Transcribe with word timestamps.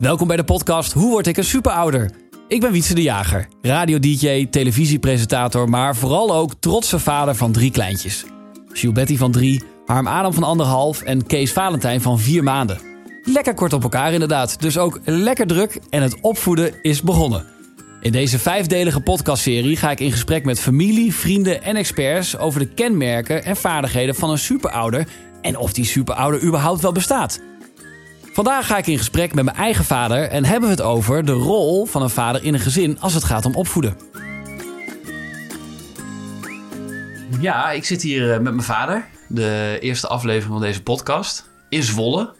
Welkom 0.00 0.26
bij 0.26 0.36
de 0.36 0.44
podcast 0.44 0.92
Hoe 0.92 1.10
word 1.10 1.26
ik 1.26 1.36
een 1.36 1.44
superouder? 1.44 2.10
Ik 2.48 2.60
ben 2.60 2.72
Wietse 2.72 2.94
de 2.94 3.02
Jager, 3.02 3.48
radio-dj, 3.62 4.46
televisiepresentator, 4.50 5.68
maar 5.68 5.96
vooral 5.96 6.34
ook 6.34 6.54
trotse 6.60 6.98
vader 6.98 7.34
van 7.34 7.52
drie 7.52 7.70
kleintjes. 7.70 8.24
Betty 8.92 9.16
van 9.16 9.32
drie, 9.32 9.62
Harm 9.86 10.06
Adam 10.06 10.32
van 10.32 10.42
anderhalf 10.42 11.02
en 11.02 11.26
Kees 11.26 11.52
Valentijn 11.52 12.00
van 12.00 12.18
vier 12.18 12.42
maanden. 12.42 12.80
Lekker 13.22 13.54
kort 13.54 13.72
op 13.72 13.82
elkaar 13.82 14.12
inderdaad, 14.12 14.60
dus 14.60 14.78
ook 14.78 15.00
lekker 15.04 15.46
druk 15.46 15.80
en 15.90 16.02
het 16.02 16.20
opvoeden 16.20 16.82
is 16.82 17.02
begonnen. 17.02 17.46
In 18.00 18.12
deze 18.12 18.38
vijfdelige 18.38 19.00
podcastserie 19.00 19.76
ga 19.76 19.90
ik 19.90 20.00
in 20.00 20.12
gesprek 20.12 20.44
met 20.44 20.60
familie, 20.60 21.14
vrienden 21.14 21.62
en 21.62 21.76
experts 21.76 22.38
over 22.38 22.60
de 22.60 22.68
kenmerken 22.68 23.44
en 23.44 23.56
vaardigheden 23.56 24.14
van 24.14 24.30
een 24.30 24.38
superouder 24.38 25.06
en 25.42 25.56
of 25.56 25.72
die 25.72 25.84
superouder 25.84 26.42
überhaupt 26.42 26.80
wel 26.80 26.92
bestaat. 26.92 27.40
Vandaag 28.32 28.66
ga 28.66 28.78
ik 28.78 28.86
in 28.86 28.98
gesprek 28.98 29.34
met 29.34 29.44
mijn 29.44 29.56
eigen 29.56 29.84
vader 29.84 30.28
en 30.28 30.44
hebben 30.44 30.68
we 30.68 30.74
het 30.74 30.84
over 30.84 31.24
de 31.24 31.32
rol 31.32 31.86
van 31.86 32.02
een 32.02 32.10
vader 32.10 32.44
in 32.44 32.54
een 32.54 32.60
gezin 32.60 33.00
als 33.00 33.14
het 33.14 33.24
gaat 33.24 33.44
om 33.44 33.54
opvoeden. 33.54 33.96
Ja, 37.40 37.70
ik 37.70 37.84
zit 37.84 38.02
hier 38.02 38.32
eh, 38.32 38.40
met 38.40 38.52
mijn 38.52 38.62
vader. 38.62 39.08
De 39.28 39.76
eerste 39.80 40.08
aflevering 40.08 40.52
van 40.52 40.60
deze 40.60 40.82
podcast 40.82 41.50
in 41.68 41.82
Zwolle. 41.82 42.34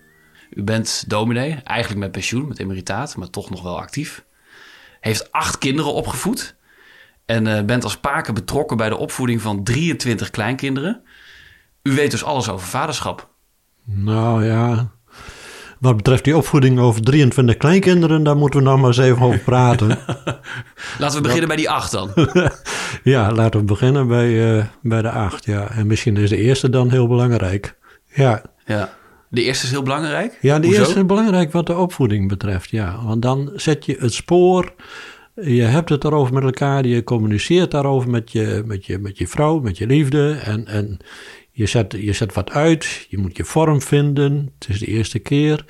U 0.51 0.63
bent 0.63 1.05
dominee, 1.07 1.55
eigenlijk 1.55 2.01
met 2.01 2.13
pensioen, 2.13 2.49
met 2.49 2.59
emeritaat, 2.59 3.17
maar 3.17 3.31
toch 3.31 3.51
nog 3.51 3.63
wel 3.63 3.79
actief. 3.79 4.25
Heeft 5.01 5.33
acht 5.33 5.59
kinderen 5.59 5.93
opgevoed. 5.93 6.57
En 7.27 7.47
uh, 7.47 7.63
bent 7.63 7.85
als 7.85 7.97
paken 7.97 8.35
betrokken 8.35 8.77
bij 8.77 8.89
de 8.89 8.97
opvoeding 8.97 9.41
van 9.41 9.65
23 9.65 10.31
kleinkinderen. 10.31 11.03
U 11.83 11.95
weet 11.95 12.11
dus 12.11 12.25
alles 12.25 12.49
over 12.49 12.67
vaderschap. 12.67 13.29
Nou 13.85 14.45
ja, 14.45 14.91
wat 15.81 15.97
betreft 15.97 16.25
die 16.25 16.37
opvoeding 16.37 16.79
over 16.79 17.03
23 17.03 17.57
kleinkinderen, 17.57 18.23
daar 18.23 18.37
moeten 18.37 18.61
we 18.61 18.67
nog 18.67 18.79
maar 18.79 18.87
eens 18.87 18.99
even 18.99 19.23
over 19.23 19.39
praten. 19.39 19.89
laten 20.99 21.17
we 21.17 21.23
beginnen 21.23 21.49
bij 21.49 21.57
die 21.57 21.71
acht 21.71 21.91
dan. 21.91 22.11
ja, 23.03 23.33
laten 23.33 23.61
we 23.61 23.67
beginnen 23.67 24.09
bij, 24.09 24.57
uh, 24.57 24.65
bij 24.83 25.03
de 25.03 25.11
acht. 25.11 25.45
Ja. 25.45 25.71
En 25.71 25.87
misschien 25.87 26.17
is 26.17 26.31
de 26.31 26.37
eerste 26.37 26.71
dan 26.71 26.91
heel 26.91 27.07
belangrijk. 27.07 27.77
Ja. 28.15 28.43
ja. 28.65 28.93
De 29.29 29.43
eerste 29.43 29.65
is 29.65 29.71
heel 29.71 29.83
belangrijk? 29.83 30.39
Ja, 30.41 30.59
de 30.59 30.67
eerste 30.67 30.99
is 30.99 31.07
belangrijk 31.07 31.53
wat 31.53 31.67
de 31.67 31.77
opvoeding 31.77 32.29
betreft. 32.29 32.71
Ja. 32.71 33.05
Want 33.05 33.23
dan 33.23 33.51
zet 33.55 33.85
je 33.85 33.97
het 33.99 34.13
spoor. 34.13 34.73
Je 35.35 35.63
hebt 35.63 35.89
het 35.89 36.05
erover 36.05 36.35
met 36.35 36.43
elkaar. 36.43 36.87
Je 36.87 37.05
communiceert 37.05 37.71
daarover 37.71 38.11
met 38.11 38.33
je, 38.33 38.63
met 38.67 38.87
je, 38.87 38.99
met 38.99 39.19
je 39.19 39.29
vrouw, 39.29 39.61
met 39.61 39.79
je 39.79 39.87
liefde. 39.87 40.41
En, 40.45 40.67
en 40.67 40.99
je 41.53 41.67
zet, 41.67 41.93
je 41.99 42.13
zet 42.13 42.35
wat 42.35 42.51
uit, 42.51 43.07
je 43.09 43.19
moet 43.19 43.37
je 43.37 43.45
vorm 43.45 43.81
vinden. 43.83 44.53
Het 44.59 44.69
is 44.69 44.79
de 44.79 44.87
eerste 44.87 45.19
keer. 45.19 45.65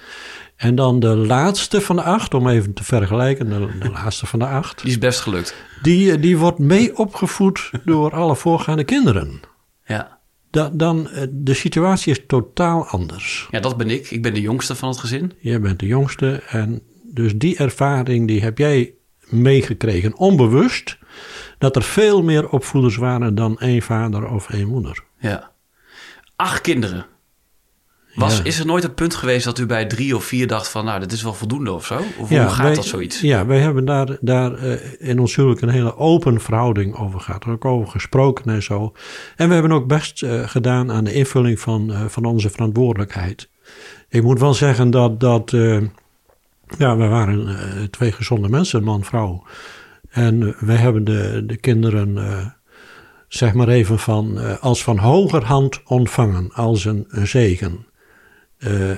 En 0.57 0.75
dan 0.75 1.01
de 1.01 1.17
laatste 1.17 1.81
van 1.81 1.97
de 1.97 2.03
acht, 2.03 2.35
om 2.35 2.49
even 2.49 2.73
te 2.73 2.85
vergelijken, 2.85 3.49
de, 3.49 3.91
laatste 3.93 4.27
van 4.27 4.39
de 4.39 4.47
acht. 4.47 4.83
Die 4.83 4.91
is 4.91 4.99
best 4.99 5.21
gelukt. 5.21 5.55
Die, 5.83 6.19
die 6.19 6.39
wordt 6.39 6.59
mee 6.59 6.97
opgevoed 6.97 7.71
door 7.85 8.13
alle 8.13 8.37
voorgaande 8.37 8.85
kinderen. 8.85 9.41
Ja. 9.85 10.19
Da, 10.51 10.71
dan, 10.73 11.09
eh, 11.09 11.27
de 11.31 11.55
situatie 11.55 12.13
is 12.13 12.21
totaal 12.27 12.87
anders. 12.87 13.49
Ja, 13.51 13.61
dat 13.61 13.77
ben 13.77 13.91
ik. 13.91 14.11
Ik 14.11 14.23
ben 14.23 14.35
de 14.35 14.41
jongste 14.41 14.75
van 14.75 14.89
het 14.89 14.99
gezin. 14.99 15.33
Jij 15.39 15.61
bent 15.61 15.79
de 15.79 15.87
jongste 15.87 16.43
en 16.49 16.83
dus 17.05 17.37
die 17.37 17.57
ervaring 17.57 18.27
die 18.27 18.43
heb 18.43 18.59
jij 18.59 18.95
meegekregen, 19.21 20.17
onbewust, 20.17 20.99
dat 21.59 21.77
er 21.77 21.83
veel 21.83 22.23
meer 22.23 22.49
opvoeders 22.49 22.97
waren 22.97 23.35
dan 23.35 23.59
één 23.59 23.83
vader 23.83 24.29
of 24.29 24.51
één 24.51 24.69
moeder. 24.69 25.05
Ja 25.19 25.50
acht 26.41 26.61
kinderen. 26.61 27.07
Was, 28.15 28.43
Is 28.43 28.59
er 28.59 28.67
nooit 28.67 28.85
een 28.85 28.95
punt 28.95 29.15
geweest 29.15 29.45
dat 29.45 29.59
u 29.59 29.67
bij 29.67 29.87
drie 29.87 30.17
of 30.17 30.25
vier 30.25 30.47
dacht 30.47 30.69
van... 30.69 30.85
nou, 30.85 31.01
dit 31.01 31.13
is 31.13 31.23
wel 31.23 31.35
voldoende 31.35 31.73
of 31.73 31.87
zo? 31.87 32.01
Of 32.19 32.29
hoe 32.29 32.49
gaat 32.49 32.75
dat 32.75 32.85
zoiets? 32.85 33.21
Ja, 33.21 33.47
wij 33.47 33.59
hebben 33.59 33.85
daar, 33.85 34.17
daar 34.21 34.65
uh, 34.65 34.77
in 34.99 35.19
ons 35.19 35.37
huwelijk 35.37 35.61
een 35.61 35.69
hele 35.69 35.97
open 35.97 36.41
verhouding 36.41 36.97
over 36.97 37.21
gehad. 37.21 37.45
Er 37.45 37.51
ook 37.51 37.65
over 37.65 37.91
gesproken 37.91 38.53
en 38.53 38.63
zo. 38.63 38.93
En 39.37 39.49
we 39.49 39.55
hebben 39.55 39.73
ook 39.73 39.87
best 39.87 40.23
uh, 40.23 40.49
gedaan 40.49 40.93
aan 40.93 41.05
de 41.05 41.13
invulling 41.13 41.61
van, 41.61 41.91
uh, 41.91 42.05
van 42.05 42.25
onze 42.25 42.51
verantwoordelijkheid. 42.51 43.49
Ik 44.09 44.23
moet 44.23 44.41
wel 44.41 44.55
zeggen 44.55 44.91
dat, 44.91 45.21
dat 45.21 45.51
ja, 46.79 46.97
we 46.97 47.07
waren 47.07 47.91
twee 47.91 48.13
gezonde 48.13 48.49
mensen, 48.49 48.83
man 48.83 49.05
vrouw. 49.05 49.43
En 50.11 50.55
wij 50.61 50.77
hebben 50.77 51.05
de, 51.05 51.43
de 51.47 51.57
kinderen 51.57 52.19
zeg 53.31 53.55
maar 53.55 53.69
even 53.69 53.99
van, 53.99 54.39
uh, 54.39 54.59
als 54.59 54.83
van 54.83 54.99
hogerhand 54.99 55.83
ontvangen, 55.85 56.53
als 56.53 56.85
een, 56.85 57.07
zegen. 57.11 57.87
Uh, 58.59 58.91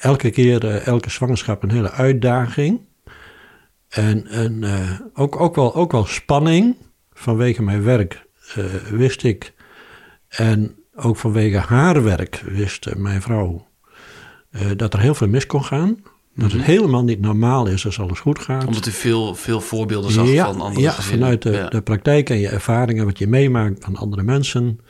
elke 0.00 0.30
keer, 0.30 0.64
uh, 0.64 0.86
elke 0.86 1.10
zwangerschap 1.10 1.62
een 1.62 1.70
hele 1.70 1.90
uitdaging. 1.90 2.80
En, 3.88 4.26
en 4.26 4.64
ook, 5.14 5.40
ook, 5.40 5.54
wel, 5.54 5.74
ook 5.74 5.92
wel 5.92 6.04
spanning. 6.04 6.76
Vanwege 7.12 7.62
mijn 7.62 7.82
werk 7.82 8.26
wist 8.90 9.22
ik, 9.22 9.54
en 10.28 10.76
ook 10.94 11.16
vanwege 11.16 11.58
haar 11.58 12.02
werk 12.02 12.42
wist 12.46 12.94
mijn 12.94 13.22
vrouw, 13.22 13.66
dat 14.76 14.92
er 14.92 15.00
heel 15.00 15.14
veel 15.14 15.28
mis 15.28 15.46
kon 15.46 15.64
gaan. 15.64 16.02
Dat 16.34 16.52
het 16.52 16.60
mhm. 16.60 16.70
helemaal 16.70 17.04
niet 17.04 17.20
normaal 17.20 17.66
is 17.66 17.84
als 17.86 18.00
alles 18.00 18.20
goed 18.20 18.38
gaat. 18.38 18.66
Omdat 18.66 18.86
u 18.86 18.90
veel, 18.90 19.34
veel 19.34 19.60
voorbeelden 19.60 20.10
zag 20.10 20.34
van 20.34 20.60
andere 20.60 20.80
ja, 20.80 20.92
vanuit 20.92 21.42
de, 21.42 21.66
de 21.68 21.82
praktijk 21.82 22.30
en 22.30 22.38
je 22.38 22.48
ervaringen, 22.48 23.04
wat 23.04 23.18
je 23.18 23.26
meemaakt 23.26 23.84
van 23.84 23.96
andere 23.96 24.22
mensen. 24.22 24.80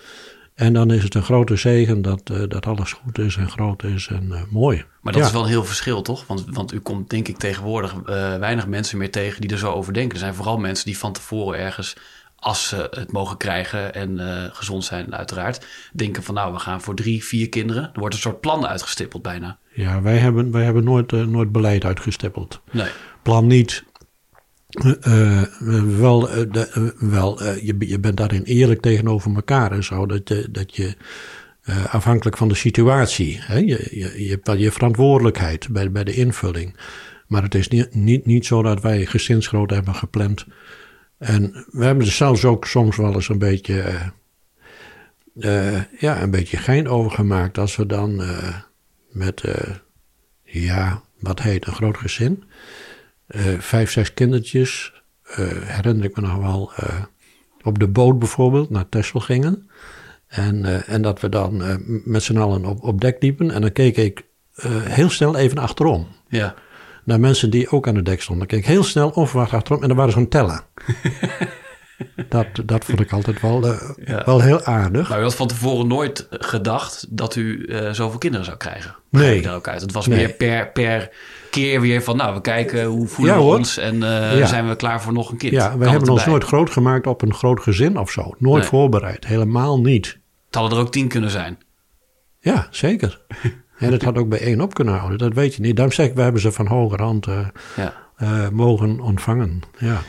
En 0.55 0.73
dan 0.73 0.91
is 0.91 1.03
het 1.03 1.15
een 1.15 1.23
grote 1.23 1.57
zegen 1.57 2.03
dat, 2.03 2.31
uh, 2.33 2.43
dat 2.49 2.67
alles 2.67 2.93
goed 2.93 3.19
is 3.19 3.37
en 3.37 3.51
groot 3.51 3.83
is 3.83 4.07
en 4.07 4.27
uh, 4.31 4.41
mooi. 4.51 4.85
Maar 5.01 5.13
dat 5.13 5.25
is 5.25 5.33
wel 5.33 5.43
een 5.43 5.49
heel 5.49 5.65
verschil, 5.65 6.03
toch? 6.03 6.27
Want, 6.27 6.45
want 6.47 6.73
u 6.73 6.79
komt 6.79 7.11
denk 7.11 7.29
ik 7.29 7.37
tegenwoordig 7.37 7.95
uh, 7.95 8.05
weinig 8.37 8.67
mensen 8.67 8.99
meer 8.99 9.11
tegen 9.11 9.41
die 9.41 9.51
er 9.51 9.59
zo 9.59 9.73
over 9.73 9.93
denken. 9.93 10.13
Er 10.13 10.19
zijn 10.19 10.35
vooral 10.35 10.59
mensen 10.59 10.87
die 10.87 10.99
van 10.99 11.13
tevoren 11.13 11.59
ergens 11.59 11.97
als 12.41 12.69
ze 12.69 12.89
het 12.91 13.13
mogen 13.13 13.37
krijgen 13.37 13.95
en 13.95 14.19
uh, 14.19 14.45
gezond 14.53 14.85
zijn 14.85 15.15
uiteraard, 15.15 15.67
denken 15.93 16.23
van 16.23 16.35
nou, 16.35 16.53
we 16.53 16.59
gaan 16.59 16.81
voor 16.81 16.95
drie, 16.95 17.25
vier 17.25 17.49
kinderen. 17.49 17.83
Er 17.83 18.01
wordt 18.01 18.15
een 18.15 18.21
soort 18.21 18.41
plan 18.41 18.67
uitgestippeld 18.67 19.23
bijna. 19.23 19.59
Ja, 19.75 20.03
wij 20.03 20.17
hebben, 20.17 20.51
wij 20.51 20.65
hebben 20.65 20.85
nooit, 20.85 21.13
uh, 21.13 21.27
nooit 21.27 21.53
beleid 21.53 21.85
uitgestippeld. 21.85 22.61
Nee. 22.71 22.89
Plan 23.23 23.47
niet. 23.47 23.85
Uh, 25.07 25.43
wel, 25.99 26.21
de, 26.21 26.95
wel 26.99 27.45
je, 27.45 27.77
je 27.79 27.99
bent 27.99 28.17
daarin 28.17 28.43
eerlijk 28.43 28.81
tegenover 28.81 29.35
elkaar 29.35 29.73
en 29.73 29.85
zo. 29.85 30.07
Dat, 30.07 30.29
je, 30.29 30.49
dat 30.51 30.77
je 30.77 30.97
afhankelijk 31.91 32.37
van 32.37 32.49
de 32.49 32.55
situatie, 32.55 33.39
hè, 33.41 33.57
je, 33.57 33.89
je, 33.91 34.25
je 34.25 34.31
hebt 34.31 34.47
wel 34.47 34.57
je 34.57 34.73
verantwoordelijkheid 34.73 35.69
bij, 35.69 35.91
bij 35.91 36.05
de 36.05 36.15
invulling. 36.15 36.77
Maar 37.27 37.43
het 37.43 37.55
is 37.55 37.69
niet, 37.69 37.95
niet, 37.95 38.27
niet 38.27 38.47
zo 38.47 38.63
dat 38.63 38.83
wij 38.83 39.07
gezinsgroot 39.07 39.71
hebben 39.71 39.95
gepland 39.95 40.47
en 41.21 41.67
we 41.71 41.85
hebben 41.85 42.07
er 42.07 42.13
zelfs 42.13 42.45
ook 42.45 42.67
soms 42.67 42.97
wel 42.97 43.15
eens 43.15 43.29
een 43.29 43.39
beetje, 43.39 43.75
uh, 45.35 45.75
uh, 45.75 45.83
ja, 45.99 46.23
een 46.23 46.31
beetje 46.31 46.57
gein 46.57 46.89
over 46.89 47.11
gemaakt. 47.11 47.59
Als 47.59 47.77
we 47.77 47.87
dan 47.87 48.21
uh, 48.21 48.55
met, 49.11 49.45
ja, 50.43 51.03
wat 51.19 51.43
heet 51.43 51.67
een 51.67 51.73
groot 51.73 51.97
gezin, 51.97 52.45
vijf, 53.59 53.91
zes 53.91 54.15
kindertjes, 54.15 55.03
herinner 55.65 56.05
ik 56.05 56.17
me 56.17 56.23
nog 56.23 56.37
wel, 56.37 56.73
op 57.63 57.79
de 57.79 57.89
boot 57.89 58.19
bijvoorbeeld 58.19 58.71
naar 58.71 58.89
Texel 58.89 59.21
gingen. 59.21 59.71
En, 60.27 60.87
en 60.87 61.03
dat 61.03 61.21
we 61.21 61.29
dan 61.29 61.81
met 62.05 62.23
z'n 62.23 62.37
allen 62.37 62.65
op, 62.65 62.83
op 62.83 63.01
dek 63.01 63.23
liepen. 63.23 63.51
En 63.51 63.61
dan 63.61 63.73
keek 63.73 63.97
ik 63.97 64.25
heel 64.69 65.11
snel 65.11 65.37
even 65.37 65.59
achterom. 65.59 66.07
Ja 66.29 66.55
naar 67.11 67.21
mensen 67.21 67.51
die 67.51 67.71
ook 67.71 67.89
aan 67.89 67.95
de 67.95 68.03
dek 68.03 68.23
stonden. 68.23 68.47
Kijk 68.47 68.67
heel 68.67 68.85
snel 68.85 69.09
onverwacht 69.09 69.53
achterom 69.53 69.83
en 69.83 69.89
dan 69.89 69.97
waren 69.97 70.15
aan 70.15 70.29
tellen. 70.29 70.61
dat, 72.29 72.47
dat 72.65 72.85
vond 72.85 73.01
ik 73.01 73.13
altijd 73.13 73.41
wel, 73.41 73.67
uh, 73.67 74.25
wel 74.25 74.41
heel 74.41 74.65
aardig. 74.65 75.09
Maar 75.09 75.21
u 75.21 75.23
had 75.23 75.35
van 75.35 75.47
tevoren 75.47 75.87
nooit 75.87 76.27
gedacht 76.31 77.07
dat 77.11 77.37
u 77.37 77.67
uh, 77.67 77.91
zoveel 77.91 78.19
kinderen 78.19 78.47
zou 78.47 78.57
krijgen? 78.57 78.97
Nee. 79.09 79.43
Daar 79.43 79.55
ook 79.55 79.69
uit. 79.69 79.81
Het 79.81 79.93
was 79.93 80.07
nee. 80.07 80.19
meer 80.19 80.33
per, 80.33 80.71
per 80.71 81.11
keer 81.51 81.81
weer 81.81 82.03
van, 82.03 82.17
nou, 82.17 82.35
we 82.35 82.41
kijken 82.41 82.85
hoe 82.85 83.07
voelen 83.07 83.35
ja, 83.35 83.41
we 83.41 83.47
ons 83.47 83.77
en 83.77 83.95
uh, 83.95 84.39
ja. 84.39 84.47
zijn 84.47 84.69
we 84.69 84.77
klaar 84.77 85.03
voor 85.03 85.13
nog 85.13 85.31
een 85.31 85.39
kind. 85.39 85.53
Ja, 85.53 85.79
we 85.79 85.89
hebben 85.89 86.09
ons 86.09 86.27
nooit 86.27 86.45
groot 86.45 86.71
gemaakt 86.71 87.07
op 87.07 87.23
een 87.23 87.35
groot 87.35 87.61
gezin 87.61 87.99
of 87.99 88.11
zo. 88.11 88.35
Nooit 88.39 88.61
nee. 88.61 88.71
voorbereid, 88.71 89.27
helemaal 89.27 89.81
niet. 89.81 90.19
Het 90.47 90.55
hadden 90.55 90.79
er 90.79 90.85
ook 90.85 90.93
tien 90.93 91.09
kunnen 91.09 91.31
zijn. 91.31 91.59
Ja, 92.41 92.69
zeker. 92.71 93.21
En 93.81 93.91
dat 93.91 94.03
had 94.03 94.19
ook 94.19 94.29
bij 94.29 94.41
één 94.41 94.61
op 94.61 94.75
kunnen 94.75 94.95
houden, 94.95 95.19
dat 95.19 95.33
weet 95.33 95.55
je 95.55 95.61
niet. 95.61 95.77
Daarom 95.77 95.95
zeg 95.95 96.07
ik, 96.07 96.15
we 96.15 96.23
hebben 96.23 96.41
ze 96.41 96.53
van 96.53 96.67
hogerhand 96.67 97.27
uh, 97.27 97.47
ja. 97.77 97.95
uh, 98.23 98.49
mogen 98.49 99.01
ontvangen. 99.01 99.61
Ja. 99.79 100.03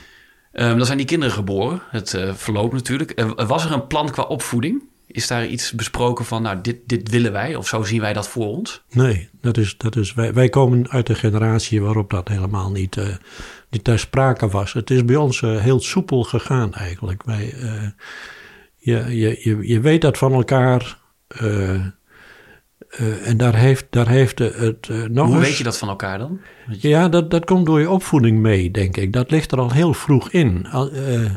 Um, 0.54 0.78
dan 0.78 0.86
zijn 0.86 0.98
die 0.98 1.08
kinderen 1.08 1.34
geboren, 1.34 1.82
het 1.90 2.14
uh, 2.14 2.34
verloopt 2.34 2.74
natuurlijk. 2.74 3.24
was 3.48 3.66
er 3.66 3.72
een 3.72 3.88
plan 3.88 4.12
qua 4.12 4.24
opvoeding? 4.24 4.84
Is 5.08 5.28
daar 5.28 5.48
iets 5.48 5.72
besproken 5.72 6.26
van, 6.26 6.42
nou, 6.42 6.62
dit, 6.62 6.78
dit 6.86 7.10
willen 7.10 7.32
wij 7.32 7.56
of 7.56 7.68
zo 7.68 7.84
zien 7.84 8.02
wij 8.02 8.14
dat 8.14 8.28
voor 8.28 8.48
ons? 8.48 8.84
Nee, 8.90 9.30
dat 9.42 9.58
is, 9.58 9.78
dat 9.78 9.96
is, 9.96 10.14
wij, 10.14 10.34
wij 10.34 10.50
komen 10.50 10.90
uit 10.90 11.10
een 11.10 11.16
generatie 11.16 11.82
waarop 11.82 12.10
dat 12.10 12.28
helemaal 12.28 12.72
niet, 12.72 12.96
uh, 12.96 13.06
niet 13.70 13.84
ter 13.84 14.00
sprake 14.00 14.50
was. 14.50 14.74
Het 14.74 14.90
is 14.90 15.06
bij 15.06 15.16
ons 15.16 15.42
uh, 15.42 15.60
heel 15.60 15.80
soepel 15.80 16.24
gegaan 16.24 16.74
eigenlijk. 16.74 17.24
Wij, 17.24 17.54
uh, 17.54 17.84
je, 18.78 19.18
je, 19.18 19.40
je, 19.40 19.68
je 19.68 19.80
weet 19.80 20.02
dat 20.02 20.18
van 20.18 20.34
elkaar. 20.34 21.00
Eh, 22.92 23.28
en 23.28 23.38
daar 23.38 23.56
heeft, 23.56 23.86
daar 23.90 24.08
heeft 24.10 24.40
het 24.40 24.88
uh, 24.92 25.04
nog 25.06 25.28
Hoe 25.28 25.36
eens- 25.38 25.46
weet 25.48 25.58
je 25.58 25.64
dat 25.64 25.78
van 25.78 25.90
elkaar 25.90 26.18
dan? 26.18 26.40
Ja, 26.80 27.10
dat, 27.10 27.32
dat 27.32 27.46
komt 27.46 27.66
door 27.66 27.80
je 27.80 27.90
opvoeding 27.90 28.40
mee, 28.40 28.72
denk 28.72 28.98
ik. 28.98 29.14
Dat 29.14 29.32
ligt 29.32 29.52
er 29.52 29.60
al 29.60 29.72
heel 29.72 29.94
vroeg 29.94 30.30
in. 30.32 30.68
Al- 30.68 30.92
eh, 30.92 31.32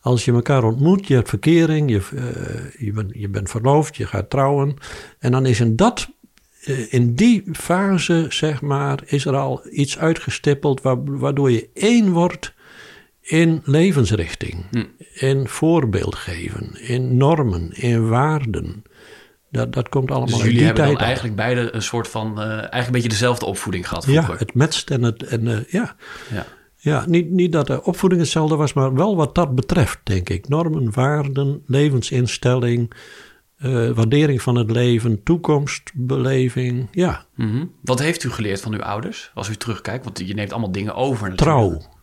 als 0.00 0.24
je 0.24 0.32
elkaar 0.32 0.64
ontmoet, 0.64 1.06
je 1.06 1.14
hebt 1.14 1.28
verkering, 1.28 1.90
je, 1.90 2.00
eh, 2.16 2.84
je, 2.86 2.92
bent, 2.92 3.10
je 3.14 3.28
bent 3.28 3.50
verloofd, 3.50 3.96
je 3.96 4.06
gaat 4.06 4.30
trouwen. 4.30 4.74
En 5.18 5.32
dan 5.32 5.46
is 5.46 5.60
in 5.60 5.76
dat, 5.76 6.08
eh, 6.64 6.92
in 6.92 7.14
die 7.14 7.42
fase, 7.52 8.26
zeg 8.28 8.60
maar, 8.62 8.98
is 9.06 9.24
er 9.24 9.36
al 9.36 9.60
iets 9.70 9.98
uitgestippeld 9.98 10.82
wa- 10.82 11.02
waardoor 11.04 11.50
je 11.50 11.68
één 11.74 12.10
wordt 12.12 12.54
in 13.20 13.60
levensrichting, 13.64 14.64
Hm. 14.70 14.84
in 15.14 15.48
voorbeeld 15.48 16.14
geven, 16.14 16.80
in 16.80 17.16
normen, 17.16 17.70
in 17.72 18.08
waarden. 18.08 18.82
Dat, 19.50 19.72
dat 19.72 19.88
komt 19.88 20.10
allemaal 20.10 20.28
Dus 20.28 20.36
jullie 20.38 20.56
die 20.56 20.66
hebben 20.66 20.84
tijd 20.84 20.98
eigenlijk 20.98 21.36
beide 21.36 21.74
een 21.74 21.82
soort 21.82 22.08
van, 22.08 22.40
eh, 22.40 22.48
eigenlijk 22.50 22.86
een 22.86 22.92
beetje 22.92 23.08
dezelfde 23.08 23.46
opvoeding 23.46 23.88
gehad 23.88 24.04
vroeger. 24.04 24.32
Ja, 24.32 24.38
het 24.38 24.54
matcht 24.54 24.90
en 24.90 25.02
het, 25.02 25.22
en, 25.22 25.48
eh, 25.48 25.64
ja. 25.72 25.96
Ja. 26.32 26.46
Ja, 26.80 27.04
niet, 27.06 27.30
niet 27.30 27.52
dat 27.52 27.66
de 27.66 27.82
opvoeding 27.84 28.20
hetzelfde 28.22 28.56
was, 28.56 28.72
maar 28.72 28.94
wel 28.94 29.16
wat 29.16 29.34
dat 29.34 29.54
betreft, 29.54 29.98
denk 30.02 30.28
ik. 30.28 30.48
Normen, 30.48 30.92
waarden, 30.92 31.62
levensinstelling, 31.66 32.92
eh, 33.58 33.90
waardering 33.90 34.42
van 34.42 34.54
het 34.56 34.70
leven, 34.70 35.22
toekomstbeleving. 35.22 36.88
Ja, 36.90 37.26
Mhm. 37.34 37.64
Wat 37.82 37.98
heeft 37.98 38.24
u 38.24 38.30
geleerd 38.30 38.60
van 38.60 38.72
uw 38.74 38.82
ouders 38.82 39.30
als 39.34 39.48
u 39.48 39.54
terugkijkt? 39.56 40.04
Want 40.04 40.18
je 40.18 40.34
neemt 40.34 40.52
allemaal 40.52 40.72
dingen 40.72 40.94
over 40.94 41.28
natuurlijk. 41.30 41.58
trouw. 41.58 41.96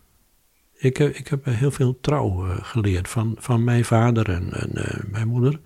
Ik, 0.77 0.97
heb- 0.97 1.15
ik 1.15 1.27
heb 1.27 1.45
heel 1.45 1.71
veel 1.71 1.97
trouw 2.01 2.45
geleerd 2.61 3.09
van, 3.09 3.35
van 3.39 3.63
mijn 3.63 3.85
vader 3.85 4.29
en, 4.29 4.53
en 4.53 4.71
mijn 5.11 5.27
moeder. 5.27 5.59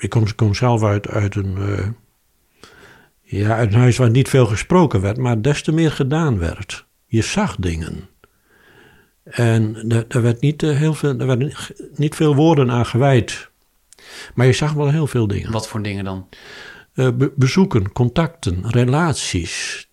Ik 0.00 0.10
kom, 0.10 0.34
kom 0.34 0.54
zelf 0.54 0.82
uit, 0.84 1.08
uit, 1.08 1.34
een, 1.34 1.56
eh, 1.56 1.88
ja, 3.22 3.56
uit 3.56 3.72
een 3.72 3.78
huis 3.80 3.96
waar 3.96 4.10
niet 4.10 4.28
veel 4.28 4.46
gesproken 4.46 5.00
werd, 5.00 5.16
maar 5.16 5.42
des 5.42 5.62
te 5.62 5.72
meer 5.72 5.90
gedaan 5.92 6.38
werd. 6.38 6.86
Je 7.06 7.22
zag 7.22 7.56
dingen. 7.56 8.08
En 9.24 9.84
er, 9.88 10.04
er 10.08 10.22
werd 10.22 10.40
niet, 10.40 10.62
eh, 10.62 10.76
heel 10.76 10.94
veel, 10.94 11.18
er 11.18 11.26
werden 11.26 11.52
niet- 11.96 12.14
veel 12.14 12.34
woorden 12.34 12.70
aan 12.70 12.86
gewijd. 12.86 13.50
Maar 14.34 14.46
je 14.46 14.52
zag 14.52 14.72
wel 14.72 14.90
heel 14.90 15.06
veel 15.06 15.26
dingen. 15.26 15.52
Wat 15.52 15.68
voor 15.68 15.82
dingen 15.82 16.04
dan? 16.04 16.28
Eh, 16.94 17.08
be- 17.14 17.32
bezoeken, 17.36 17.92
contacten, 17.92 18.70
relaties. 18.70 19.88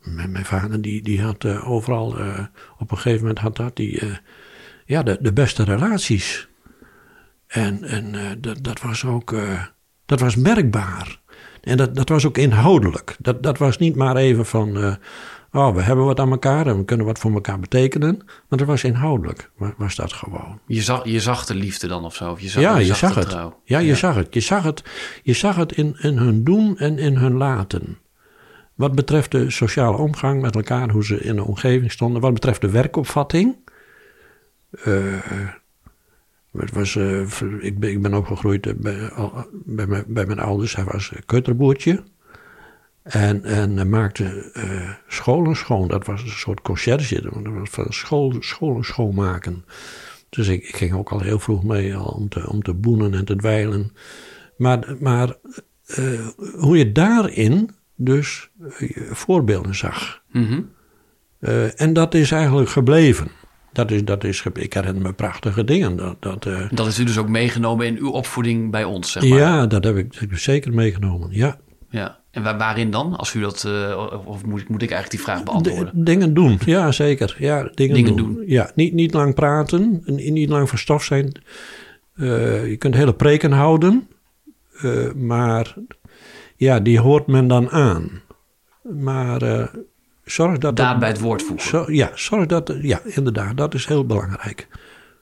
Mijn, 0.00 0.32
mijn 0.32 0.44
vader 0.44 0.82
die, 0.82 1.02
die 1.02 1.22
had 1.22 1.44
overal, 1.46 2.16
op 2.78 2.90
een 2.90 2.96
gegeven 2.96 3.20
moment 3.20 3.38
had 3.38 3.56
dat 3.56 3.76
die, 3.76 4.02
ja, 4.86 5.02
de, 5.02 5.18
de 5.20 5.32
beste 5.32 5.64
relaties. 5.64 6.47
En, 7.48 7.84
en 7.84 8.14
eh, 8.14 8.20
dat, 8.38 8.64
dat 8.64 8.80
was 8.80 9.04
ook, 9.04 9.32
eh, 9.32 9.62
dat 10.06 10.20
was 10.20 10.36
merkbaar. 10.36 11.20
En 11.60 11.76
dat, 11.76 11.94
dat 11.96 12.08
was 12.08 12.26
ook 12.26 12.38
inhoudelijk. 12.38 13.16
Dat, 13.18 13.42
dat 13.42 13.58
was 13.58 13.78
niet 13.78 13.96
maar 13.96 14.16
even 14.16 14.46
van, 14.46 14.76
eh, 14.76 14.94
oh, 15.52 15.74
we 15.74 15.82
hebben 15.82 16.04
wat 16.04 16.20
aan 16.20 16.30
elkaar 16.30 16.66
en 16.66 16.76
we 16.78 16.84
kunnen 16.84 17.06
wat 17.06 17.18
voor 17.18 17.32
elkaar 17.32 17.60
betekenen. 17.60 18.16
Maar 18.48 18.58
dat 18.58 18.66
was 18.68 18.84
inhoudelijk, 18.84 19.50
wa- 19.56 19.74
was 19.76 19.94
dat 19.94 20.12
gewoon. 20.12 20.58
Je 20.66 20.82
zag, 20.82 21.04
je 21.04 21.20
zag 21.20 21.46
de 21.46 21.54
liefde 21.54 21.86
dan 21.86 22.04
of 22.04 22.14
zo? 22.14 22.30
Of 22.30 22.40
je 22.40 22.48
zag, 22.48 22.62
Ja, 22.62 22.78
je 22.78 22.94
zag 22.94 23.14
het. 23.14 23.36
Ja, 23.64 23.78
je 23.78 23.94
zag 23.94 24.14
het. 24.14 24.34
Je 24.34 24.40
zag 24.40 24.62
het, 24.62 24.82
je 25.22 25.32
zag 25.32 25.56
het 25.56 25.72
in, 25.72 25.96
in 26.00 26.16
hun 26.16 26.44
doen 26.44 26.78
en 26.78 26.98
in 26.98 27.16
hun 27.16 27.34
laten. 27.36 27.98
Wat 28.74 28.94
betreft 28.94 29.30
de 29.30 29.50
sociale 29.50 29.96
omgang 29.96 30.40
met 30.42 30.54
elkaar, 30.54 30.90
hoe 30.90 31.04
ze 31.04 31.20
in 31.20 31.36
de 31.36 31.44
omgeving 31.44 31.92
stonden. 31.92 32.20
Wat 32.20 32.34
betreft 32.34 32.60
de 32.60 32.70
werkopvatting. 32.70 33.56
Het 36.60 36.74
was, 36.74 36.96
eh, 36.96 37.20
ik, 37.60 37.78
ben, 37.78 37.90
ik 37.90 38.02
ben 38.02 38.14
opgegroeid 38.14 38.66
eh, 38.66 38.72
bij, 38.76 39.08
al- 39.10 39.46
bij, 39.52 39.86
mijn, 39.86 40.04
bij 40.06 40.26
mijn 40.26 40.38
ouders. 40.38 40.76
Hij 40.76 40.84
was 40.84 41.12
eh, 41.12 41.18
keuterboertje. 41.26 42.02
En, 43.02 43.44
en 43.44 43.76
hij 43.76 43.84
maakte 43.84 44.50
eh, 44.52 44.90
scholen 45.08 45.56
schoon. 45.56 45.88
Dat 45.88 46.06
was 46.06 46.22
een 46.22 46.28
soort 46.28 46.60
conciërge. 46.62 47.22
Dat 47.22 47.52
was 47.54 47.68
van 47.70 47.92
school, 47.92 48.36
scholen 48.40 48.84
schoonmaken. 48.84 49.64
Dus 50.28 50.48
ik, 50.48 50.62
ik 50.68 50.76
ging 50.76 50.92
ook 50.92 51.10
al 51.10 51.20
heel 51.20 51.38
vroeg 51.38 51.64
mee 51.64 51.96
al 51.96 52.06
om, 52.06 52.28
te, 52.28 52.48
om 52.50 52.62
te 52.62 52.74
boenen 52.74 53.14
en 53.14 53.24
te 53.24 53.36
dweilen. 53.36 53.92
Maar, 54.56 54.96
maar 55.00 55.34
eh, 55.86 56.26
hoe 56.58 56.78
je 56.78 56.92
daarin 56.92 57.70
dus 57.94 58.50
eh, 58.78 58.90
voorbeelden 59.10 59.74
zag. 59.74 60.22
Mhm. 60.32 60.60
Eh, 61.38 61.80
en 61.80 61.92
dat 61.92 62.14
is 62.14 62.30
eigenlijk 62.30 62.70
gebleven. 62.70 63.28
Dat 63.78 63.90
is, 63.90 64.04
dat 64.04 64.24
is, 64.24 64.42
ik 64.54 64.72
herinner 64.72 65.02
me 65.02 65.12
prachtige 65.12 65.64
dingen. 65.64 65.96
Dat, 65.96 66.16
dat, 66.20 66.46
eh, 66.46 66.68
Dat 66.70 66.86
is 66.86 66.98
u 66.98 67.04
dus 67.04 67.18
ook 67.18 67.28
meegenomen 67.28 67.86
in 67.86 67.96
uw 67.98 68.10
opvoeding 68.10 68.70
bij 68.70 68.84
ons, 68.84 69.12
zeg 69.12 69.28
maar. 69.28 69.38
ja, 69.38 69.66
dat 69.66 69.84
heb 69.84 69.96
ik, 69.96 70.10
dat 70.12 70.20
heb 70.20 70.30
ik 70.30 70.38
zeker 70.38 70.74
meegenomen. 70.74 71.28
Ja. 71.30 71.58
Ja. 71.90 72.18
En 72.30 72.42
waar- 72.42 72.58
waarin 72.58 72.90
dan? 72.90 73.16
Als 73.16 73.34
u 73.34 73.40
dat, 73.40 73.64
eh, 73.64 74.08
of 74.24 74.44
moet, 74.44 74.60
ik- 74.60 74.68
moet 74.68 74.82
ik 74.82 74.90
eigenlijk 74.90 75.10
die 75.10 75.20
vraag 75.20 75.42
beantwoorden? 75.44 76.02
D- 76.02 76.06
dingen 76.06 76.34
doen, 76.34 76.58
ja 76.64 76.92
zeker. 76.92 77.36
Ja, 77.38 77.70
dingen, 77.74 77.94
Dingen 77.94 78.16
doen. 78.16 78.34
doen. 78.34 78.44
Ja, 78.46 78.70
niet, 78.74 78.92
niet 78.92 79.14
lang 79.14 79.34
praten, 79.34 80.02
en 80.06 80.32
niet 80.32 80.48
lang 80.48 80.68
van 80.68 80.78
stof 80.78 81.04
zijn. 81.04 81.32
Eh, 82.14 82.68
je 82.70 82.76
kunt 82.76 82.94
hele 82.94 83.14
preken 83.14 83.52
houden, 83.52 84.08
maar 85.16 85.74
ja, 86.56 86.80
die 86.80 87.00
hoort 87.00 87.26
men 87.26 87.48
dan 87.48 87.70
aan. 87.70 88.10
Maar 88.82 89.70
zorg 90.30 90.58
dat... 90.58 90.76
Daad 90.76 90.98
bij 90.98 91.08
het 91.08 91.20
woord 91.20 91.42
voegen. 91.42 91.68
zo- 91.68 91.92
ja, 91.92 92.10
zorg 92.14 92.46
dat... 92.46 92.74
Ja, 92.80 93.00
inderdaad, 93.04 93.56
dat 93.56 93.74
is 93.74 93.86
heel 93.86 94.06
belangrijk. 94.06 94.68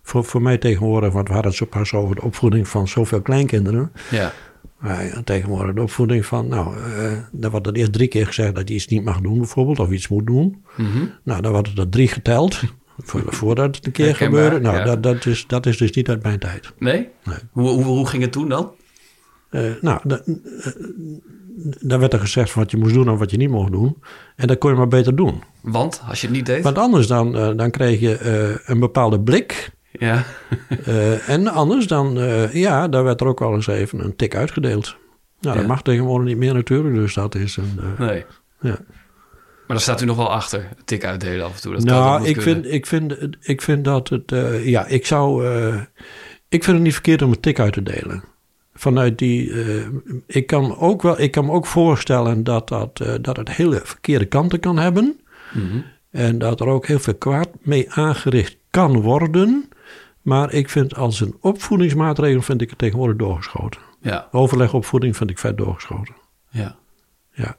Voor, 0.02 0.24
voor 0.24 0.42
mij 0.42 0.58
tegenwoordig, 0.58 1.12
want 1.12 1.26
we 1.28 1.32
hadden 1.34 1.50
het 1.50 1.60
zo 1.60 1.66
pas 1.66 1.92
over 1.94 2.14
de 2.14 2.22
opvoeding 2.22 2.68
van 2.68 2.88
zoveel 2.88 3.22
kleinkinderen. 3.22 3.92
Ja. 4.10 4.32
Maar 4.78 5.04
ja, 5.04 5.22
tegenwoordig 5.24 5.74
de 5.74 5.82
opvoeding 5.82 6.26
van, 6.26 6.48
nou, 6.48 6.76
eh 6.76 7.12
dan 7.32 7.50
wordt 7.50 7.66
er 7.66 7.74
eerst 7.74 7.92
drie 7.92 8.08
keer 8.08 8.26
gezegd 8.26 8.54
dat 8.54 8.68
je 8.68 8.74
iets 8.74 8.86
niet 8.86 9.04
mag 9.04 9.20
doen, 9.20 9.38
bijvoorbeeld, 9.38 9.78
of 9.78 9.90
iets 9.90 10.08
moet 10.08 10.26
doen. 10.26 10.64
Mhm. 10.76 11.04
Nou, 11.22 11.42
dan 11.42 11.52
wordt 11.52 11.78
er 11.78 11.88
drie 11.88 12.08
geteld, 12.08 12.60
voor, 13.04 13.22
voordat 13.26 13.76
het 13.76 13.86
een 13.86 13.92
keer 13.92 14.06
Herkenbaar, 14.06 14.42
gebeurde. 14.42 14.64
Nou, 14.66 14.76
ja. 14.78 14.84
dat, 14.84 15.02
dat, 15.02 15.26
is, 15.26 15.46
dat 15.46 15.66
is 15.66 15.76
dus 15.76 15.90
niet 15.90 16.08
uit 16.08 16.22
mijn 16.22 16.38
tijd. 16.38 16.72
Nee? 16.78 17.08
Nee. 17.24 17.36
Hoe, 17.50 17.68
hoe, 17.68 17.84
hoe 17.84 18.06
ging 18.06 18.22
het 18.22 18.32
toen 18.32 18.48
dan? 18.48 18.72
Eh, 19.50 19.62
nou, 19.80 20.00
eh, 20.08 20.18
dan 21.58 22.00
werd 22.00 22.12
er 22.12 22.20
gezegd 22.20 22.50
van 22.50 22.62
wat 22.62 22.70
je 22.70 22.76
moest 22.76 22.94
doen 22.94 23.08
en 23.08 23.16
wat 23.16 23.30
je 23.30 23.36
niet 23.36 23.50
mocht 23.50 23.72
doen. 23.72 24.02
En 24.36 24.46
dat 24.46 24.58
kon 24.58 24.70
je 24.70 24.76
maar 24.76 24.88
beter 24.88 25.16
doen. 25.16 25.42
Want, 25.60 26.02
als 26.08 26.20
je 26.20 26.26
het 26.26 26.36
niet 26.36 26.46
deed? 26.46 26.62
Want 26.62 26.78
anders 26.78 27.06
dan, 27.06 27.36
eh, 27.36 27.50
dan 27.56 27.70
kreeg 27.70 28.00
je 28.00 28.16
eh, 28.16 28.70
een 28.70 28.80
bepaalde 28.80 29.20
blik. 29.20 29.70
Ja. 29.92 30.24
eh, 30.84 31.28
en 31.28 31.48
anders 31.48 31.86
dan, 31.86 32.18
ja, 32.52 32.88
daar 32.88 33.04
werd 33.04 33.20
er 33.20 33.26
ook 33.26 33.38
wel 33.38 33.54
eens 33.54 33.66
even 33.66 34.04
een 34.04 34.16
tik 34.16 34.34
uitgedeeld. 34.34 34.96
Nou, 35.40 35.56
dat 35.56 35.66
mag 35.66 35.82
tegenwoordig 35.82 36.28
niet 36.28 36.36
meer 36.36 36.54
natuurlijk, 36.54 36.94
dus 36.94 37.14
dat 37.14 37.34
is 37.34 37.56
een... 37.56 37.80
Nee. 37.98 38.24
ja. 38.60 38.78
Maar 39.66 39.76
daar 39.76 39.80
staat 39.80 40.02
u 40.02 40.04
nog 40.04 40.16
wel 40.16 40.32
achter. 40.32 40.68
Tik 40.84 41.04
uitdelen 41.04 41.44
af 41.44 41.54
en 41.54 41.60
toe. 41.60 41.72
Dat 41.72 41.84
nou, 41.84 42.26
ik 42.26 42.36
kunnen. 42.36 42.62
vind, 42.62 42.74
ik, 42.74 42.86
vind, 42.86 43.36
ik 43.40 43.62
vind 43.62 43.84
dat 43.84 44.08
het. 44.08 44.32
ja, 44.64 44.86
ik 44.86 45.06
zou. 45.06 45.46
ik 46.48 46.64
vind 46.64 46.76
het 46.76 46.84
niet 46.84 46.92
verkeerd 46.92 47.22
om 47.22 47.30
een 47.30 47.40
tik 47.40 47.60
uit 47.60 47.72
te 47.72 47.82
delen. 47.82 48.24
Vanuit 48.76 49.18
die. 49.18 49.52
eh, 49.52 49.86
ik, 50.26 50.46
kan 50.46 50.78
ook 50.78 51.02
wel, 51.02 51.20
ik 51.20 51.30
kan 51.30 51.44
me 51.44 51.52
ook 51.52 51.66
voorstellen 51.66 52.44
dat, 52.44 52.68
dat, 52.68 53.00
eh, 53.00 53.14
dat 53.20 53.36
het 53.36 53.50
hele 53.50 53.80
verkeerde 53.84 54.24
kanten 54.24 54.60
kan 54.60 54.78
hebben. 54.78 55.20
Mhm. 55.52 55.80
En 56.10 56.38
dat 56.38 56.60
er 56.60 56.66
ook 56.66 56.86
heel 56.86 56.98
veel 56.98 57.14
kwaad 57.14 57.48
mee 57.60 57.92
aangericht 57.92 58.56
kan 58.70 59.00
worden. 59.00 59.68
Maar 60.22 60.52
ik 60.52 60.68
vind 60.70 60.94
als 60.96 61.20
een 61.20 61.36
opvoedingsmaatregel. 61.40 62.42
vind 62.42 62.62
ik 62.62 62.68
het 62.70 62.78
tegenwoordig 62.78 63.16
doorgeschoten. 63.16 63.80
Ja, 64.00 64.28
Overlegopvoeding 64.30 65.16
vind 65.16 65.30
ik 65.30 65.38
vet 65.38 65.56
doorgeschoten. 65.56 66.14
ja. 66.50 66.76
Ja. 67.32 67.56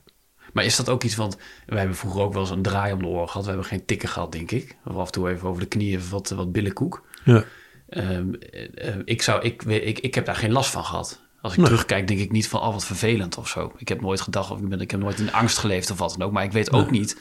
Maar 0.54 0.66
is 0.66 0.76
dat 0.76 0.90
ook 0.90 1.04
iets, 1.04 1.16
want 1.16 1.38
wij 1.66 1.78
hebben 1.80 1.98
vroeger 1.98 2.22
ook 2.22 2.34
wel 2.34 2.42
eens 2.42 2.52
een 2.52 2.62
draai 2.62 2.94
om 2.94 3.00
de 3.00 3.06
oren 3.08 3.28
gehad. 3.28 3.44
We 3.44 3.50
hebben 3.50 3.68
geen 3.68 3.86
tikken 3.86 4.10
gehad, 4.10 4.32
denk 4.32 4.52
ik. 4.52 4.78
Of 4.86 4.96
af 4.96 5.06
en 5.06 5.12
toe 5.12 5.30
even 5.30 5.48
over 5.50 5.62
de 5.62 5.68
knieën 5.68 6.02
wat, 6.10 6.30
wat 6.30 6.52
billenkoek. 6.52 7.04
Ja. 7.24 7.44
Ehm, 7.90 8.34
eh, 8.34 8.88
eh, 8.90 8.96
ik, 9.06 9.22
zou, 9.22 9.42
ik, 9.44 9.64
ik, 9.64 10.00
ik 10.00 10.16
heb 10.16 10.26
daar 10.26 10.36
geen 10.36 10.52
last 10.52 10.70
van 10.72 10.84
gehad. 10.86 11.22
Als 11.42 11.52
ik 11.54 11.58
Nee. 11.60 11.68
terugkijk, 11.68 12.08
denk 12.08 12.20
ik 12.20 12.32
niet 12.32 12.48
van, 12.48 12.62
oh 12.62 12.74
wat 12.74 12.86
vervelend 12.86 13.38
of 13.38 13.48
zo. 13.48 13.74
Ik 13.78 13.88
heb 13.88 14.02
nooit 14.02 14.22
gedacht, 14.22 14.52
of 14.52 14.60
ik, 14.60 14.70
ben, 14.70 14.82
ik 14.82 14.92
heb 14.92 15.00
nooit 15.00 15.20
in 15.20 15.34
angst 15.34 15.58
geleefd 15.58 15.92
of 15.92 15.98
wat 15.98 16.16
dan 16.18 16.28
ook. 16.28 16.34
Maar 16.34 16.44
ik 16.44 16.52
weet 16.52 16.72
ook 16.74 16.92
niet 16.92 17.20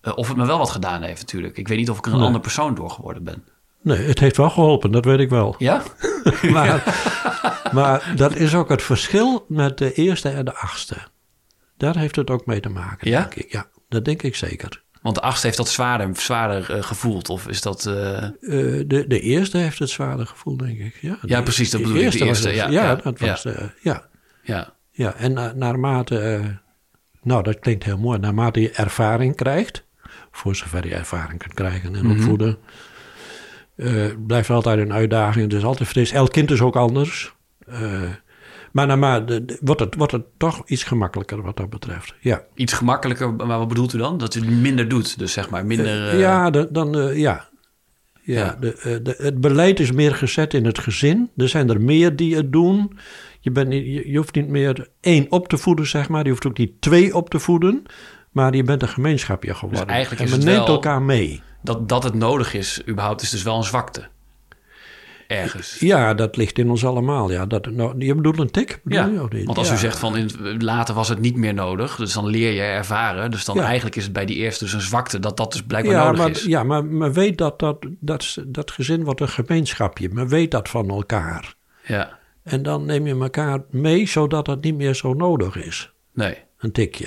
eh, 0.00 0.12
of 0.16 0.28
het 0.28 0.36
me 0.36 0.46
wel 0.46 0.58
wat 0.58 0.70
gedaan 0.70 1.02
heeft 1.02 1.20
natuurlijk. 1.20 1.56
Ik 1.58 1.68
weet 1.68 1.78
niet 1.78 1.90
of 1.90 1.98
ik 1.98 2.06
er 2.06 2.10
een 2.12 2.16
Nee. 2.16 2.26
ander 2.26 2.40
persoon 2.40 2.74
door 2.74 2.90
geworden 2.90 3.24
ben. 3.24 3.44
Nee, 3.82 3.98
het 3.98 4.18
heeft 4.18 4.36
wel 4.36 4.50
geholpen, 4.50 4.90
dat 4.90 5.04
weet 5.04 5.18
ik 5.18 5.28
wel. 5.28 5.54
Ja? 5.58 5.82
Maar, 6.52 7.00
maar 7.72 8.12
dat 8.16 8.34
is 8.36 8.54
ook 8.54 8.68
het 8.68 8.82
verschil 8.82 9.44
met 9.48 9.78
de 9.78 9.92
eerste 9.92 10.28
en 10.28 10.44
de 10.44 10.54
achtste. 10.54 10.96
Daar 11.76 11.96
heeft 11.96 12.16
het 12.16 12.30
ook 12.30 12.46
mee 12.46 12.60
te 12.60 12.68
maken, 12.68 13.10
Ja? 13.10 13.20
denk 13.20 13.34
ik. 13.34 13.52
Ja, 13.52 13.66
dat 13.88 14.04
denk 14.04 14.22
ik 14.22 14.36
zeker. 14.36 14.82
Want 15.02 15.14
de 15.14 15.20
achtste 15.20 15.46
heeft 15.46 15.58
dat 15.58 15.68
zwaarder, 15.68 16.10
zwaarder 16.16 16.76
eh, 16.76 16.82
gevoeld. 16.82 17.28
Of 17.28 17.48
is 17.48 17.60
dat... 17.62 17.86
eh, 17.86 18.22
Eh, 18.24 18.32
de, 18.86 19.04
de 19.08 19.20
eerste 19.20 19.58
heeft 19.58 19.78
het 19.78 19.90
zwaarder 19.90 20.26
gevoel, 20.26 20.56
denk 20.56 20.78
ik. 20.78 20.98
Ja, 21.00 21.18
Ja, 21.22 21.36
de- 21.36 21.42
precies, 21.42 21.70
dat 21.70 21.80
de 21.80 21.86
bedoel 21.86 22.02
ik, 22.02 22.12
de 22.12 22.18
was 22.18 22.28
eerste, 22.28 22.46
het- 22.48 22.56
ja, 22.56 22.68
ja, 22.68 22.82
ja, 22.82 22.94
dat 22.94 23.18
ja. 23.18 23.26
was... 23.26 23.42
ja, 23.82 24.08
ja. 24.42 24.72
ja, 24.90 25.14
en 25.14 25.32
na, 25.32 25.52
naarmate... 25.52 26.42
nou, 27.22 27.42
dat 27.42 27.58
klinkt 27.58 27.84
heel 27.84 27.98
mooi. 27.98 28.18
Naarmate 28.18 28.60
je 28.60 28.70
ervaring 28.70 29.36
krijgt... 29.36 29.84
voor 30.30 30.56
zover 30.56 30.86
je 30.86 30.94
ervaring 30.94 31.38
kunt 31.38 31.54
krijgen 31.54 31.94
en 31.94 32.06
Mhm. 32.06 32.10
opvoeden... 32.16 32.58
blijft 34.26 34.50
altijd 34.50 34.78
een 34.78 34.92
uitdaging. 34.92 35.44
Het 35.44 35.54
is 35.58 35.64
altijd 35.64 35.88
fris. 35.88 36.12
Elk 36.12 36.32
kind 36.32 36.50
is 36.50 36.60
ook 36.60 36.76
anders. 36.76 37.34
Eh, 38.70 38.76
Maar, 38.76 38.86
nou, 38.86 38.98
maar 38.98 39.26
de- 39.26 39.44
de- 39.44 39.58
wordt, 39.60 39.80
het, 39.80 39.94
wordt 39.94 40.12
het 40.12 40.24
toch 40.36 40.62
iets 40.66 40.84
gemakkelijker 40.84 41.42
wat 41.42 41.56
dat 41.56 41.70
betreft. 41.70 42.14
Ja, 42.20 42.42
Iets 42.54 42.72
gemakkelijker, 42.72 43.34
maar 43.34 43.58
wat 43.58 43.68
bedoelt 43.68 43.92
u 43.94 43.98
dan? 43.98 44.18
Dat 44.18 44.34
u 44.34 44.50
minder 44.50 44.88
doet, 44.88 45.18
dus 45.18 45.32
zeg 45.32 45.50
maar 45.50 45.66
minder... 45.66 46.08
eh, 46.08 46.20
ja 46.20 46.50
de- 46.50 46.68
dan 46.70 46.98
eh, 46.98 47.18
ja. 47.18 47.48
Ja, 48.22 48.44
Ja. 48.44 48.56
De, 48.60 48.74
eh, 48.74 48.96
de, 49.02 49.14
het 49.18 49.40
beleid 49.40 49.80
is 49.80 49.92
meer 49.92 50.14
gezet 50.14 50.54
in 50.54 50.64
het 50.66 50.78
gezin. 50.78 51.30
Er 51.36 51.48
zijn 51.48 51.68
er 51.70 51.80
meer 51.80 52.16
die 52.16 52.36
het 52.36 52.52
doen. 52.52 52.98
Je, 53.40 53.50
bent 53.50 53.72
je, 53.72 54.10
je 54.10 54.16
hoeft 54.16 54.34
niet 54.34 54.48
meer 54.48 54.88
één 55.00 55.26
op 55.30 55.48
te 55.48 55.58
voeden, 55.58 55.86
zeg 55.86 56.08
maar. 56.08 56.24
Je 56.24 56.30
hoeft 56.30 56.46
ook 56.46 56.58
niet 56.58 56.80
twee 56.80 57.14
op 57.16 57.30
te 57.30 57.38
voeden. 57.38 57.82
Maar 58.30 58.54
je 58.54 58.62
bent 58.62 58.82
een 58.82 58.88
gemeenschapje 58.88 59.54
geworden. 59.54 59.86
Dus 59.86 59.94
eigenlijk 59.94 60.22
en 60.22 60.30
men 60.38 60.46
neemt 60.46 60.68
elkaar 60.68 61.02
mee. 61.02 61.42
dat, 61.62 61.88
dat 61.88 62.02
het 62.02 62.14
nodig 62.14 62.54
is, 62.54 62.82
überhaupt, 62.88 63.22
is 63.22 63.30
dus 63.30 63.42
wel 63.42 63.56
een 63.56 63.64
zwakte. 63.64 64.08
Ergens. 65.30 65.76
Ja, 65.78 66.14
dat 66.14 66.36
ligt 66.36 66.58
in 66.58 66.70
ons 66.70 66.84
allemaal. 66.84 67.30
Ja, 67.30 67.46
dat, 67.46 67.66
nou, 67.70 67.94
je 68.04 68.14
bedoelt 68.14 68.38
een 68.38 68.50
tik? 68.50 68.80
Bedoel 68.84 68.98
Ja, 69.12 69.26
je, 69.30 69.44
want 69.44 69.58
als 69.58 69.68
Ja. 69.68 69.74
u 69.74 69.76
zegt 69.76 69.98
van 69.98 70.16
in, 70.16 70.30
later 70.58 70.94
was 70.94 71.08
het 71.08 71.18
niet 71.20 71.36
meer 71.36 71.54
nodig, 71.54 71.96
dus 71.96 72.12
dan 72.12 72.26
leer 72.26 72.52
je 72.52 72.60
ervaren. 72.60 73.30
Dus 73.30 73.44
dan 73.44 73.56
Ja. 73.56 73.64
eigenlijk 73.64 73.96
is 73.96 74.04
het 74.04 74.12
bij 74.12 74.24
die 74.24 74.36
eerste 74.36 74.64
dus 74.64 74.72
een 74.72 74.80
zwakte 74.80 75.18
dat 75.18 75.36
dat 75.36 75.52
dus 75.52 75.62
blijkbaar 75.62 75.94
Ja, 75.94 76.04
nodig 76.04 76.18
maar, 76.20 76.30
is. 76.30 76.44
ja, 76.44 76.62
maar 76.62 76.84
men 76.84 77.12
weet 77.12 77.38
dat 77.38 77.58
dat, 77.58 77.86
dat 78.00 78.36
dat 78.46 78.70
gezin 78.70 79.04
wordt 79.04 79.20
een 79.20 79.28
gemeenschapje. 79.28 80.08
Men 80.12 80.28
weet 80.28 80.50
dat 80.50 80.68
van 80.68 80.88
elkaar. 80.88 81.54
Ja, 81.86 82.18
En 82.42 82.62
dan 82.62 82.84
neem 82.84 83.06
je 83.06 83.14
elkaar 83.20 83.62
mee, 83.70 84.08
zodat 84.08 84.46
het 84.46 84.62
niet 84.62 84.76
meer 84.76 84.94
zo 84.94 85.12
nodig 85.14 85.56
is. 85.56 85.92
nee. 86.14 86.34
Een 86.58 86.72
tikje. 86.72 87.06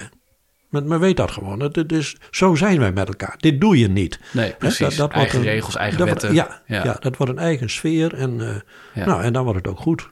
Men, 0.73 0.87
men 0.87 0.99
weet 0.99 1.17
dat 1.17 1.31
gewoon. 1.31 1.71
Is, 1.87 2.15
zo 2.31 2.55
zijn 2.55 2.79
wij 2.79 2.91
met 2.91 3.07
elkaar. 3.07 3.35
Dit 3.37 3.61
doe 3.61 3.77
je 3.77 3.87
niet. 3.87 4.19
Nee, 4.31 4.53
precies. 4.53 4.77
dat- 4.79 4.89
dat 4.89 4.97
wordt 4.99 5.15
eigen 5.15 5.39
een- 5.39 5.45
regels, 5.45 5.75
eigen 5.75 5.97
dat 5.97 6.07
wordt- 6.07 6.21
wetten. 6.21 6.61
ja, 6.67 6.83
ja. 6.83 6.97
dat 6.99 7.17
wordt 7.17 7.31
een 7.31 7.39
eigen 7.39 7.69
sfeer. 7.69 8.13
En, 8.13 8.41
eh, 8.41 8.55
Ja. 8.93 9.05
nou, 9.05 9.23
en 9.23 9.33
dan 9.33 9.43
wordt 9.43 9.57
het 9.59 9.67
ook 9.67 9.79
goed. 9.79 10.09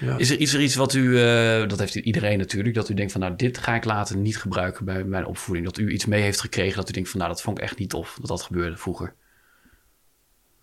Ja. 0.00 0.16
Is 0.18 0.30
er 0.30 0.36
iets, 0.36 0.52
er 0.54 0.60
iets 0.60 0.74
wat 0.74 0.94
u, 0.94 1.18
eh, 1.20 1.68
dat 1.68 1.78
heeft 1.78 1.94
iedereen 1.94 2.38
natuurlijk, 2.38 2.74
dat 2.74 2.88
u 2.88 2.94
denkt 2.94 3.12
van 3.12 3.20
nou 3.20 3.36
dit 3.36 3.58
ga 3.58 3.74
ik 3.74 3.84
later 3.84 4.16
niet 4.16 4.36
gebruiken 4.38 4.84
bij 4.84 5.04
mijn 5.04 5.26
opvoeding. 5.26 5.66
Dat 5.66 5.78
u 5.78 5.90
iets 5.90 6.06
mee 6.06 6.22
heeft 6.22 6.40
gekregen 6.40 6.76
dat 6.76 6.88
u 6.88 6.92
denkt 6.92 7.08
van 7.08 7.18
nou 7.20 7.32
dat 7.32 7.42
vond 7.42 7.58
ik 7.58 7.64
echt 7.64 7.78
niet 7.78 7.90
tof 7.90 8.16
dat 8.20 8.28
dat 8.28 8.42
gebeurde 8.42 8.76
vroeger. 8.76 9.14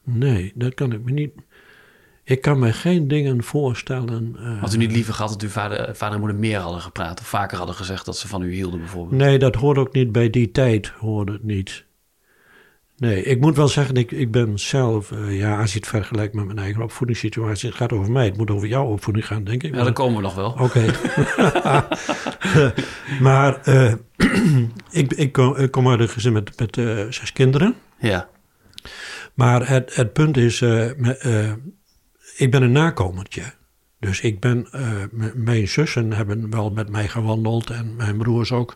Nee, 0.03 0.51
dat 0.55 0.73
kan 0.73 0.91
ik 0.93 1.03
me 1.03 1.11
niet... 1.11 1.31
Ik 2.29 2.41
kan 2.41 2.59
me 2.59 2.73
geen 2.73 3.07
dingen 3.07 3.43
voorstellen... 3.43 4.35
eh, 4.39 4.59
Had 4.61 4.73
u 4.73 4.77
niet 4.77 4.91
liever 4.91 5.13
gehad 5.13 5.31
dat 5.31 5.41
uw 5.41 5.49
vader, 5.49 5.95
vader 5.95 6.13
en 6.13 6.19
moeder 6.19 6.37
meer 6.39 6.59
hadden 6.59 6.81
gepraat 6.81 7.19
of 7.19 7.27
vaker 7.27 7.57
hadden 7.57 7.75
gezegd 7.75 8.05
dat 8.05 8.17
ze 8.17 8.27
van 8.27 8.41
u 8.41 8.53
hielden 8.53 8.79
bijvoorbeeld? 8.79 9.21
Nee, 9.21 9.39
dat 9.39 9.55
hoort 9.55 9.77
ook 9.77 9.93
niet 9.93 10.11
bij 10.11 10.29
die 10.29 10.51
tijd, 10.51 10.87
hoorde 10.87 11.31
het 11.31 11.43
niet. 11.43 11.85
Nee, 12.97 13.23
ik 13.23 13.39
moet 13.39 13.55
wel 13.55 13.67
zeggen, 13.67 13.95
ik, 13.95 14.11
ik 14.11 14.31
ben 14.31 14.59
zelf, 14.59 15.11
eh, 15.11 15.37
ja, 15.39 15.59
als 15.61 15.71
je 15.73 15.79
het 15.79 15.87
vergelijkt 15.87 16.33
met 16.33 16.45
mijn 16.45 16.57
eigen 16.57 16.81
opvoedingssituatie, 16.81 17.69
het 17.69 17.77
gaat 17.77 17.91
over 17.91 18.11
mij, 18.11 18.25
het 18.25 18.37
moet 18.37 18.51
over 18.51 18.67
jouw 18.67 18.85
opvoeding 18.85 19.25
gaan, 19.27 19.43
denk 19.43 19.63
ik. 19.63 19.75
Ja, 19.75 19.83
daar 19.83 19.93
komen 19.93 20.15
we 20.15 20.21
nog 20.21 20.35
wel. 20.35 20.55
Oké. 20.59 20.85
maar 23.27 23.61
eh, 23.63 23.93
ik, 25.01 25.13
ik, 25.13 25.31
kom, 25.31 25.55
ik 25.55 25.71
kom 25.71 25.89
uit 25.89 25.99
een 25.99 26.09
gezin 26.09 26.33
met, 26.33 26.59
met 26.59 26.75
zes 27.13 27.33
kinderen. 27.33 27.75
Ja, 27.99 28.29
Maar 29.33 29.67
het, 29.69 29.95
het 29.95 30.13
punt 30.13 30.37
is, 30.37 30.63
ik 32.37 32.51
ben 32.51 32.61
een 32.61 32.71
nakomertje. 32.71 33.53
Dus 33.99 34.21
ik 34.21 34.39
ben, 34.39 34.67
eh, 34.71 35.03
mijn 35.35 35.67
zussen 35.67 36.13
hebben 36.13 36.49
wel 36.49 36.71
met 36.71 36.89
mij 36.89 37.07
gewandeld 37.07 37.69
en 37.69 37.95
mijn 37.95 38.17
broers 38.17 38.51
ook. 38.51 38.75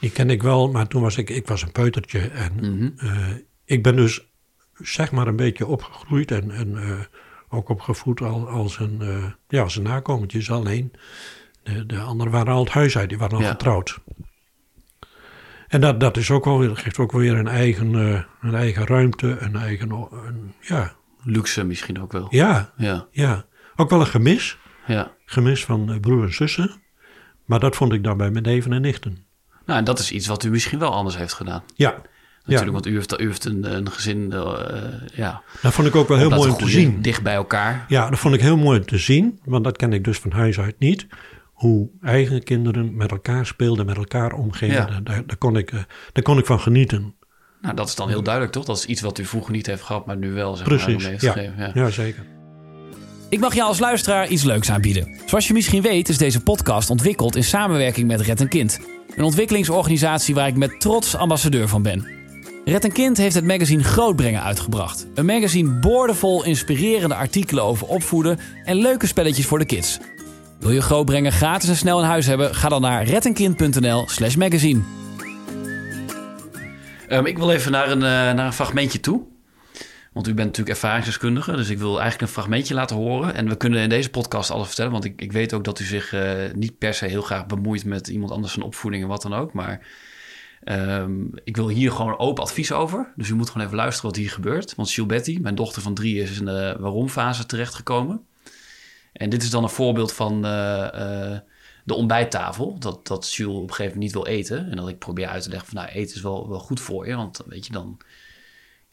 Die 0.00 0.10
ken 0.10 0.30
ik 0.30 0.42
wel, 0.42 0.70
maar 0.70 0.86
toen 0.88 1.02
was 1.02 1.16
ik, 1.16 1.30
ik 1.30 1.46
was 1.46 1.62
een 1.62 1.72
peutertje. 1.72 2.18
En 2.20 2.52
Mhm. 2.54 2.90
eh, 2.96 3.28
ik 3.64 3.82
ben 3.82 3.96
dus 3.96 4.26
zeg 4.74 5.12
maar 5.12 5.26
een 5.26 5.36
beetje 5.36 5.66
opgegroeid 5.66 6.30
en, 6.30 6.50
en 6.50 6.76
eh, 6.76 7.00
ook 7.48 7.68
opgevoed 7.68 8.20
al, 8.20 8.48
als, 8.48 8.78
een, 8.78 9.00
ja, 9.48 9.62
als 9.62 9.76
een 9.76 9.82
nakomertje. 9.82 10.52
alleen 10.52 10.92
de, 11.62 11.86
de 11.86 11.98
anderen 12.00 12.32
waren 12.32 12.52
al 12.52 12.64
het 12.64 12.72
huis 12.72 12.98
uit, 12.98 13.08
die 13.08 13.18
waren 13.18 13.36
al 13.36 13.42
Ja. 13.42 13.50
getrouwd. 13.50 13.98
En 15.68 15.80
dat, 15.80 16.00
dat 16.00 16.16
is 16.16 16.30
ook 16.30 16.44
wel, 16.44 16.58
weer- 16.58 16.76
geeft 16.76 16.98
ook 16.98 17.12
weer 17.12 17.34
een 17.34 17.48
eigen, 17.48 17.94
een 18.40 18.54
eigen 18.54 18.86
ruimte, 18.86 19.36
een 19.40 19.56
eigen, 19.56 19.90
een, 19.90 20.52
ja, 20.60 20.92
luxe 21.22 21.64
misschien 21.64 22.02
ook 22.02 22.12
wel. 22.12 22.26
ja, 22.30 22.72
Ja, 22.76 23.06
ja. 23.10 23.44
Ook 23.76 23.90
wel 23.90 24.00
een 24.00 24.06
gemis, 24.06 24.58
ja. 24.86 25.12
gemis 25.24 25.64
van 25.64 25.92
eh, 25.92 26.00
broer 26.00 26.22
en 26.24 26.34
zussen. 26.34 26.80
Maar 27.44 27.60
dat 27.60 27.76
vond 27.76 27.92
ik 27.92 28.04
dan 28.04 28.16
bij 28.16 28.30
mijn 28.30 28.44
neven 28.44 28.72
en 28.72 28.80
nichten. 28.80 29.24
Nou, 29.66 29.78
en 29.78 29.84
dat 29.84 29.98
is 29.98 30.12
iets 30.12 30.26
wat 30.26 30.44
u 30.44 30.50
misschien 30.50 30.78
wel 30.78 30.92
anders 30.92 31.16
heeft 31.16 31.32
gedaan. 31.32 31.62
Ja, 31.74 32.02
Natuurlijk, 32.44 32.72
want 32.72 32.86
u 32.86 32.94
heeft, 32.94 33.20
u 33.20 33.26
heeft 33.26 33.44
een, 33.44 33.76
een 33.76 33.90
gezin, 33.90 34.32
eh, 34.32 34.52
ja, 35.14 35.42
dat 35.60 35.72
vond 35.72 35.88
ik 35.88 35.96
ook 35.96 36.08
wel 36.08 36.18
heel 36.18 36.30
mooi 36.30 36.50
om 36.50 36.56
te 36.56 36.68
zien. 36.68 37.02
dicht 37.02 37.22
bij 37.22 37.34
elkaar. 37.34 37.84
Ja, 37.88 38.10
dat 38.10 38.18
vond 38.18 38.34
ik 38.34 38.40
heel 38.40 38.56
mooi 38.56 38.78
om 38.78 38.86
te 38.86 38.98
zien, 38.98 39.40
want 39.44 39.64
dat 39.64 39.76
ken 39.76 39.92
ik 39.92 40.04
dus 40.04 40.18
van 40.18 40.32
huis 40.32 40.58
uit 40.58 40.78
niet. 40.78 41.06
Hoe 41.52 41.88
eigen 42.00 42.42
kinderen 42.42 42.96
met 42.96 43.10
elkaar 43.10 43.46
speelden, 43.46 43.86
met 43.86 43.96
elkaar 43.96 44.32
omgingen. 44.32 44.74
Ja. 44.74 44.86
Daar, 44.86 45.02
daar, 45.02 45.26
daar 45.26 45.36
kon 45.36 45.56
ik, 45.56 45.72
eh, 45.72 45.80
daar 46.12 46.22
kon 46.22 46.38
ik 46.38 46.46
van 46.46 46.60
genieten. 46.60 47.14
Nou, 47.62 47.74
dat 47.74 47.88
is 47.88 47.94
dan 47.94 48.08
heel 48.08 48.22
duidelijk, 48.22 48.52
toch? 48.52 48.64
Dat 48.64 48.76
is 48.76 48.86
iets 48.86 49.00
wat 49.00 49.18
u 49.18 49.24
vroeger 49.24 49.52
niet 49.52 49.66
heeft 49.66 49.82
gehad, 49.82 50.06
maar 50.06 50.16
nu 50.16 50.32
wel, 50.32 50.56
zeg 50.56 50.68
maar, 50.68 50.78
Precies, 50.78 51.02
mee 51.02 51.10
heeft 51.10 51.22
ja. 51.22 51.32
gegeven. 51.32 51.54
Ja. 51.58 51.70
Ja, 51.74 51.90
zeker. 51.90 52.26
Ik 53.28 53.40
mag 53.40 53.54
jou 53.54 53.68
als 53.68 53.78
luisteraar 53.78 54.28
iets 54.28 54.42
leuks 54.42 54.70
aanbieden. 54.70 55.18
Zoals 55.26 55.46
je 55.46 55.52
misschien 55.52 55.82
weet 55.82 56.08
is 56.08 56.18
deze 56.18 56.40
podcast 56.40 56.90
ontwikkeld 56.90 57.36
in 57.36 57.44
samenwerking 57.44 58.06
met 58.06 58.20
Red 58.20 58.40
een 58.40 58.48
Kind. 58.48 58.80
Een 59.16 59.24
ontwikkelingsorganisatie 59.24 60.34
waar 60.34 60.46
ik 60.46 60.56
met 60.56 60.80
trots 60.80 61.16
ambassadeur 61.16 61.68
van 61.68 61.82
ben. 61.82 62.06
Red 62.64 62.84
een 62.84 62.92
Kind 62.92 63.16
heeft 63.16 63.34
het 63.34 63.44
magazine 63.44 63.82
Grootbrengen 63.82 64.42
uitgebracht. 64.42 65.06
Een 65.14 65.26
magazine 65.26 65.70
boordevol 65.70 66.44
inspirerende 66.44 67.14
artikelen 67.14 67.64
over 67.64 67.86
opvoeden 67.86 68.38
en 68.64 68.76
leuke 68.76 69.06
spelletjes 69.06 69.46
voor 69.46 69.58
de 69.58 69.64
kids. 69.64 69.98
Wil 70.60 70.70
je 70.70 70.82
Grootbrengen 70.82 71.32
gratis 71.32 71.68
en 71.68 71.76
snel 71.76 71.98
in 71.98 72.06
huis 72.06 72.26
hebben? 72.26 72.54
Ga 72.54 72.68
dan 72.68 72.80
naar 72.80 73.04
reddenkindnl 73.04 74.04
slash 74.08 74.34
magazine. 74.34 74.80
Ehm, 77.12 77.26
ik 77.26 77.38
wil 77.38 77.50
even 77.50 77.72
naar 77.72 77.90
een, 77.90 78.02
eh, 78.02 78.08
naar 78.08 78.46
een 78.46 78.52
fragmentje 78.52 79.00
toe. 79.00 79.22
Want 80.12 80.26
u 80.26 80.34
bent 80.34 80.46
natuurlijk 80.46 80.76
ervaringsdeskundige, 80.76 81.56
dus 81.56 81.68
ik 81.68 81.78
wil 81.78 82.00
eigenlijk 82.00 82.20
een 82.20 82.28
fragmentje 82.28 82.74
laten 82.74 82.96
horen. 82.96 83.34
En 83.34 83.48
we 83.48 83.56
kunnen 83.56 83.80
in 83.80 83.88
deze 83.88 84.10
podcast 84.10 84.50
alles 84.50 84.66
vertellen, 84.66 84.92
want 84.92 85.04
ik, 85.04 85.20
ik 85.20 85.32
weet 85.32 85.52
ook 85.52 85.64
dat 85.64 85.80
u 85.80 85.84
zich 85.84 86.12
eh, 86.12 86.52
niet 86.54 86.78
per 86.78 86.94
se 86.94 87.06
heel 87.06 87.22
graag 87.22 87.46
bemoeit 87.46 87.84
met 87.84 88.08
iemand 88.08 88.30
anders 88.30 88.52
zijn 88.52 88.64
opvoeding 88.64 89.02
en 89.02 89.08
wat 89.08 89.22
dan 89.22 89.34
ook. 89.34 89.52
Maar 89.52 89.86
ehm, 90.64 91.12
ik 91.44 91.56
wil 91.56 91.68
hier 91.68 91.92
gewoon 91.92 92.18
open 92.18 92.42
advies 92.42 92.72
over. 92.72 93.12
Dus 93.16 93.28
u 93.28 93.34
moet 93.34 93.50
gewoon 93.50 93.66
even 93.66 93.78
luisteren 93.78 94.10
wat 94.10 94.20
hier 94.20 94.30
gebeurt. 94.30 94.74
Want 94.74 94.90
Gilberti, 94.90 95.40
mijn 95.40 95.54
dochter 95.54 95.82
van 95.82 95.94
drie, 95.94 96.22
is 96.22 96.38
in 96.38 96.44
de 96.44 96.76
waarom-fase 96.78 97.46
terechtgekomen. 97.46 98.26
En 99.12 99.30
dit 99.30 99.42
is 99.42 99.50
dan 99.50 99.62
een 99.62 99.68
voorbeeld 99.68 100.12
van 100.12 100.44
eh, 100.44 101.38
de 101.84 101.94
ontbijttafel. 101.94 102.78
Dat, 102.78 103.06
dat 103.06 103.32
Jules 103.32 103.54
op 103.54 103.62
een 103.62 103.68
gegeven 103.68 103.98
moment 103.98 104.02
niet 104.02 104.24
wil 104.24 104.26
eten. 104.26 104.70
En 104.70 104.76
dat 104.76 104.88
ik 104.88 104.98
probeer 104.98 105.28
uit 105.28 105.42
te 105.42 105.48
leggen 105.48 105.68
van, 105.68 105.76
nou, 105.76 105.88
eten 105.88 106.16
is 106.16 106.22
wel, 106.22 106.48
wel 106.48 106.58
goed 106.58 106.80
voor 106.80 107.06
je. 107.06 107.16
Want 107.16 107.40
weet 107.46 107.66
je, 107.66 107.72
dan 107.72 107.98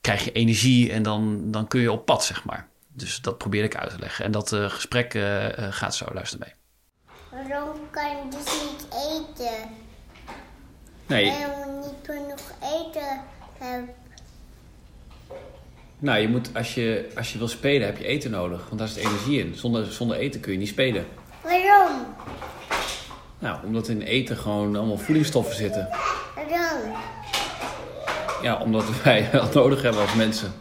krijg 0.01 0.23
je 0.25 0.31
energie 0.31 0.91
en 0.91 1.03
dan, 1.03 1.51
dan 1.51 1.67
kun 1.67 1.81
je 1.81 1.91
op 1.91 2.05
pad, 2.05 2.23
zeg 2.23 2.45
maar. 2.45 2.67
Dus 2.87 3.21
dat 3.21 3.37
probeer 3.37 3.63
ik 3.63 3.75
uit 3.75 3.89
te 3.89 3.99
leggen. 3.99 4.25
En 4.25 4.31
dat 4.31 4.53
eh, 4.53 4.69
gesprek 4.69 5.13
eh, 5.13 5.57
eh, 5.57 5.73
gaat 5.73 5.95
zo, 5.95 6.05
luister 6.13 6.39
mee. 6.39 6.53
Waarom 7.29 7.77
kan 7.91 8.09
je 8.09 8.23
dus 8.29 8.61
niet 8.61 8.87
eten? 8.91 9.69
Nee, 11.07 11.25
Waarom 11.25 11.79
niet 11.79 11.93
genoeg 12.03 12.51
eten 12.61 13.21
hebben? 13.57 13.89
nou, 15.99 16.19
je 16.19 16.27
moet, 16.27 16.55
als 16.55 16.73
je, 16.73 17.09
als 17.15 17.31
je 17.31 17.37
wil 17.37 17.47
spelen 17.47 17.87
heb 17.87 17.97
je 17.97 18.05
eten 18.05 18.31
nodig. 18.31 18.65
Want 18.67 18.79
daar 18.79 18.87
zit 18.87 19.03
energie 19.05 19.39
in. 19.39 19.55
Zonder, 19.55 19.91
zonder 19.91 20.17
eten 20.17 20.41
kun 20.41 20.51
je 20.51 20.57
niet 20.57 20.67
spelen. 20.67 21.05
Waarom? 21.43 22.05
Nou, 23.39 23.57
omdat 23.65 23.87
in 23.87 24.01
eten 24.01 24.37
gewoon 24.37 24.75
allemaal 24.75 24.97
voedingsstoffen 24.97 25.55
zitten. 25.55 25.87
Waarom? 26.35 26.91
Ja, 28.41 28.57
omdat 28.57 28.85
wij 29.03 29.29
dat 29.31 29.53
nodig 29.53 29.81
hebben 29.81 30.01
als 30.01 30.15
mensen. 30.15 30.51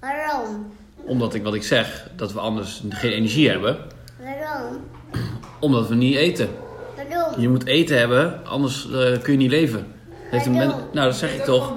Waarom? 0.00 0.72
Omdat 1.04 1.34
ik, 1.34 1.42
wat 1.42 1.54
ik 1.54 1.62
zeg, 1.62 2.08
dat 2.16 2.32
we 2.32 2.40
anders 2.40 2.82
geen 2.88 3.12
energie 3.12 3.48
hebben. 3.48 3.78
Waarom? 4.20 4.80
Omdat 5.58 5.88
we 5.88 5.94
niet 5.94 6.16
eten. 6.16 6.48
Waarom? 6.96 7.40
Je 7.40 7.48
moet 7.48 7.66
eten 7.66 7.98
hebben, 7.98 8.46
anders 8.46 8.90
eh, 8.90 9.18
kun 9.22 9.32
je 9.32 9.38
niet 9.38 9.50
leven. 9.50 9.86
Heeft 10.30 10.46
een 10.46 10.52
men... 10.52 10.68
Nou, 10.68 11.06
dat 11.06 11.16
zeg 11.16 11.34
ik 11.34 11.44
toch. 11.44 11.72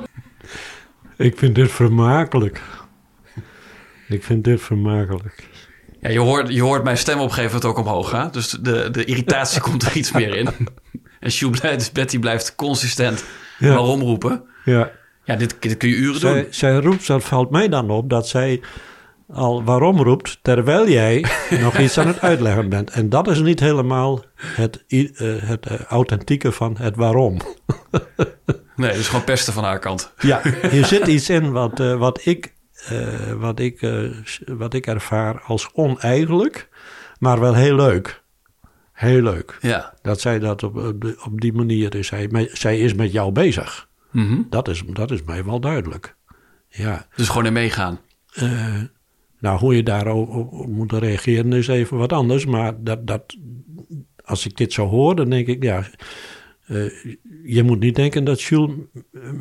Ik 1.18 1.38
vind 1.38 1.56
dit 1.56 1.72
vermakelijk. 1.72 2.62
Ik 4.08 4.24
vind 4.24 4.44
dit 4.44 4.62
vermakelijk. 4.62 5.48
Ja, 6.06 6.12
je 6.12 6.20
hoort, 6.20 6.54
je 6.54 6.62
hoort 6.62 6.84
mijn 6.84 6.98
stem 6.98 7.20
op 7.20 7.28
een 7.28 7.34
gegeven 7.34 7.56
moment 7.56 7.78
ook 7.80 7.86
omhoog. 7.86 8.12
Hè? 8.12 8.30
Dus 8.30 8.50
de, 8.50 8.90
de 8.92 9.06
irritatie 9.06 9.62
komt 9.62 9.84
er 9.84 9.96
iets 9.96 10.12
meer 10.12 10.36
in. 10.36 10.48
En 11.20 11.32
Sjoe 11.32 11.50
blijft, 11.52 11.80
dus 11.80 11.92
Betty 11.92 12.20
blijft 12.20 12.56
consistent 12.56 13.24
Ja. 13.60 13.70
waarom 13.70 14.02
roepen. 14.02 14.44
Ja. 14.66 14.92
Ja, 15.24 15.36
dit, 15.36 15.56
dit 15.60 15.78
kun 15.78 15.90
je 15.90 15.96
uren 15.96 16.20
Zij, 16.20 16.34
doen. 16.42 16.46
zij 16.50 16.76
roept, 16.76 17.08
dat 17.08 17.24
valt 17.24 17.50
mij 17.50 17.70
dan 17.70 17.90
op, 17.90 18.10
dat 18.10 18.28
zij 18.28 18.62
al 19.30 19.64
waarom 19.64 20.02
roept, 20.02 20.40
terwijl 20.42 20.90
jij 20.90 21.26
nog 21.62 21.78
iets 21.78 21.98
aan 21.98 22.08
het 22.08 22.22
uitleggen 22.22 22.70
bent. 22.70 22.90
En 22.92 23.10
dat 23.10 23.28
is 23.28 23.40
niet 23.40 23.60
helemaal 23.60 24.24
het, 24.38 24.84
eh, 24.88 25.08
het 25.20 25.66
eh, 25.66 25.82
authentieke 25.82 26.52
van 26.52 26.76
het 26.80 26.96
waarom. 26.96 27.38
Nee, 28.76 28.90
dat 28.90 29.00
is 29.00 29.08
gewoon 29.08 29.24
pesten 29.24 29.54
van 29.54 29.64
haar 29.64 29.80
kant. 29.80 30.12
Ja, 30.20 30.42
hier 30.70 30.86
zit 30.96 31.08
iets 31.08 31.30
in 31.30 31.52
wat, 31.52 31.80
eh, 31.80 31.98
wat, 31.98 32.26
ik, 32.26 32.54
eh, 32.90 33.32
wat, 33.32 33.60
ik, 33.60 33.82
eh, 33.82 34.10
wat 34.46 34.74
ik 34.74 34.88
ervaar 34.88 35.42
als 35.42 35.70
oneigenlijk, 35.74 36.70
maar 37.20 37.40
wel 37.40 37.54
heel 37.54 37.76
leuk. 37.76 38.24
Heel 38.92 39.22
leuk. 39.22 39.58
Ja. 39.62 39.94
Dat 40.02 40.22
zij 40.22 40.40
dat 40.40 40.64
op, 40.64 40.76
op, 41.26 41.42
die 41.42 41.54
manier 41.54 41.96
is. 41.96 42.08
Zij, 42.08 42.50
zij 42.54 42.80
is 42.80 42.94
met 42.94 43.12
jou 43.12 43.32
bezig. 43.32 43.88
Mhm. 44.12 44.42
Dat 44.50 44.68
is, 44.68 44.84
dat 44.86 45.12
is 45.12 45.24
mij 45.24 45.46
wel 45.46 45.60
duidelijk. 45.60 46.16
Ja. 46.70 47.08
Dus 47.16 47.28
gewoon 47.28 47.46
in 47.46 47.54
meegaan. 47.54 48.00
eh, 48.34 48.82
nou, 49.40 49.60
hoe 49.60 49.76
je 49.76 49.84
daarop 49.84 50.30
op, 50.30 50.52
op 50.52 50.68
moet 50.68 50.92
reageren 50.92 51.54
is 51.54 51.68
even 51.68 51.98
wat 51.98 52.14
anders. 52.14 52.46
Maar 52.46 52.84
dat, 52.84 53.08
dat, 53.08 53.36
als 54.24 54.46
ik 54.46 54.58
dit 54.58 54.74
zo 54.74 54.88
hoor, 54.88 55.16
dan 55.16 55.30
denk 55.30 55.48
ik, 55.48 55.64
ja... 55.64 55.84
eh, 56.66 56.86
je 57.44 57.64
moet 57.64 57.80
niet 57.80 57.96
denken 57.96 58.24
dat 58.24 58.42
Jules 58.42 58.72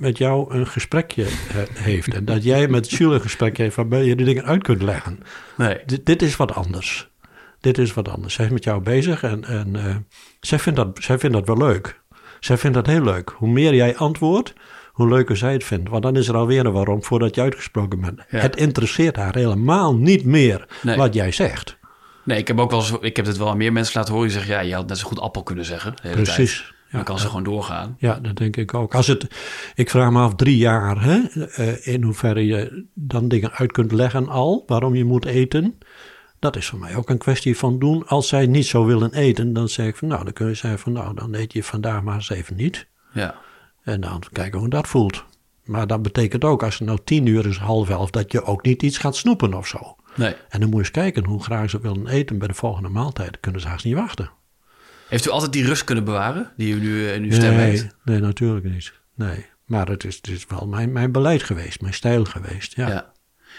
met 0.00 0.18
jou 0.18 0.54
een 0.54 0.66
gesprekje 0.66 1.24
eh, 1.24 1.30
heeft. 1.72 2.14
En 2.14 2.24
dat 2.24 2.44
jij 2.44 2.68
met 2.68 2.90
Jules 2.90 3.14
een 3.14 3.20
gesprekje 3.20 3.62
heeft 3.62 3.76
waarbij 3.76 4.04
je 4.04 4.16
de 4.16 4.24
dingen 4.24 4.44
uit 4.44 4.62
kunt 4.62 4.82
leggen. 4.82 5.18
Nee. 5.56 5.78
Dit, 5.86 6.06
dit 6.06 6.22
is 6.22 6.36
wat 6.36 6.54
anders. 6.54 7.08
Dit 7.60 7.78
is 7.78 7.94
wat 7.94 8.08
anders. 8.08 8.34
Zij 8.34 8.44
is 8.44 8.50
met 8.50 8.64
jou 8.64 8.82
bezig 8.82 9.22
en, 9.22 9.44
en 9.44 9.76
eh, 9.76 9.96
zij, 10.40 10.58
vindt 10.58 10.78
dat, 10.78 10.98
zij 11.00 11.18
vindt 11.18 11.36
dat 11.36 11.46
wel 11.46 11.66
leuk. 11.68 12.00
Zij 12.40 12.58
vindt 12.58 12.76
dat 12.76 12.86
heel 12.86 13.02
leuk. 13.02 13.34
Hoe 13.36 13.48
meer 13.48 13.74
jij 13.74 13.96
antwoordt, 13.96 14.52
hoe 14.92 15.08
leuker 15.08 15.36
zij 15.36 15.52
het 15.52 15.64
vindt. 15.64 15.88
Want 15.88 16.02
dan 16.02 16.16
is 16.16 16.28
er 16.28 16.36
alweer 16.36 16.66
een 16.66 16.72
waarom 16.72 17.04
voordat 17.04 17.34
je 17.34 17.40
uitgesproken 17.40 18.00
bent. 18.00 18.20
Ja. 18.30 18.38
Het 18.38 18.56
interesseert 18.56 19.16
haar 19.16 19.34
helemaal 19.34 19.96
niet 19.96 20.24
meer 20.24 20.66
Nee. 20.82 20.96
wat 20.96 21.14
jij 21.14 21.32
zegt. 21.32 21.78
Nee, 22.24 22.38
ik 22.38 22.48
heb 22.48 22.58
ook 22.60 22.70
wel 22.70 22.80
eens, 22.80 22.92
ik 23.00 23.16
heb 23.16 23.24
dit 23.24 23.36
wel 23.36 23.48
aan 23.48 23.56
meer 23.56 23.72
mensen 23.72 23.98
laten 23.98 24.14
horen 24.14 24.28
die 24.28 24.38
zeggen, 24.38 24.54
ja, 24.54 24.60
je 24.60 24.74
had 24.74 24.88
net 24.88 24.98
zo 24.98 25.06
goed 25.06 25.20
appel 25.20 25.42
kunnen 25.42 25.64
zeggen. 25.64 25.92
De 25.92 26.08
hele 26.08 26.22
Precies. 26.22 26.56
Tijd. 26.56 26.73
Ja, 26.94 27.00
Dan 27.00 27.08
kan 27.14 27.18
ze 27.18 27.26
gewoon 27.26 27.42
doorgaan. 27.42 27.96
Ja, 27.98 28.18
dat 28.22 28.36
denk 28.36 28.56
ik 28.56 28.74
ook. 28.74 28.94
Als 28.94 29.06
het, 29.06 29.26
ik 29.74 29.90
vraag 29.90 30.10
me 30.10 30.20
af, 30.20 30.34
drie 30.34 30.56
jaar, 30.56 31.02
hè, 31.02 31.18
eh, 31.46 31.86
in 31.86 32.02
hoeverre 32.02 32.46
je 32.46 32.86
dan 32.94 33.28
dingen 33.28 33.52
uit 33.52 33.72
kunt 33.72 33.92
leggen 33.92 34.28
al, 34.28 34.64
waarom 34.66 34.94
je 34.94 35.04
moet 35.04 35.24
eten. 35.24 35.78
Dat 36.38 36.56
is 36.56 36.66
voor 36.66 36.78
mij 36.78 36.96
ook 36.96 37.10
een 37.10 37.18
kwestie 37.18 37.56
van 37.56 37.78
doen. 37.78 38.06
Als 38.06 38.28
zij 38.28 38.46
niet 38.46 38.66
zo 38.66 38.84
willen 38.84 39.14
eten, 39.14 39.52
dan 39.52 39.68
zeg 39.68 39.86
ik 39.86 39.96
van, 39.96 40.08
nou, 40.08 40.24
dan 40.24 40.32
kun 40.32 40.48
je 40.48 40.54
zeggen 40.54 40.78
van, 40.78 40.92
nou, 40.92 41.14
dan 41.14 41.34
eet 41.34 41.52
je 41.52 41.62
vandaag 41.62 42.02
maar 42.02 42.14
eens 42.14 42.30
even 42.30 42.56
niet. 42.56 42.86
Ja. 43.12 43.34
En 43.82 44.00
dan 44.00 44.22
kijken 44.32 44.58
hoe 44.58 44.68
dat 44.68 44.88
voelt. 44.88 45.24
Maar 45.64 45.86
dat 45.86 46.02
betekent 46.02 46.44
ook, 46.44 46.62
als 46.62 46.78
het 46.78 46.88
nou 46.88 46.98
tien 47.04 47.26
uur 47.26 47.46
is, 47.46 47.56
half 47.56 47.90
elf, 47.90 48.10
dat 48.10 48.32
je 48.32 48.44
ook 48.44 48.62
niet 48.62 48.82
iets 48.82 48.98
gaat 48.98 49.16
snoepen 49.16 49.54
of 49.54 49.66
zo. 49.66 49.96
Nee. 50.14 50.34
En 50.48 50.60
dan 50.60 50.68
moet 50.68 50.78
je 50.78 50.78
eens 50.78 50.90
kijken 50.90 51.24
hoe 51.24 51.42
graag 51.42 51.70
ze 51.70 51.80
willen 51.80 52.06
eten 52.06 52.38
bij 52.38 52.48
de 52.48 52.54
volgende 52.54 52.88
maaltijd. 52.88 53.30
Dan 53.30 53.40
kunnen 53.40 53.60
ze 53.60 53.68
haast 53.68 53.84
niet 53.84 53.94
wachten. 53.94 54.30
Heeft 55.14 55.26
u 55.26 55.30
altijd 55.30 55.52
die 55.52 55.64
rust 55.64 55.84
kunnen 55.84 56.04
bewaren 56.04 56.52
die 56.56 56.74
u 56.74 56.80
nu 56.80 57.08
in 57.08 57.22
uw 57.22 57.32
stem 57.32 57.54
nee, 57.54 57.68
heeft? 57.68 57.86
nee, 58.04 58.20
natuurlijk 58.20 58.64
niet. 58.64 58.92
Nee. 59.14 59.46
Maar 59.64 59.88
het 59.88 60.04
is, 60.04 60.16
het 60.16 60.28
is 60.28 60.46
wel 60.46 60.66
mijn, 60.66 60.92
mijn 60.92 61.12
beleid 61.12 61.42
geweest, 61.42 61.80
mijn 61.80 61.94
stijl 61.94 62.24
geweest. 62.24 62.76
Ja. 62.76 62.88
Ja. 62.88 63.12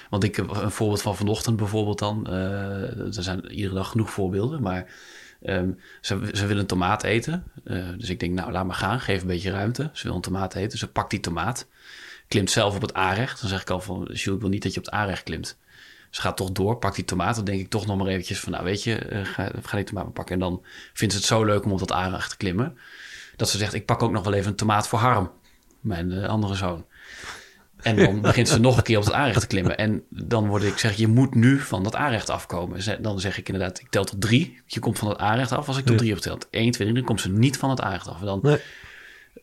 Want 0.10 0.24
ik 0.24 0.36
heb 0.36 0.50
een 0.50 0.72
voorbeeld 0.72 1.02
van 1.02 1.16
vanochtend 1.16 1.56
bijvoorbeeld 1.56 2.00
dan. 2.00 2.28
eh, 2.28 2.98
er 2.98 3.24
zijn 3.24 3.52
iedere 3.52 3.74
dag 3.74 3.90
genoeg 3.90 4.10
voorbeelden, 4.10 4.62
maar 4.62 4.94
ehm, 5.42 5.72
ze, 6.02 6.30
ze 6.34 6.46
willen 6.46 6.62
een 6.62 6.68
tomaat 6.68 7.04
eten. 7.04 7.44
Eh, 7.64 7.90
dus 7.98 8.10
ik 8.10 8.20
denk, 8.20 8.34
nou 8.34 8.52
laat 8.52 8.66
maar 8.66 8.76
gaan, 8.76 9.00
geef 9.00 9.22
een 9.22 9.28
beetje 9.28 9.52
ruimte. 9.52 9.90
Ze 9.94 10.08
wil 10.08 10.16
een 10.16 10.22
tomaat 10.22 10.56
eten, 10.56 10.78
ze 10.78 10.88
pakt 10.88 11.10
die 11.10 11.20
tomaat, 11.20 11.68
klimt 12.28 12.52
zelf 12.52 12.76
op 12.76 12.82
het 12.82 12.94
aanrecht. 12.94 13.40
Dan 13.42 13.50
zeg 13.50 13.62
ik 13.62 13.70
al 13.70 13.82
van, 13.82 13.98
Jules, 14.04 14.28
ik 14.28 14.40
wil 14.42 14.50
niet 14.50 14.64
dat 14.64 14.74
je 14.74 14.80
op 14.80 14.86
het 14.86 14.94
aanrecht 14.94 15.24
klimt. 15.24 15.58
Ze 16.16 16.22
gaat 16.22 16.38
toch 16.38 16.52
door, 16.52 16.78
pakt 16.78 16.96
die 16.96 17.06
tomaat. 17.06 17.36
Dan 17.36 17.46
denk 17.46 17.60
ik 17.60 17.70
toch 17.70 17.86
nog 17.86 17.98
maar 17.98 18.08
eventjes 18.08 18.40
van, 18.40 18.52
nou 18.52 18.64
weet 18.64 18.84
je, 18.84 18.96
eh, 18.98 19.26
ga, 19.26 19.52
ga 19.64 19.76
die 19.76 19.86
tomaat 19.86 20.04
maar 20.04 20.14
pakken. 20.14 20.34
En 20.34 20.40
dan 20.40 20.64
vindt 20.94 21.14
ze 21.14 21.20
het 21.20 21.28
zo 21.30 21.44
leuk 21.44 21.66
om 21.66 21.72
op 21.72 21.80
dat 21.80 21.92
aanrecht 21.92 22.30
te 22.30 22.38
klimmen. 22.38 22.78
Dat 23.36 23.50
ze 23.50 23.58
zegt, 23.58 23.74
ik 23.74 23.86
pak 23.86 24.04
ook 24.04 24.12
nog 24.12 24.24
wel 24.24 24.34
even 24.34 24.50
een 24.50 24.56
tomaat 24.56 24.88
voor 24.88 25.00
Harm, 25.00 25.32
mijn 25.80 26.12
eh, 26.12 26.28
andere 26.30 26.56
zoon. 26.56 26.86
En 27.82 27.96
dan 27.96 28.22
begint 28.32 28.48
ze 28.48 28.60
nog 28.60 28.78
een 28.78 28.84
keer 28.84 28.98
op 28.98 29.04
het 29.04 29.14
aanrecht 29.14 29.40
te 29.40 29.48
klimmen. 29.48 29.78
En 29.78 30.04
dan 30.10 30.48
word 30.48 30.64
ik 30.64 30.78
zeg, 30.78 30.96
je 30.96 31.08
moet 31.08 31.36
nu 31.36 31.60
van 31.60 31.84
dat 31.84 31.96
aanrecht 31.96 32.30
afkomen. 32.30 33.02
Dan 33.02 33.20
zeg 33.20 33.38
ik 33.38 33.50
inderdaad, 33.50 33.80
ik 33.80 33.90
tel 33.90 34.04
tot 34.04 34.22
drie. 34.22 34.62
Je 34.66 34.80
komt 34.80 35.00
van 35.00 35.10
het 35.10 35.18
aanrecht 35.18 35.52
af. 35.52 35.68
Als 35.68 35.78
ik 35.78 35.84
tot 35.84 35.92
Ja. 35.92 35.98
drie 35.98 36.10
heb 36.14 36.22
geteld. 36.22 36.48
1, 36.52 36.72
2, 36.72 36.72
3, 36.88 36.94
dan 36.94 37.04
komt 37.04 37.22
ze 37.22 37.30
niet 37.30 37.58
van 37.58 37.70
het 37.70 37.82
aanrecht 37.82 38.08
af. 38.08 38.20
En 38.20 38.26
dan 38.26 38.40
Nee. 38.42 38.58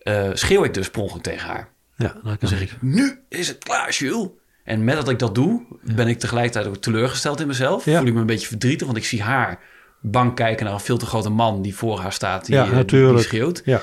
eh, 0.02 0.30
schreeuw 0.32 0.64
ik 0.64 0.74
dus 0.74 0.90
per 0.90 1.20
tegen 1.20 1.46
haar. 1.48 1.68
Ja, 1.96 2.16
Dan 2.24 2.38
kan 2.38 2.48
zeg 2.48 2.60
ik, 2.60 2.82
nu 2.82 3.20
is 3.28 3.48
het 3.48 3.58
klaar, 3.58 3.90
Jules. 3.90 4.28
En 4.64 4.84
met 4.84 4.96
dat 4.96 5.08
ik 5.08 5.18
dat 5.18 5.34
doe, 5.34 5.62
ben 5.82 6.08
ik 6.08 6.18
tegelijkertijd 6.18 6.66
ook 6.66 6.76
teleurgesteld 6.76 7.40
in 7.40 7.46
mezelf. 7.46 7.82
Voel 7.82 8.06
ik 8.06 8.14
me 8.14 8.20
een 8.20 8.26
beetje 8.26 8.46
verdrietig, 8.46 8.86
want 8.86 8.98
ik 8.98 9.04
zie 9.04 9.22
haar 9.22 9.60
bang 10.00 10.34
kijken 10.34 10.64
naar 10.64 10.74
een 10.74 10.80
veel 10.80 10.96
te 10.98 11.06
grote 11.06 11.30
man 11.30 11.62
die 11.62 11.74
voor 11.74 11.98
haar 12.00 12.12
staat, 12.12 12.46
die, 12.46 12.54
Ja, 12.54 12.64
eh, 12.64 12.70
natuurlijk. 12.72 13.16
die 13.16 13.26
schreeuwt. 13.26 13.62
Ja, 13.64 13.80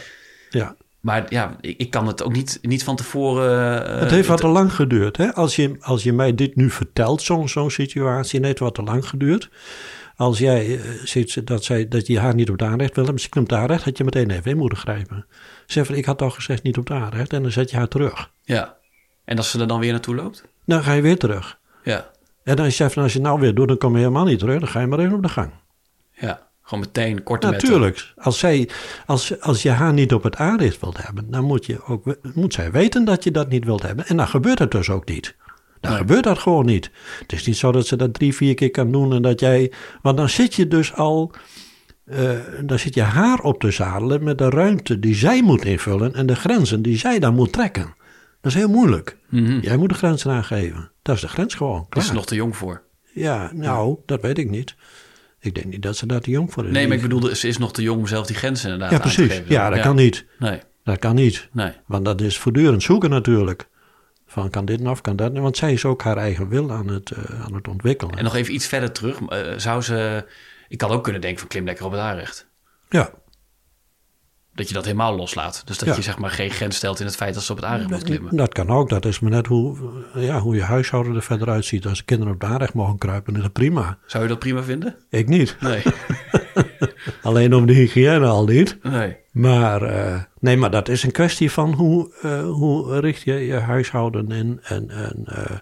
ja. 0.50 0.76
Maar 1.00 1.26
ja, 1.30 1.58
ik, 1.62 1.78
ik 1.78 1.90
kan 1.90 2.08
het 2.08 2.24
ook 2.24 2.34
niet, 2.34 2.60
niet 2.62 2.84
van 2.84 2.96
tevoren... 2.96 3.86
eh, 3.88 4.00
het 4.00 4.12
heeft 4.12 4.28
wat 4.28 4.38
te 4.40 4.48
lang 4.48 4.74
geduurd. 4.74 5.18
Hè? 5.18 5.34
Als, 5.34 5.56
je, 5.56 5.76
als 5.80 6.04
je 6.04 6.14
mij 6.14 6.36
dit 6.36 6.56
nu 6.56 6.70
vertelt, 6.70 7.22
zo'n 7.22 7.50
zo'n 7.50 7.72
situatie, 7.72 8.38
het 8.38 8.48
heeft 8.48 8.60
wat 8.60 8.76
te 8.76 8.84
lang 8.84 9.08
geduurd. 9.08 9.50
Als 10.16 10.40
jij 10.40 10.76
eh, 10.76 10.82
ziet 11.04 11.48
dat, 11.48 11.64
zij, 11.64 11.88
dat 11.88 12.08
je 12.08 12.20
haar 12.20 12.36
niet 12.36 12.50
op 12.50 12.60
het 12.60 12.68
aanrecht 12.70 12.96
wil 12.96 13.04
hebben, 13.04 13.24
ze 13.24 13.30
klimt 13.30 13.54
aanrecht, 13.54 13.84
had 13.84 13.98
je 13.98 14.04
meteen 14.04 14.30
even 14.30 14.52
in 14.52 14.58
moeten 14.58 14.78
grijpen. 14.78 15.26
Zeg 15.66 15.86
van, 15.86 15.96
ik 15.96 16.06
had 16.06 16.22
al 16.22 16.30
gezegd 16.30 16.64
niet 16.64 16.78
op 16.78 16.88
het 16.88 16.98
aanrecht 16.98 17.34
en 17.34 17.42
dan 17.42 17.52
zet 17.52 17.70
je 17.70 17.78
haar 17.78 17.88
terug. 17.88 18.32
Ja. 18.44 18.78
En 19.26 19.38
als 19.38 19.52
ze 19.52 19.60
er 19.60 19.68
dan 19.68 19.80
weer 19.80 19.92
naartoe 19.92 20.16
loopt? 20.16 20.44
Dan 20.70 20.84
ga 20.84 20.94
je 20.94 21.02
weer 21.02 21.18
terug. 21.18 21.60
Ja. 21.84 22.10
En 22.44 22.56
dan 22.56 22.72
van, 22.72 23.04
als 23.04 23.14
je 23.14 23.20
nou 23.22 23.40
weer 23.40 23.54
doet, 23.54 23.68
dan 23.68 23.78
kom 23.78 23.92
je 23.92 23.98
helemaal 23.98 24.26
niet 24.26 24.40
terug. 24.40 24.60
Dan 24.60 24.68
ga 24.70 24.80
je 24.80 24.88
maar 24.88 25.00
even 25.00 25.14
op 25.14 25.22
de 25.24 25.30
gang. 25.30 25.52
Ja. 26.12 26.48
Gewoon 26.62 26.84
meteen 26.84 27.24
korte 27.24 27.48
metten. 27.50 27.70
Natuurlijk. 27.70 28.14
Als, 28.16 28.40
zij, 28.40 28.70
als, 29.06 29.42
als 29.42 29.62
je 29.62 29.70
haar 29.70 29.94
niet 29.94 30.14
op 30.14 30.24
het 30.24 30.36
aanrecht 30.36 30.80
wilt 30.82 31.04
hebben, 31.06 31.32
dan 31.32 31.44
moet, 31.44 31.66
je 31.66 31.84
ook, 31.86 32.18
moet 32.34 32.54
zij 32.54 32.72
weten 32.72 33.06
dat 33.06 33.24
je 33.24 33.32
dat 33.32 33.50
niet 33.50 33.66
wilt 33.66 33.82
hebben. 33.82 34.06
En 34.08 34.18
dan 34.18 34.28
gebeurt 34.28 34.60
het 34.60 34.72
dus 34.72 34.90
ook 34.90 35.06
niet. 35.08 35.36
Dan 35.80 35.92
Nee. 35.92 36.00
gebeurt 36.00 36.24
dat 36.24 36.40
gewoon 36.40 36.66
niet. 36.66 36.92
Het 37.20 37.34
is 37.34 37.46
niet 37.46 37.58
zo 37.58 37.72
dat 37.72 37.88
ze 37.88 37.96
dat 37.96 38.14
drie, 38.14 38.36
vier 38.36 38.54
keer 38.54 38.72
kan 38.72 38.92
doen 38.92 39.14
en 39.14 39.22
dat 39.22 39.40
jij... 39.40 39.72
Want 40.02 40.18
dan 40.18 40.30
zit 40.30 40.54
je 40.54 40.68
dus 40.68 40.94
al... 40.94 41.32
eh, 42.06 42.30
dan 42.62 42.80
zit 42.80 42.94
je 42.94 43.02
haar 43.02 43.40
op 43.40 43.60
te 43.60 43.72
zadelen 43.72 44.24
met 44.24 44.38
de 44.38 44.50
ruimte 44.50 45.00
die 45.00 45.16
zij 45.16 45.42
moet 45.44 45.66
invullen 45.66 46.14
en 46.16 46.26
de 46.26 46.36
grenzen 46.36 46.82
die 46.82 46.98
zij 46.98 47.20
dan 47.20 47.36
moet 47.36 47.52
trekken. 47.52 47.94
Dat 48.42 48.52
is 48.52 48.58
heel 48.58 48.70
moeilijk. 48.70 49.18
Mhm. 49.30 49.60
Jij 49.60 49.78
moet 49.78 49.90
de 49.90 49.96
grenzen 49.96 50.32
aangeven. 50.32 50.92
Dat 51.02 51.16
is 51.16 51.22
de 51.22 51.28
grens 51.28 51.56
gewoon. 51.56 51.86
Daar 51.90 51.98
is 51.98 52.04
ze 52.04 52.04
Klaar. 52.04 52.16
nog 52.16 52.26
te 52.26 52.36
jong 52.36 52.58
voor. 52.58 52.82
Ja, 53.14 53.52
nou, 53.54 53.98
dat 54.06 54.22
weet 54.22 54.38
ik 54.38 54.50
niet. 54.50 54.76
Ik 55.40 55.56
denk 55.56 55.66
niet 55.68 55.82
dat 55.82 55.98
ze 55.98 56.06
daar 56.06 56.20
te 56.22 56.30
jong 56.32 56.54
voor 56.54 56.66
is. 56.66 56.72
Nee, 56.72 56.88
maar 56.88 56.96
ik 56.96 57.02
bedoelde, 57.02 57.36
ze 57.36 57.48
is 57.48 57.58
nog 57.58 57.74
te 57.74 57.82
jong 57.82 58.00
om 58.00 58.08
zelf 58.08 58.28
die 58.28 58.36
grenzen 58.36 58.72
inderdaad 58.72 58.90
Ja, 58.98 59.04
aan 59.04 59.10
te 59.10 59.16
precies. 59.16 59.34
geven. 59.38 59.52
Ja, 59.54 59.70
dat 59.70 59.80
kan 59.80 59.96
niet. 59.96 60.26
Nee, 60.40 60.60
Dat 60.84 61.00
kan 61.00 61.16
niet. 61.16 61.50
nee. 61.52 61.72
Want 61.86 62.06
dat 62.06 62.22
is 62.22 62.38
voortdurend 62.38 62.84
zoeken 62.84 63.10
natuurlijk. 63.10 63.68
Van 64.28 64.50
kan 64.50 64.66
dit 64.66 64.80
nou 64.80 64.92
of 64.92 65.02
kan 65.02 65.16
dat? 65.16 65.38
Want 65.38 65.58
zij 65.58 65.74
is 65.74 65.86
ook 65.86 66.02
haar 66.04 66.18
eigen 66.18 66.48
wil 66.50 66.72
aan 66.72 66.88
het, 66.88 67.12
eh, 67.12 67.42
aan 67.46 67.54
het 67.54 67.68
ontwikkelen. 67.68 68.18
En 68.18 68.24
nog 68.24 68.36
even 68.36 68.54
iets 68.54 68.68
verder 68.68 68.92
terug. 68.92 69.22
eh, 69.22 69.54
zou 69.58 69.82
ze... 69.82 70.26
Ik 70.68 70.82
had 70.82 70.92
ook 70.92 71.04
kunnen 71.04 71.22
denken 71.22 71.40
van 71.40 71.48
klim 71.50 71.66
lekker 71.66 71.86
op 71.86 71.92
het 71.92 72.02
aanrecht. 72.02 72.48
ja, 72.90 73.10
Dat 74.60 74.68
je 74.68 74.74
dat 74.74 74.86
helemaal 74.86 75.16
loslaat. 75.16 75.62
Dus 75.66 75.78
dat 75.78 75.88
Ja. 75.90 75.96
je 75.96 76.02
zeg 76.02 76.18
maar 76.18 76.30
geen 76.30 76.50
grens 76.50 76.76
stelt 76.76 77.00
in 77.00 77.06
het 77.06 77.16
feit 77.16 77.34
dat 77.34 77.44
ze 77.44 77.52
op 77.52 77.58
het 77.58 77.68
aanrecht 77.68 78.04
klimmen. 78.04 78.36
dat 78.36 78.54
kan 78.54 78.70
ook. 78.70 78.90
Dat 78.90 79.06
is 79.06 79.20
maar 79.20 79.32
net 79.32 79.48
hoe, 79.48 79.78
ja, 80.16 80.40
hoe 80.40 80.56
je 80.56 80.62
huishouden 80.62 81.16
er 81.16 81.22
verder 81.22 81.50
uitziet. 81.50 81.86
Als 81.86 81.98
de 81.98 82.04
kinderen 82.04 82.34
op 82.34 82.42
het 82.42 82.50
aanrecht 82.50 82.74
mogen 82.74 82.98
kruipen, 82.98 83.36
is 83.36 83.42
dat 83.42 83.54
prima. 83.54 83.98
Zou 84.06 84.24
je 84.24 84.30
dat 84.30 84.40
prima 84.40 84.64
vinden? 84.64 84.96
Ik 85.10 85.28
niet. 85.28 85.56
Nee. 85.60 85.82
Alleen 87.22 87.56
om 87.56 87.66
de 87.66 87.74
hygiëne 87.74 88.26
al 88.26 88.46
niet. 88.46 88.78
nee. 88.84 89.18
Maar, 89.32 89.82
eh, 89.82 90.22
nee, 90.40 90.58
maar 90.58 90.72
dat 90.72 90.90
is 90.90 91.04
een 91.04 91.12
kwestie 91.12 91.52
van 91.52 91.74
hoe, 91.74 92.12
eh, 92.22 92.44
hoe 92.44 93.00
richt 93.00 93.22
je 93.22 93.34
je 93.34 93.54
huishouden 93.54 94.32
in. 94.32 94.60
En, 94.64 94.90
en, 94.90 95.22
eh, 95.26 95.58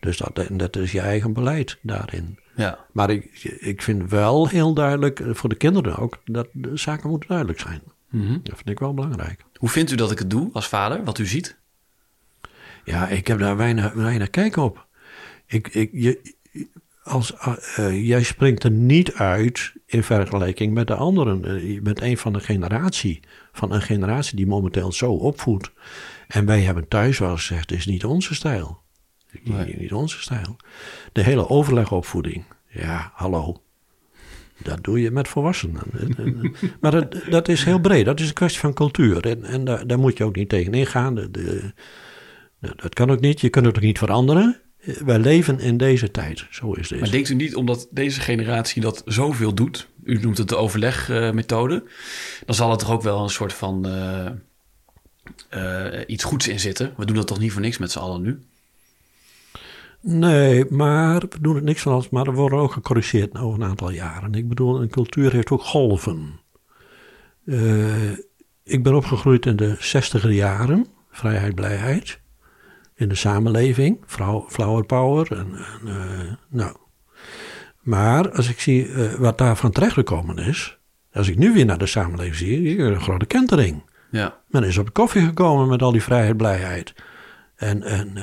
dus 0.00 0.16
dat, 0.16 0.38
en 0.38 0.56
dat 0.56 0.76
is 0.76 0.92
je 0.92 1.00
eigen 1.00 1.32
beleid 1.32 1.78
daarin. 1.82 2.38
Ja. 2.56 2.78
Maar 2.92 3.10
ik, 3.10 3.42
ik 3.60 3.82
vind 3.82 4.10
wel 4.10 4.48
heel 4.48 4.74
duidelijk, 4.74 5.22
voor 5.30 5.48
de 5.48 5.54
kinderen 5.54 5.96
ook, 5.96 6.18
dat 6.24 6.48
de 6.52 6.76
zaken 6.76 7.10
moeten 7.10 7.28
duidelijk 7.28 7.60
zijn. 7.60 7.82
Mhm. 8.12 8.38
Dat 8.42 8.56
vind 8.56 8.68
ik 8.68 8.78
wel 8.78 8.94
belangrijk. 8.94 9.44
Hoe 9.56 9.68
vindt 9.68 9.90
u 9.90 9.94
dat 9.94 10.10
ik 10.10 10.18
het 10.18 10.30
doe 10.30 10.50
als 10.52 10.68
vader, 10.68 11.04
wat 11.04 11.18
u 11.18 11.26
ziet? 11.26 11.60
Ja, 12.84 13.08
ik 13.08 13.26
heb 13.26 13.38
daar 13.38 13.56
weinig, 13.56 13.92
weinig 13.92 14.30
kijk 14.30 14.56
op. 14.56 14.86
Ik, 15.46 15.68
ik, 15.68 15.90
je, 15.92 16.36
als, 17.02 17.36
eh, 17.36 17.54
eh, 17.76 18.06
jij 18.06 18.22
springt 18.22 18.64
er 18.64 18.70
niet 18.70 19.14
uit 19.14 19.72
in 19.86 20.02
vergelijking 20.02 20.74
met 20.74 20.86
de 20.86 20.94
anderen. 20.94 21.44
Eh, 21.44 21.72
je 21.72 21.80
bent 21.80 22.00
een 22.00 22.18
van 22.18 22.32
de 22.32 22.40
generatie, 22.40 23.20
van 23.52 23.72
een 23.72 23.82
generatie 23.82 24.36
die 24.36 24.46
momenteel 24.46 24.92
zo 24.92 25.12
opvoedt. 25.12 25.72
En 26.28 26.46
wij 26.46 26.60
hebben 26.60 26.88
thuis 26.88 27.18
wel 27.18 27.36
gezegd, 27.36 27.70
het 27.70 27.78
is 27.78 27.86
niet 27.86 28.04
onze 28.04 28.34
stijl. 28.34 28.80
Nee. 29.42 29.76
Niet 29.76 29.92
onze 29.92 30.20
stijl. 30.20 30.56
De 31.12 31.22
hele 31.22 31.48
overlegopvoeding, 31.48 32.44
ja, 32.68 33.10
hallo. 33.14 33.62
Dat 34.62 34.84
doe 34.84 35.00
je 35.00 35.10
met 35.10 35.28
volwassenen. 35.28 35.82
maar 36.80 36.90
dat, 36.90 37.16
dat 37.30 37.48
is 37.48 37.64
heel 37.64 37.80
breed. 37.80 38.04
Dat 38.04 38.20
is 38.20 38.28
een 38.28 38.34
kwestie 38.34 38.60
van 38.60 38.74
cultuur. 38.74 39.26
En, 39.26 39.44
en 39.44 39.64
daar, 39.64 39.86
daar 39.86 39.98
moet 39.98 40.18
je 40.18 40.24
ook 40.24 40.36
niet 40.36 40.48
tegen 40.48 40.74
ingaan. 40.74 41.14
De, 41.14 41.72
dat 42.60 42.94
kan 42.94 43.10
ook 43.10 43.20
niet. 43.20 43.40
Je 43.40 43.48
kunt 43.48 43.66
het 43.66 43.76
ook 43.76 43.82
niet 43.82 43.98
veranderen. 43.98 44.60
Wij 45.04 45.18
leven 45.18 45.60
in 45.60 45.76
deze 45.76 46.10
tijd. 46.10 46.46
Zo 46.50 46.72
is 46.72 46.88
dit. 46.88 47.00
Maar 47.00 47.10
denkt 47.10 47.28
u 47.28 47.34
niet 47.34 47.54
omdat 47.54 47.88
deze 47.90 48.20
generatie 48.20 48.82
dat 48.82 49.02
zoveel 49.04 49.54
doet, 49.54 49.88
u 50.04 50.18
noemt 50.20 50.38
het 50.38 50.48
de 50.48 50.56
overlegmethode, 50.56 51.84
dan 52.46 52.54
zal 52.54 52.70
er 52.70 52.78
toch 52.78 52.90
ook 52.90 53.02
wel 53.02 53.22
een 53.22 53.30
soort 53.30 53.52
van 53.52 53.86
eh, 53.86 54.26
eh, 55.48 56.00
iets 56.06 56.24
goeds 56.24 56.48
in 56.48 56.60
zitten. 56.60 56.92
We 56.96 57.04
doen 57.04 57.16
dat 57.16 57.26
toch 57.26 57.38
niet 57.38 57.52
voor 57.52 57.60
niks 57.60 57.78
met 57.78 57.90
z'n 57.90 57.98
allen 57.98 58.22
nu? 58.22 58.38
Nee, 60.02 60.64
maar 60.70 61.20
we 61.20 61.40
doen 61.40 61.54
het 61.54 61.64
niks 61.64 61.82
van 61.82 61.92
alles. 61.92 62.08
Maar 62.08 62.26
er 62.26 62.34
worden 62.34 62.58
ook 62.58 62.72
gecorrigeerd 62.72 63.38
over 63.38 63.60
een 63.60 63.68
aantal 63.68 63.90
jaren. 63.90 64.34
Ik 64.34 64.48
bedoel, 64.48 64.82
een 64.82 64.90
cultuur 64.90 65.32
heeft 65.32 65.50
ook 65.50 65.62
golven. 65.62 66.40
Eh, 67.46 68.10
ik 68.64 68.82
ben 68.82 68.94
opgegroeid 68.94 69.46
in 69.46 69.56
de 69.56 69.76
zestiger 69.78 70.30
jaren. 70.30 70.86
Vrijheid, 71.10 71.54
blijheid. 71.54 72.20
In 72.94 73.08
de 73.08 73.14
samenleving. 73.14 73.98
Vrouw, 74.06 74.46
flower 74.48 74.84
power. 74.84 75.32
En, 75.32 75.54
en, 75.54 75.88
eh, 75.88 76.32
nou. 76.48 76.76
Maar 77.80 78.32
als 78.32 78.48
ik 78.48 78.60
zie 78.60 78.86
uh, 78.86 79.14
wat 79.14 79.38
daarvan 79.38 79.70
terechtgekomen 79.70 80.38
is. 80.38 80.78
Als 81.12 81.28
ik 81.28 81.38
nu 81.38 81.52
weer 81.52 81.64
naar 81.64 81.78
de 81.78 81.86
samenleving 81.86 82.36
zie. 82.36 82.62
Ik 82.62 82.78
een 82.78 83.00
grote 83.00 83.26
kentering. 83.26 83.82
Ja. 84.10 84.40
Men 84.48 84.64
is 84.64 84.78
op 84.78 84.86
de 84.86 84.92
koffie 84.92 85.24
gekomen 85.24 85.68
met 85.68 85.82
al 85.82 85.92
die 85.92 86.02
vrijheid, 86.02 86.36
blijheid. 86.36 86.94
En, 87.56 87.82
en 87.82 88.18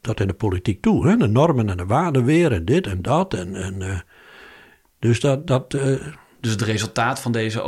dat 0.00 0.20
in 0.20 0.26
de 0.26 0.34
politiek 0.34 0.82
toe. 0.82 1.08
Hè? 1.08 1.16
De 1.16 1.26
normen 1.26 1.70
en 1.70 1.76
de 1.76 1.86
waarden 1.86 2.24
weer 2.24 2.52
en 2.52 2.64
dit 2.64 2.86
en 2.86 3.02
dat. 3.02 3.34
En, 3.34 3.54
en, 3.54 4.04
dus 4.98 5.20
dat... 5.20 5.46
dat 5.46 5.76
dus 6.40 6.50
het 6.50 6.62
resultaat 6.62 7.20
van 7.20 7.32
deze 7.32 7.60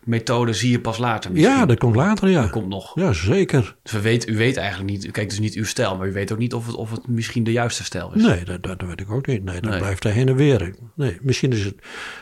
overlegmethode 0.00 0.52
zie 0.52 0.70
je 0.70 0.80
pas 0.80 0.98
later 0.98 1.32
misschien? 1.32 1.56
Ja, 1.56 1.66
dat 1.66 1.78
komt 1.78 1.96
later, 1.96 2.28
ja. 2.28 2.40
Dat 2.40 2.50
komt 2.50 2.68
nog. 2.68 2.92
Ja, 2.94 3.12
zeker. 3.12 3.76
Dus 3.82 3.92
we 3.92 4.00
weet, 4.00 4.28
u 4.28 4.36
weet 4.36 4.56
eigenlijk 4.56 4.90
niet, 4.90 5.04
u 5.04 5.10
kijkt 5.10 5.30
dus 5.30 5.38
niet 5.38 5.54
uw 5.54 5.64
stijl, 5.64 5.96
maar 5.96 6.08
u 6.08 6.12
weet 6.12 6.32
ook 6.32 6.38
niet 6.38 6.54
of 6.54 6.66
het, 6.66 6.74
of 6.74 6.90
het 6.90 7.08
misschien 7.08 7.44
de 7.44 7.52
juiste 7.52 7.84
stijl 7.84 8.12
is. 8.14 8.22
Nee, 8.22 8.44
dat, 8.44 8.62
dat 8.62 8.82
weet 8.82 9.00
ik 9.00 9.10
ook 9.10 9.26
niet. 9.26 9.44
Nee, 9.44 9.60
dat 9.60 9.78
blijft 9.78 10.04
er 10.04 10.12
heen 10.12 10.28
en 10.28 10.36
weer. 10.36 10.74
Nee, 10.94 11.18
misschien 11.22 11.52
is 11.52 11.64
het, 11.64 11.74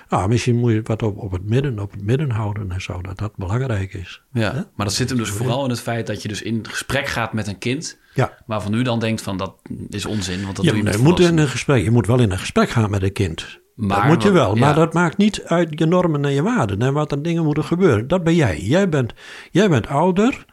ah, 0.08 0.26
misschien 0.26 0.56
moet 0.56 0.72
je 0.72 0.82
wat 0.82 1.02
op, 1.02 1.18
op, 1.18 1.32
het 1.32 1.44
midden, 1.44 1.78
op 1.78 1.90
het 1.90 2.02
midden 2.02 2.30
houden 2.30 2.72
en 2.72 2.80
zo, 2.80 3.00
dat 3.00 3.18
dat 3.18 3.36
belangrijk 3.36 3.94
is. 3.94 4.22
Ja, 4.32 4.52
maar 4.74 4.86
dat 4.86 4.94
zit 4.94 5.08
hem 5.08 5.18
dus 5.18 5.30
vooral 5.30 5.64
in 5.64 5.70
het 5.70 5.80
feit 5.80 6.06
dat 6.06 6.22
je 6.22 6.28
dus 6.28 6.42
in 6.42 6.66
gesprek 6.68 7.06
gaat 7.06 7.32
met 7.32 7.46
een 7.46 7.58
kind, 7.58 7.98
ja. 8.14 8.38
waarvan 8.46 8.74
u 8.74 8.82
dan 8.82 9.00
denkt 9.00 9.22
van 9.22 9.36
dat 9.36 9.54
is 9.88 10.06
onzin, 10.06 10.42
want 10.42 10.56
dat 10.56 10.64
ja, 10.64 10.72
doe 10.72 10.82
je 10.82 10.90
je 10.90 10.98
moet 10.98 11.20
in 11.20 11.38
een 11.38 11.48
gesprek, 11.48 11.82
Je 11.82 11.90
moet 11.90 12.06
wel 12.06 12.20
in 12.20 12.30
een 12.30 12.38
gesprek 12.38 12.70
gaan 12.70 12.90
met 12.90 13.02
een 13.02 13.12
kind. 13.12 13.60
Maar, 13.78 13.96
dat 13.96 14.06
moet 14.06 14.22
je 14.22 14.30
wel, 14.30 14.54
maar 14.54 14.74
dat 14.74 14.92
maakt 14.92 15.16
niet 15.16 15.42
uit 15.44 15.78
je 15.78 15.86
normen 15.86 16.24
en 16.24 16.32
je 16.32 16.42
waarden 16.42 16.82
en 16.82 16.92
wat 16.92 17.12
er 17.12 17.22
dingen 17.22 17.44
moeten 17.44 17.64
gebeuren. 17.64 18.08
Dat 18.08 18.24
ben 18.24 18.34
jij. 18.34 18.60
Jij 18.60 18.88
bent, 18.88 19.12
jij 19.50 19.68
bent 19.68 19.86
ouder, 19.86 20.44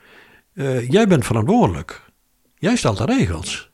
uh, 0.53 0.89
jij 0.89 1.07
bent 1.07 1.25
verantwoordelijk. 1.25 2.01
Jij 2.55 2.75
stelt 2.75 2.97
de 2.97 3.05
regels. 3.05 3.71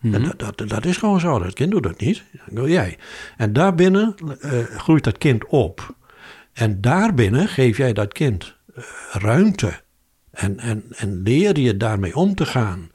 Mhm. 0.00 0.14
En 0.14 0.22
dat, 0.22 0.38
dat, 0.38 0.68
dat, 0.68 0.84
is 0.84 0.96
gewoon 0.96 1.20
zo. 1.20 1.38
Dat 1.38 1.52
kind 1.52 1.70
doet 1.70 1.82
dat 1.82 2.00
niet. 2.00 2.22
Dat 2.32 2.56
doe 2.56 2.68
jij. 2.68 2.98
En 3.36 3.52
daarbinnen 3.52 4.14
uh, 4.40 4.62
groeit 4.62 5.04
dat 5.04 5.18
kind 5.18 5.46
op. 5.46 5.94
En 6.52 6.80
daarbinnen 6.80 7.48
geef 7.48 7.76
jij 7.76 7.92
dat 7.92 8.12
kind 8.12 8.56
uh, 8.76 8.84
ruimte. 9.12 9.80
En, 10.30 10.58
en, 10.58 10.84
en 10.90 11.22
leer 11.22 11.58
je 11.58 11.76
daarmee 11.76 12.16
om 12.16 12.34
te 12.34 12.46
gaan. 12.46 12.90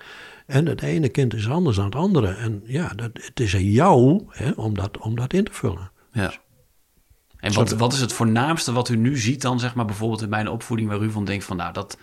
En 0.48 0.66
het 0.66 0.82
ene 0.82 1.10
kind 1.10 1.34
is 1.34 1.50
anders 1.50 1.76
dan 1.76 1.86
het 1.86 1.96
andere. 1.96 2.34
En 2.34 2.62
ja, 2.66 2.88
dat, 2.88 3.10
het 3.14 3.40
is 3.40 3.56
aan 3.56 3.72
jou 3.72 4.26
hè, 4.30 4.52
om, 4.52 4.74
dat, 4.74 4.98
om 4.98 5.16
dat 5.16 5.34
in 5.34 5.44
te 5.44 5.54
vullen. 5.54 5.92
Ja. 6.12 6.34
En 7.38 7.54
wat, 7.54 7.72
wat 7.72 7.94
is 7.94 8.00
het 8.00 8.14
voornaamste 8.14 8.72
wat 8.72 8.90
u 8.90 8.96
nu 8.96 9.18
ziet 9.18 9.42
dan, 9.42 9.60
zeg 9.60 9.76
maar, 9.76 9.86
bijvoorbeeld 9.86 10.22
in 10.22 10.30
mijn 10.30 10.50
opvoeding, 10.50 10.90
waar 10.90 11.02
u 11.02 11.12
van 11.12 11.26
denkt 11.26 11.46
van, 11.46 11.58
nou, 11.58 11.74
dat, 11.74 11.98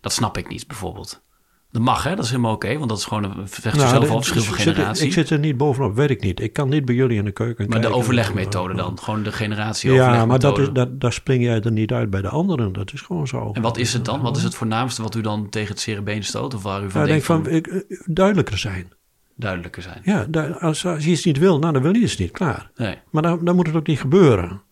dat 0.00 0.12
snap 0.12 0.38
ik 0.38 0.48
niet, 0.48 0.66
bijvoorbeeld? 0.66 1.22
Dat 1.72 1.82
mag, 1.82 2.04
hè? 2.04 2.14
Dat 2.14 2.24
is 2.24 2.30
helemaal 2.30 2.54
oké, 2.54 2.76
want 2.76 2.88
dat 2.88 2.98
is 2.98 3.04
gewoon 3.04 3.24
een 3.24 3.48
vecht 3.48 3.76
nou, 3.76 3.88
zelf 3.88 4.10
al 4.10 4.16
verschil 4.16 4.42
van 4.42 4.54
generatie. 4.54 5.06
Ik 5.06 5.12
zit 5.12 5.30
er 5.30 5.38
niet 5.38 5.56
bovenop, 5.56 5.94
weet 5.94 6.10
ik 6.10 6.22
niet. 6.22 6.40
Ik 6.40 6.52
kan 6.52 6.68
niet 6.68 6.84
bij 6.84 6.94
jullie 6.94 7.18
in 7.18 7.24
de 7.24 7.32
keuken 7.32 7.68
Maar 7.68 7.80
de 7.80 7.92
overlegmethode 7.92 8.74
dan, 8.74 8.98
gewoon 8.98 9.22
de 9.22 9.32
generatie 9.32 9.92
Ja, 9.92 10.26
maar 10.26 10.38
dat 10.38 10.58
is, 10.58 10.70
dat, 10.72 11.00
daar 11.00 11.12
spring 11.12 11.42
jij 11.42 11.60
er 11.60 11.72
niet 11.72 11.92
uit 11.92 12.10
bij 12.10 12.20
de 12.20 12.28
anderen. 12.28 12.72
Dat 12.72 12.92
is 12.92 13.00
gewoon 13.00 13.26
zo. 13.26 13.50
En 13.52 13.62
wat 13.62 13.78
is 13.78 13.92
het 13.92 14.04
dan? 14.04 14.20
Wat 14.20 14.36
is 14.36 14.42
het 14.42 14.54
voornaamste 14.54 15.02
wat 15.02 15.14
u 15.14 15.20
dan 15.20 15.48
tegen 15.48 15.68
het 15.68 15.80
cerebeen 15.80 16.24
stoot? 16.24 16.54
Of 16.54 16.62
waar 16.62 16.82
u 16.82 16.90
van 16.90 17.00
ja, 17.00 17.06
denkt 17.06 17.26
denk 17.26 17.44
van, 17.44 17.52
ik, 17.52 17.66
eh, 17.66 18.00
duidelijker 18.04 18.58
zijn. 18.58 18.92
Duidelijker 19.36 19.82
zijn. 19.82 20.00
Ja, 20.04 20.26
als, 20.60 20.86
als 20.86 21.04
je 21.04 21.10
iets 21.10 21.24
niet 21.24 21.38
wil, 21.38 21.58
nou 21.58 21.72
dan 21.72 21.82
wil 21.82 21.94
je 21.94 22.06
het 22.06 22.18
niet, 22.18 22.30
klaar. 22.30 22.70
Nee. 22.76 22.98
Maar 23.10 23.22
dan, 23.22 23.44
dan 23.44 23.56
moet 23.56 23.66
het 23.66 23.76
ook 23.76 23.86
niet 23.86 24.00
gebeuren. 24.00 24.62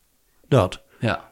Dat. 0.49 0.83
Ja. 0.99 1.30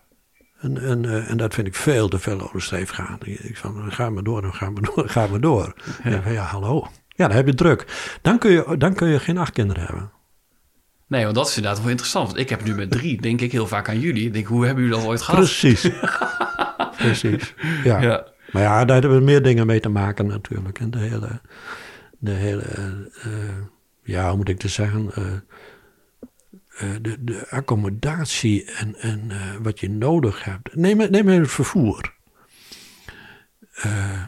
En, 0.58 0.82
en, 0.82 1.04
uh, 1.04 1.30
en 1.30 1.36
dat 1.36 1.54
vind 1.54 1.66
ik 1.66 1.74
veel 1.74 2.08
te 2.08 2.18
veel 2.18 2.40
over 2.40 2.68
de 2.70 2.86
gaan. 2.86 3.18
Ik 3.24 3.56
van, 3.56 3.92
ga 3.92 4.10
maar 4.10 4.22
door, 4.22 4.42
dan 4.42 4.54
ga 4.54 4.70
maar 4.70 4.82
door, 4.82 5.08
ga 5.10 5.26
maar 5.26 5.40
door. 5.40 5.74
Ja. 6.04 6.22
Van, 6.22 6.32
ja, 6.32 6.44
hallo. 6.44 6.88
Ja, 7.08 7.26
dan 7.26 7.36
heb 7.36 7.46
je 7.46 7.54
druk. 7.54 7.86
Dan 8.22 8.38
kun 8.38 8.50
je, 8.50 8.74
dan 8.78 8.94
kun 8.94 9.08
je 9.08 9.18
geen 9.18 9.38
acht 9.38 9.52
kinderen 9.52 9.84
hebben. 9.84 10.10
Nee, 11.06 11.22
want 11.22 11.34
dat 11.34 11.48
is 11.48 11.56
inderdaad 11.56 11.80
wel 11.80 11.90
interessant. 11.90 12.26
Want 12.26 12.38
ik 12.38 12.48
heb 12.48 12.64
nu 12.64 12.74
met 12.74 12.90
drie, 12.90 13.20
denk 13.20 13.40
ik 13.40 13.52
heel 13.52 13.66
vaak 13.66 13.88
aan 13.88 14.00
jullie. 14.00 14.26
Ik 14.26 14.32
denk, 14.32 14.46
hoe 14.46 14.66
hebben 14.66 14.84
jullie 14.84 14.98
dat 14.98 15.08
ooit 15.08 15.22
gehad? 15.22 15.40
Precies. 15.40 15.90
Precies. 16.96 17.54
Ja. 17.84 18.00
ja. 18.00 18.26
Maar 18.52 18.62
ja, 18.62 18.84
daar 18.84 19.00
hebben 19.00 19.18
we 19.18 19.24
meer 19.24 19.42
dingen 19.42 19.66
mee 19.66 19.80
te 19.80 19.88
maken 19.88 20.26
natuurlijk. 20.26 20.78
En 20.78 20.90
de 20.90 20.98
hele, 20.98 21.40
de 22.18 22.30
hele 22.30 22.64
uh, 23.26 23.32
ja, 24.02 24.28
hoe 24.28 24.36
moet 24.36 24.48
ik 24.48 24.62
het 24.62 24.70
zeggen... 24.70 25.10
Uh, 25.18 25.24
de, 27.02 27.24
de, 27.24 27.46
accommodatie 27.50 28.64
en, 28.64 28.94
en 28.96 29.24
uh, 29.30 29.54
wat 29.62 29.80
je 29.80 29.90
nodig 29.90 30.44
hebt. 30.44 30.74
Neem, 30.74 30.96
neem 30.96 31.28
even 31.28 31.40
het 31.40 31.50
vervoer. 31.50 32.14
Uh, 33.86 34.22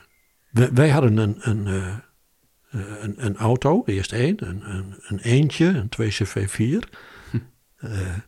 wij, 0.50 0.72
wij, 0.72 0.90
hadden 0.90 1.16
een, 1.16 1.36
een, 1.40 1.66
een, 2.70 3.14
een, 3.16 3.36
auto, 3.36 3.82
eerst 3.86 4.12
één, 4.12 4.48
een, 4.48 4.70
een, 4.70 4.94
een 4.98 5.18
eentje, 5.18 5.66
een 5.66 5.88
2CV4. 6.02 6.88
Hm. 7.30 7.38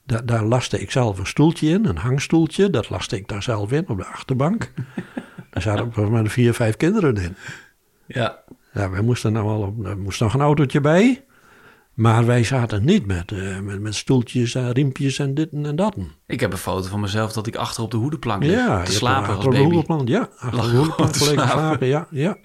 Da, 0.05 0.21
daar 0.21 0.45
laste 0.45 0.81
ik 0.81 0.91
zelf 0.91 1.19
een 1.19 1.27
stoeltje 1.27 1.69
in, 1.69 1.85
een 1.85 1.97
hangstoeltje. 1.97 2.71
Dat 2.71 2.91
laste 2.91 3.17
ik 3.17 3.29
daar 3.29 3.43
zelf 3.43 3.73
in 3.73 3.89
op 3.89 3.97
de 3.97 4.05
achterbank. 4.05 4.73
daar 5.51 5.63
zaten 5.63 6.13
mij 6.13 6.27
vier, 6.27 6.55
vijf 6.55 6.77
kinderen 6.77 7.17
in. 7.17 7.37
Ja. 8.07 8.43
Ja, 8.73 8.91
wij 8.91 9.03
moesten 9.03 9.33
nou 9.33 9.49
al 9.49 9.63
op, 9.63 9.87
er 9.87 9.99
moest 9.99 10.21
nog 10.21 10.35
een 10.35 10.41
autootje 10.41 10.81
bij. 10.81 11.25
Maar 11.95 12.27
wij 12.27 12.45
zaten 12.45 12.85
niet 12.85 13.07
met, 13.07 13.31
uh, 13.31 13.59
met, 13.59 13.81
met, 13.81 13.95
stoeltjes 13.95 14.55
en 14.55 14.73
riempjes 14.73 15.19
en 15.19 15.35
dit 15.35 15.53
en 15.53 15.77
dat. 15.77 15.97
Ik 16.27 16.41
heb 16.41 16.53
een 16.53 16.59
foto 16.59 16.89
van 16.89 17.01
mezelf 17.01 17.33
dat 17.33 17.47
ik 17.47 17.57
achter 17.57 17.83
op 17.83 17.91
de 17.91 17.97
hoedenplank 17.97 18.43
lig. 18.43 18.57
Ja, 18.57 18.83
te 18.83 18.93
slapen 18.93 19.37
als 19.37 19.45
op 19.45 19.51
baby. 19.51 19.57
De 19.57 19.63
hoedenplank, 19.63 20.09
ja, 20.09 20.29
achter 20.39 20.65
op 20.65 20.71
de 20.71 20.77
hoedenplank 20.77 21.13
te 21.13 21.19
slapen. 21.19 21.87
Ja, 21.87 22.07
ja, 22.11 22.39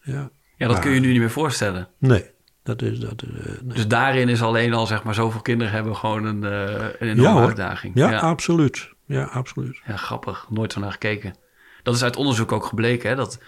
ja. 0.00 0.30
Ja, 0.56 0.68
dat 0.68 0.78
kun 0.78 0.90
je 0.90 1.00
nu 1.00 1.10
niet 1.10 1.20
meer 1.20 1.30
voorstellen. 1.30 1.88
Nee. 1.98 2.30
Dat 2.62 2.82
is, 2.82 3.00
dat, 3.00 3.22
uh, 3.22 3.44
nee. 3.44 3.74
Dus 3.74 3.88
daarin 3.88 4.28
is 4.28 4.42
alleen 4.42 4.74
al, 4.74 4.86
zeg 4.86 5.02
maar, 5.02 5.14
zoveel 5.14 5.40
kinderen 5.40 5.72
hebben 5.72 5.96
gewoon 5.96 6.24
een, 6.24 6.42
uh, 6.42 6.84
een 6.98 7.08
enorme 7.08 7.40
ja, 7.40 7.46
uitdaging. 7.46 7.94
Ja, 7.94 8.10
ja, 8.10 8.18
absoluut. 8.18 8.88
Ja, 9.06 9.24
absoluut. 9.24 9.80
Ja, 9.86 9.96
grappig. 9.96 10.46
Nooit 10.48 10.72
zo 10.72 10.80
naar 10.80 10.92
gekeken. 10.92 11.34
Dat 11.82 11.94
is 11.94 12.02
uit 12.02 12.16
onderzoek 12.16 12.52
ook 12.52 12.64
gebleken, 12.64 13.08
hè, 13.08 13.16
dat 13.16 13.38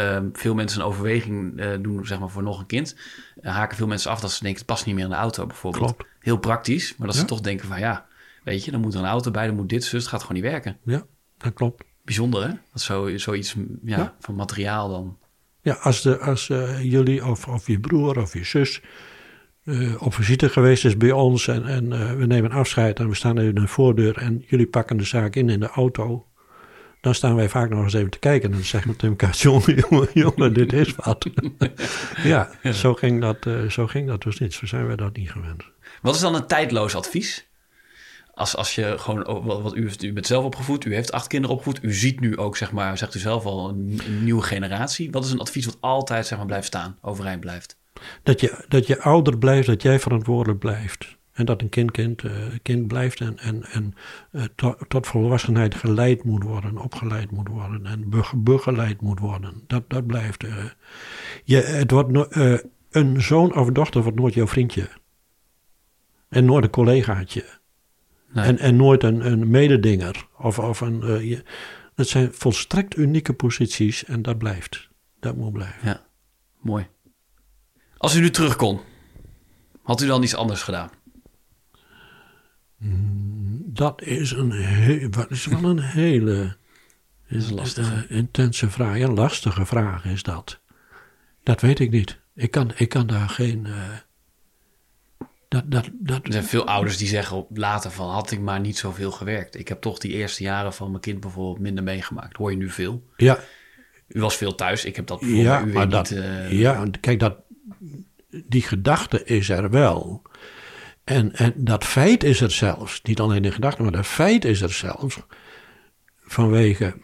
Um, 0.00 0.30
veel 0.32 0.54
mensen 0.54 0.80
een 0.80 0.86
overweging 0.86 1.60
uh, 1.60 1.70
doen, 1.80 2.06
zeg 2.06 2.18
maar, 2.18 2.28
voor 2.28 2.42
nog 2.42 2.58
een 2.58 2.66
kind. 2.66 2.96
Uh, 3.42 3.52
haken 3.52 3.76
veel 3.76 3.86
mensen 3.86 4.10
af 4.10 4.20
dat 4.20 4.32
ze 4.32 4.42
denken, 4.42 4.58
het 4.58 4.68
past 4.68 4.86
niet 4.86 4.94
meer 4.94 5.04
in 5.04 5.10
de 5.10 5.16
auto 5.16 5.46
bijvoorbeeld. 5.46 5.94
Klopt. 5.96 6.10
Heel 6.20 6.36
praktisch, 6.36 6.96
maar 6.96 7.06
dat 7.06 7.16
ja. 7.16 7.22
ze 7.22 7.26
toch 7.26 7.40
denken 7.40 7.68
van, 7.68 7.78
ja, 7.78 8.06
weet 8.44 8.64
je, 8.64 8.70
dan 8.70 8.80
moet 8.80 8.94
er 8.94 9.00
een 9.00 9.06
auto 9.06 9.30
bij, 9.30 9.46
dan 9.46 9.56
moet 9.56 9.68
dit, 9.68 9.80
dus 9.80 9.92
het 9.92 10.06
gaat 10.06 10.20
gewoon 10.20 10.42
niet 10.42 10.50
werken. 10.50 10.76
Ja, 10.84 11.06
dat 11.38 11.52
klopt. 11.52 11.84
Bijzonder, 12.04 12.42
hè? 12.42 12.54
Dat 12.72 12.82
zo, 12.82 13.16
zoiets 13.16 13.54
ja, 13.84 13.96
ja. 13.96 14.14
van 14.20 14.34
materiaal 14.34 14.88
dan. 14.88 15.18
Ja, 15.62 15.74
als, 15.74 16.02
de, 16.02 16.18
als 16.18 16.48
uh, 16.48 16.82
jullie 16.82 17.26
of, 17.26 17.48
of 17.48 17.66
je 17.66 17.80
broer 17.80 18.20
of 18.20 18.32
je 18.32 18.44
zus 18.44 18.80
op 19.98 20.14
visite 20.14 20.48
geweest 20.48 20.84
is 20.84 20.96
bij 20.96 21.12
ons 21.12 21.48
en, 21.48 21.66
en 21.66 22.18
we 22.18 22.26
nemen 22.26 22.50
afscheid 22.50 22.98
en 22.98 23.08
we 23.08 23.14
staan 23.14 23.38
in 23.40 23.54
de 23.54 23.68
voordeur 23.68 24.16
en 24.16 24.44
jullie 24.46 24.66
pakken 24.66 24.96
de 24.96 25.04
zaak 25.04 25.36
in 25.36 25.48
in 25.48 25.60
de 25.60 25.68
auto 25.68 26.26
dan 27.08 27.16
staan 27.16 27.36
wij 27.36 27.48
vaak 27.48 27.70
nog 27.70 27.82
eens 27.82 27.94
even 27.94 28.10
te 28.10 28.18
kijken. 28.18 28.50
En 28.50 28.54
dan 28.56 28.64
zeggen 28.64 28.90
we 28.90 28.96
tegen 28.96 29.16
elkaar: 29.16 29.36
jongen, 29.36 29.74
jongen, 29.88 30.08
jongen, 30.14 30.54
dit 30.54 30.72
is 30.72 30.94
wat. 30.94 31.26
ja, 32.22 32.50
ja, 32.62 32.72
Zo, 32.72 32.94
ging 32.94 33.20
dat, 33.20 33.46
uh, 33.46 33.70
zo 33.70 33.86
ging 33.86 34.08
dat 34.08 34.22
dus 34.22 34.38
niet. 34.38 34.52
Zo 34.52 34.66
zijn 34.66 34.86
wij 34.86 34.96
dat 34.96 35.16
niet 35.16 35.30
gewend. 35.30 35.62
Wat 36.02 36.14
is 36.14 36.20
dan 36.20 36.34
een 36.34 36.46
tijdloos 36.46 36.94
advies? 36.94 37.46
Als, 38.34 38.56
als 38.56 38.74
je 38.74 38.94
gewoon, 38.98 39.44
wat 39.44 39.76
u, 39.76 39.90
u 40.00 40.12
bent 40.12 40.26
zelf 40.26 40.44
opgevoed, 40.44 40.84
u 40.84 40.94
heeft 40.94 41.12
acht 41.12 41.26
kinderen 41.26 41.56
opgevoed, 41.56 41.84
u 41.84 41.92
ziet 41.92 42.20
nu 42.20 42.36
ook, 42.36 42.56
zeg 42.56 42.72
maar, 42.72 42.98
zegt 42.98 43.14
u 43.14 43.18
zelf 43.18 43.44
al, 43.44 43.68
een, 43.68 44.00
een 44.06 44.24
nieuwe 44.24 44.42
generatie. 44.42 45.10
Wat 45.10 45.24
is 45.24 45.30
een 45.30 45.40
advies 45.40 45.64
wat 45.64 45.76
altijd, 45.80 46.26
zeg 46.26 46.38
maar, 46.38 46.46
blijft 46.46 46.66
staan, 46.66 46.98
overeind 47.00 47.40
blijft? 47.40 47.76
Dat 48.22 48.40
je, 48.40 48.64
dat 48.68 48.86
je 48.86 49.00
ouder 49.00 49.38
blijft, 49.38 49.66
dat 49.66 49.82
jij 49.82 50.00
verantwoordelijk 50.00 50.58
blijft. 50.58 51.17
En 51.38 51.44
dat 51.44 51.62
een 51.62 51.68
kind, 51.68 51.90
kind, 51.90 52.22
uh, 52.22 52.32
kind 52.62 52.86
blijft 52.86 53.20
en, 53.20 53.38
en, 53.38 53.64
en 53.64 53.94
to, 54.54 54.76
tot 54.88 55.06
volwassenheid 55.06 55.74
geleid 55.74 56.24
moet 56.24 56.42
worden, 56.42 56.78
opgeleid 56.78 57.30
moet 57.30 57.48
worden 57.48 57.86
en 57.86 58.10
be, 58.10 58.30
begeleid 58.36 59.00
moet 59.00 59.18
worden. 59.18 59.62
Dat, 59.66 59.90
dat 59.90 60.06
blijft. 60.06 60.44
Uh, 60.44 60.64
je, 61.44 61.56
het 61.56 61.90
wordt 61.90 62.10
no, 62.10 62.26
een 62.90 63.22
zoon 63.22 63.54
of 63.54 63.70
dochter 63.70 64.02
wordt 64.02 64.18
nooit 64.18 64.34
jouw 64.34 64.46
vriendje. 64.46 64.88
En 66.28 66.44
nooit 66.44 66.64
een 66.64 66.70
collegaatje. 66.70 67.44
Nee. 68.32 68.44
En, 68.44 68.58
en 68.58 68.76
nooit 68.76 69.02
een, 69.02 69.30
een 69.30 69.50
mededinger. 69.50 70.26
Of, 70.38 70.58
of 70.58 70.80
een, 70.80 71.26
je, 71.28 71.42
dat 71.94 72.08
zijn 72.08 72.32
volstrekt 72.32 72.96
unieke 72.96 73.32
posities 73.32 74.04
en 74.04 74.22
dat 74.22 74.38
blijft. 74.38 74.88
Dat 75.20 75.36
moet 75.36 75.52
blijven. 75.52 75.88
Ja, 75.88 76.06
mooi. 76.60 76.86
Als 77.96 78.14
u 78.14 78.20
nu 78.20 78.30
terug 78.30 78.56
kon, 78.56 78.80
had 79.82 80.00
u 80.00 80.06
dan 80.06 80.22
iets 80.22 80.34
anders 80.34 80.62
gedaan? 80.62 80.90
Dat 83.70 84.02
is, 84.02 84.30
een 84.30 84.50
he- 84.50 85.08
dat 85.08 85.30
is 85.30 85.46
wel 85.46 85.64
een 85.64 85.80
hele 85.82 86.56
is 87.26 87.50
lastige. 87.50 88.06
Uh, 88.10 88.16
intense 88.16 88.70
vraag. 88.70 88.98
Een 89.00 89.14
lastige 89.14 89.66
vraag 89.66 90.04
is 90.04 90.22
dat. 90.22 90.60
Dat 91.42 91.60
weet 91.60 91.78
ik 91.78 91.90
niet. 91.90 92.18
Ik 92.34 92.50
kan, 92.50 92.72
ik 92.76 92.88
kan 92.88 93.06
daar 93.06 93.28
geen. 93.28 93.66
Uh, 93.66 93.74
Dat, 95.48 95.62
dat, 95.70 95.88
dat, 95.92 96.26
Er 96.26 96.32
zijn 96.32 96.44
veel 96.44 96.66
ouders 96.66 96.96
die 96.96 97.08
zeggen 97.08 97.46
later 97.54 97.90
van... 97.90 98.10
had 98.10 98.30
ik 98.30 98.40
maar 98.40 98.60
niet 98.60 98.78
zoveel 98.78 99.10
gewerkt. 99.10 99.58
Ik 99.58 99.68
heb 99.68 99.80
toch 99.80 99.98
die 99.98 100.12
eerste 100.12 100.42
jaren 100.42 100.72
van 100.72 100.90
mijn 100.90 101.02
kind 101.02 101.20
bijvoorbeeld 101.20 101.58
minder 101.58 101.84
meegemaakt. 101.84 102.36
Hoor 102.36 102.50
je 102.50 102.56
nu 102.56 102.70
veel? 102.70 103.02
ja, 103.16 103.38
U 104.08 104.20
was 104.20 104.36
veel 104.36 104.54
thuis. 104.54 104.84
Ik 104.84 104.96
heb 104.96 105.06
dat 105.06 105.20
bijvoorbeeld 105.20 105.46
ja, 105.48 105.64
u 105.66 105.72
maar 105.72 105.88
dat, 105.88 106.10
niet... 106.10 106.18
eh, 106.20 106.52
ja, 106.52 106.84
kijk, 107.00 107.18
dat, 107.20 107.36
die 108.46 108.62
gedachte 108.62 109.24
is 109.24 109.48
er 109.48 109.70
wel. 109.70 110.22
En, 111.08 111.34
en 111.34 111.52
dat 111.56 111.84
feit 111.84 112.24
is 112.24 112.40
er 112.40 112.50
zelfs. 112.50 113.02
Niet 113.02 113.20
alleen 113.20 113.42
de 113.42 113.52
gedachte, 113.52 113.82
maar 113.82 113.92
dat 113.92 114.06
feit 114.06 114.44
is 114.44 114.60
er 114.60 114.72
zelfs. 114.72 115.18
Vanwege 116.20 116.94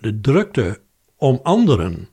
de 0.00 0.20
drukte 0.20 0.80
om 1.16 1.40
anderen. 1.42 2.08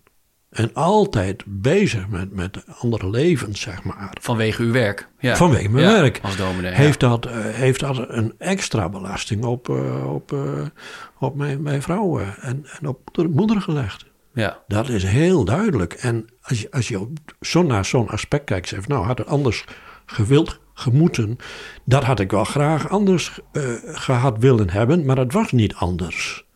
En 0.50 0.74
altijd 0.74 1.44
bezig 1.46 2.08
met, 2.08 2.34
met 2.34 2.64
andere 2.80 3.10
levens, 3.10 3.62
zeg 3.62 3.84
maar. 3.84 4.18
Vanwege 4.22 4.64
uw 4.64 4.72
werk. 4.72 5.08
Ja. 5.20 5.36
Vanwege 5.36 5.70
mijn 5.70 5.86
Ja, 5.86 6.02
werk. 6.02 6.20
Als 6.22 6.38
dominee. 6.38 6.74
Heeft, 6.74 7.00
dat, 7.00 7.26
eh, 7.26 7.34
heeft 7.36 7.80
dat 7.80 8.10
een 8.10 8.34
extra 8.38 8.90
belasting 8.90 9.44
op, 9.44 9.70
eh, 9.70 10.14
op, 10.14 10.34
eh, 10.34 10.66
op 11.20 11.36
mijn, 11.36 11.62
mijn 11.62 11.82
vrouw 11.82 12.20
en, 12.20 12.66
en 12.80 12.88
op 12.88 13.00
moeder, 13.06 13.36
moeder 13.36 13.62
gelegd. 13.62 14.06
Ja. 14.34 14.64
Dat 14.68 14.90
is 14.90 15.04
heel 15.04 15.46
duidelijk. 15.46 15.94
En 15.94 16.28
als 16.42 16.62
je, 16.62 16.72
als 16.72 16.88
je 16.88 17.14
zo 17.42 17.64
naar 17.64 17.86
zo'n 17.86 18.10
aspect 18.10 18.46
kijkt, 18.46 18.68
zeg 18.68 18.80
van, 18.84 18.94
nou 18.94 19.06
had 19.06 19.18
het 19.18 19.28
anders 19.28 19.66
gewild, 20.06 20.60
gemoeten. 20.80 21.38
Dat 21.84 22.04
had 22.04 22.20
ik 22.20 22.32
wel 22.32 22.44
graag 22.44 22.90
anders 22.90 23.40
eh, 23.52 23.64
gehad 23.84 24.38
willen 24.38 24.70
hebben, 24.70 25.06
maar 25.06 25.16
dat 25.16 25.34
was 25.34 25.52
niet 25.52 25.76
anders. 25.76 26.48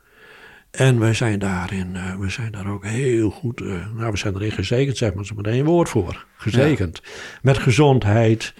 En 0.71 0.99
wij 0.99 1.13
zijn 1.13 1.39
daarin, 1.39 1.95
eh, 1.95 2.15
we 2.15 2.29
zijn 2.29 2.51
daar 2.51 2.67
ook 2.67 2.85
heel 2.85 3.29
goed, 3.29 3.61
eh, 3.61 3.93
nou 3.95 4.11
we 4.11 4.17
zijn 4.17 4.35
erin 4.35 4.51
gezegend, 4.51 4.97
zeg 4.97 5.09
maar, 5.09 5.23
er 5.23 5.31
is 5.31 5.35
maar 5.35 5.53
één 5.53 5.65
woord 5.65 5.89
voor. 5.89 6.25
Gezegend. 6.37 7.01
Met 7.41 7.57
gezondheid, 7.57 8.53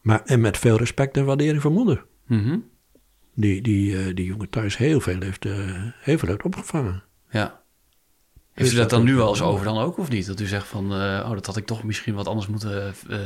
maar, 0.00 0.22
en 0.24 0.40
met 0.40 0.58
veel 0.58 0.76
respect 0.76 1.16
en 1.16 1.24
waardering 1.24 1.62
voor 1.62 1.72
moeder. 1.72 2.04
Mhm. 2.26 2.58
Die, 3.34 3.62
die, 3.62 4.14
die 4.14 4.24
jongen 4.26 4.48
thuis 4.48 4.76
heel 4.76 5.00
veel 5.00 5.20
heeft, 5.20 5.44
heel 6.00 6.18
veel 6.18 6.28
heeft 6.28 6.42
opgevangen. 6.42 7.02
ja. 7.30 7.61
Heeft 8.52 8.72
u 8.72 8.76
dat 8.76 8.90
dan 8.90 9.04
nu 9.04 9.14
wel 9.14 9.28
eens 9.28 9.42
over 9.42 9.64
dan 9.64 9.78
ook 9.78 9.98
of 9.98 10.08
niet? 10.10 10.26
Dat 10.26 10.40
u 10.40 10.46
zegt 10.46 10.66
van, 10.66 10.84
eh, 10.92 11.24
oh, 11.24 11.30
dat 11.30 11.46
had 11.46 11.56
ik 11.56 11.66
toch 11.66 11.82
misschien 11.82 12.14
wat 12.14 12.28
anders 12.28 12.46
moeten 12.46 12.94
eh, 13.10 13.18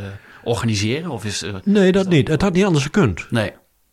organiseren? 0.44 1.10
Of 1.10 1.24
is... 1.24 1.42
eh, 1.42 1.54
Nee, 1.64 1.92
dat 1.92 2.08
niet. 2.08 2.28
Het 2.28 2.42
had 2.42 2.52
niet 2.52 2.64
anders 2.64 2.84
gekund. 2.84 3.30
nee. 3.30 3.52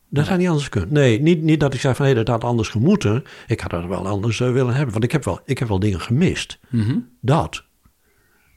Dat 0.09 0.27
had 0.27 0.37
niet 0.37 0.47
anders 0.47 0.65
gekund. 0.65 0.91
Nee, 0.91 1.21
niet, 1.21 1.41
niet 1.41 1.59
dat 1.59 1.73
ik 1.73 1.79
zei 1.79 1.95
van 1.95 2.05
hé, 2.05 2.13
dat 2.13 2.27
had 2.27 2.43
anders 2.43 2.69
gemoeten. 2.69 3.23
Ik 3.47 3.59
had 3.59 3.71
dat 3.71 3.85
wel 3.85 4.07
anders 4.07 4.39
willen 4.39 4.73
hebben. 4.73 4.91
Want 4.91 5.03
ik 5.03 5.11
heb 5.11 5.23
wel, 5.23 5.39
ik 5.45 5.57
heb 5.57 5.67
wel 5.67 5.79
dingen 5.79 6.01
gemist. 6.01 6.59
Mhm. 6.69 6.97
Dat. 7.21 7.63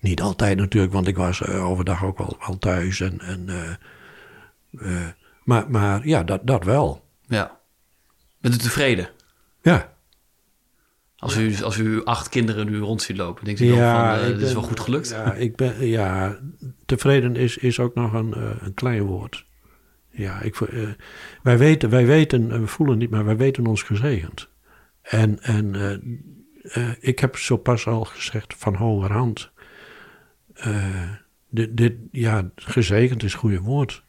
Niet 0.01 0.21
altijd 0.21 0.59
natuurlijk, 0.59 0.93
want 0.93 1.07
ik 1.07 1.17
was 1.17 1.45
overdag 1.47 2.05
ook 2.05 2.19
wel, 2.19 2.37
wel 2.47 2.59
thuis. 2.59 3.01
En, 3.01 3.21
en, 3.21 3.49
maar, 5.45 5.71
maar 5.71 6.07
ja, 6.07 6.23
dat, 6.23 6.41
dat 6.47 6.65
wel. 6.65 7.05
Ja. 7.27 7.59
Bent 8.41 8.55
u 8.55 8.59
tevreden? 8.59 9.09
Ja. 9.62 9.93
Als 11.16 11.37
u, 11.37 11.62
als 11.62 11.79
u 11.79 12.05
acht 12.05 12.29
kinderen 12.29 12.70
nu 12.70 12.79
rond 12.79 13.02
ziet 13.02 13.16
lopen, 13.16 13.44
denkt 13.44 13.61
u 13.61 13.68
dan 13.68 13.79
van, 13.79 14.18
eh, 14.18 14.26
dit 14.26 14.40
is 14.40 14.52
wel 14.52 14.62
goed 14.62 14.81
gelukt? 14.81 15.09
Ja, 15.09 15.35
ik 15.35 15.57
ben, 15.57 15.87
ja 15.87 16.38
tevreden 16.87 17.37
is, 17.37 17.57
is 17.57 17.81
ook 17.81 17.94
nog 17.94 18.12
een, 18.12 18.35
eh, 18.35 18.50
een 18.61 18.74
klein 18.74 19.02
woord. 19.02 19.46
Ja, 20.11 20.40
ik, 20.40 20.61
eh, 20.61 20.88
wij, 21.42 21.59
weten, 21.59 21.90
wij 21.90 22.07
weten, 22.07 22.61
we 22.61 22.66
voelen 22.66 22.98
niet, 22.98 23.11
maar 23.11 23.24
wij 23.24 23.37
weten 23.37 23.66
ons 23.66 23.83
gezegend. 23.83 24.48
En, 25.02 25.42
en 25.42 25.74
ik 27.00 27.18
heb 27.18 27.37
zo 27.37 27.57
pas 27.57 27.87
al 27.87 28.05
gezegd 28.05 28.55
van 28.57 28.74
hogerhand. 28.74 29.50
dit, 31.50 31.76
dit, 31.76 31.94
ja, 32.11 32.50
gezegend 32.55 33.22
is 33.22 33.33
een 33.33 33.38
goede 33.38 33.61
woord. 33.61 34.05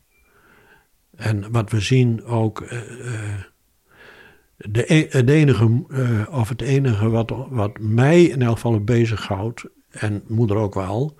En 1.16 1.52
wat 1.52 1.72
we 1.72 1.80
zien 1.80 2.24
ook. 2.24 2.68
De, 4.58 4.94
e- 4.94 5.08
het 5.10 5.30
enige, 5.30 5.86
eh, 5.90 6.38
of 6.38 6.50
het 6.50 6.62
enige 6.62 7.10
wat, 7.10 7.34
wat 7.50 7.80
mij 7.80 8.24
in 8.24 8.42
elk 8.42 8.56
geval 8.56 8.84
bezighoudt, 8.84 9.66
en 9.90 10.24
moeder 10.28 10.58
ook 10.58 10.74
wel, 10.74 11.18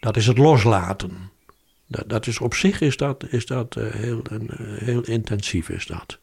dat 0.00 0.16
is 0.16 0.26
het 0.26 0.38
loslaten. 0.38 1.12
Dat, 1.86 2.08
dat 2.08 2.26
is 2.26 2.38
op 2.38 2.54
zich 2.54 2.80
is 2.80 2.96
dat, 2.96 3.24
is 3.28 3.46
dat 3.46 3.76
eh, 3.76 3.90
heel, 3.90 4.22
eh, 4.22 4.38
heel 4.58 5.02
intensief 5.02 5.68
is 5.68 5.86
dat. 5.86 6.20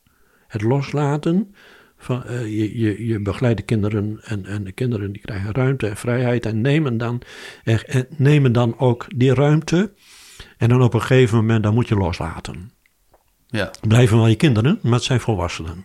Het 0.47 0.61
loslaten 0.61 1.55
van 1.97 2.23
je, 2.29 2.79
je, 2.79 3.05
je 3.07 3.21
begeleidt 3.21 3.57
de 3.57 3.65
kinderen 3.65 4.19
en, 4.23 4.45
en 4.45 4.63
de 4.63 4.71
kinderen 4.71 5.11
die 5.11 5.21
krijgen 5.21 5.51
ruimte 5.53 5.87
en 5.87 5.97
vrijheid 5.97 6.45
en 6.45 6.61
nemen 6.61 6.97
dan, 6.97 7.21
en 7.63 8.07
nemen 8.09 8.51
dan 8.51 8.79
ook 8.79 9.07
die 9.15 9.33
ruimte. 9.33 9.93
En 10.57 10.69
dan 10.69 10.81
op 10.81 10.93
een 10.93 11.01
gegeven 11.01 11.37
moment 11.37 11.63
dan 11.63 11.73
moet 11.73 11.87
je 11.87 11.95
loslaten 11.95 12.74
Ja. 13.55 13.71
blijven 13.87 14.17
wel 14.17 14.27
je 14.27 14.35
kinderen, 14.35 14.79
maar 14.81 14.93
het 14.93 15.03
zijn 15.03 15.19
volwassenen. 15.19 15.83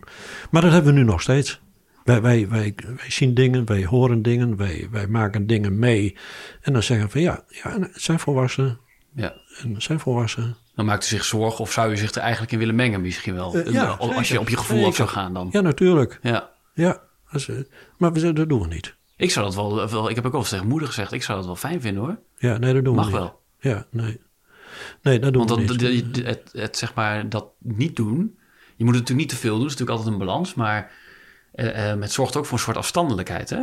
Maar 0.51 0.61
dat 0.61 0.71
hebben 0.71 0.93
we 0.93 0.99
nu 0.99 1.05
nog 1.05 1.21
steeds. 1.21 1.59
Wij, 2.03 2.21
wij, 2.21 2.49
wij, 2.49 2.73
wij 2.85 3.09
zien 3.09 3.33
dingen, 3.33 3.65
wij 3.65 3.85
horen 3.85 4.21
dingen, 4.21 4.57
wij, 4.57 4.87
wij 4.91 5.07
maken 5.07 5.47
dingen 5.47 5.79
mee. 5.79 6.15
En 6.61 6.73
dan 6.73 6.83
zeggen 6.83 7.05
we 7.05 7.11
van 7.11 7.21
ja, 7.21 7.43
ja 7.47 7.79
het 7.79 8.01
zijn 8.01 8.19
volwassenen. 8.19 8.79
ja. 9.15 9.33
En 9.61 9.73
het 9.73 9.83
zijn 9.83 9.99
volwassenen. 9.99 10.55
Dan 10.75 10.85
maakt 10.85 11.03
u 11.03 11.07
zich 11.07 11.23
zorgen 11.25 11.59
of 11.59 11.71
zou 11.71 11.91
u 11.91 11.97
zich 11.97 12.11
er 12.11 12.21
eigenlijk 12.21 12.51
in 12.51 12.59
willen 12.59 12.75
mengen 12.75 13.01
misschien 13.01 13.33
wel? 13.33 13.55
Eh, 13.55 13.73
ja, 13.73 13.85
als 13.85 14.29
je 14.29 14.39
op 14.39 14.49
je 14.49 14.57
gevoel 14.57 14.75
zeker. 14.75 14.89
af 14.89 14.95
zou 14.95 15.09
gaan 15.09 15.33
dan. 15.33 15.49
Ja, 15.51 15.61
natuurlijk. 15.61 16.19
Ja. 16.21 16.49
Ja, 16.73 17.01
dat 17.31 17.41
is, 17.41 17.47
eh, 17.47 17.55
maar 17.97 18.13
we, 18.13 18.33
dat 18.33 18.49
doen 18.49 18.61
we 18.61 18.67
niet. 18.67 18.95
Ik 19.15 19.31
zou 19.31 19.45
dat 19.45 19.55
wel, 19.55 19.89
wel, 19.89 20.09
ik 20.09 20.15
heb 20.15 20.25
ook 20.25 20.33
al 20.33 20.43
tegen 20.43 20.67
moeder 20.67 20.87
gezegd, 20.87 21.11
ik 21.11 21.23
zou 21.23 21.37
dat 21.37 21.45
wel 21.47 21.55
fijn 21.55 21.81
vinden 21.81 22.03
hoor. 22.03 22.19
Ja, 22.37 22.57
nee, 22.57 22.73
dat 22.73 22.83
doen 22.83 22.95
Mag 22.95 23.05
we 23.05 23.11
niet. 23.11 23.19
wel. 23.19 23.41
Ja, 23.59 23.85
nee. 23.91 24.19
Nee, 25.01 25.19
dat 25.19 25.33
doen 25.33 25.47
Want 25.47 25.69
we 25.69 25.77
dan, 25.77 25.91
niet. 25.91 26.25
het, 26.25 26.49
het, 26.53 26.77
zeg 26.77 26.93
maar, 26.93 27.29
dat 27.29 27.45
niet 27.59 27.95
doen, 27.95 28.37
je 28.75 28.85
moet 28.85 28.95
het 28.95 29.01
natuurlijk 29.03 29.17
niet 29.17 29.29
te 29.29 29.35
veel 29.35 29.53
doen, 29.53 29.61
dat 29.63 29.71
is 29.71 29.77
natuurlijk 29.79 29.97
altijd 29.97 30.19
een 30.19 30.25
balans, 30.27 30.53
maar 30.53 30.91
eh, 31.51 31.93
het 31.99 32.11
zorgt 32.11 32.35
ook 32.35 32.45
voor 32.45 32.57
een 32.57 32.63
soort 32.63 32.77
afstandelijkheid. 32.77 33.49
Hè? 33.49 33.61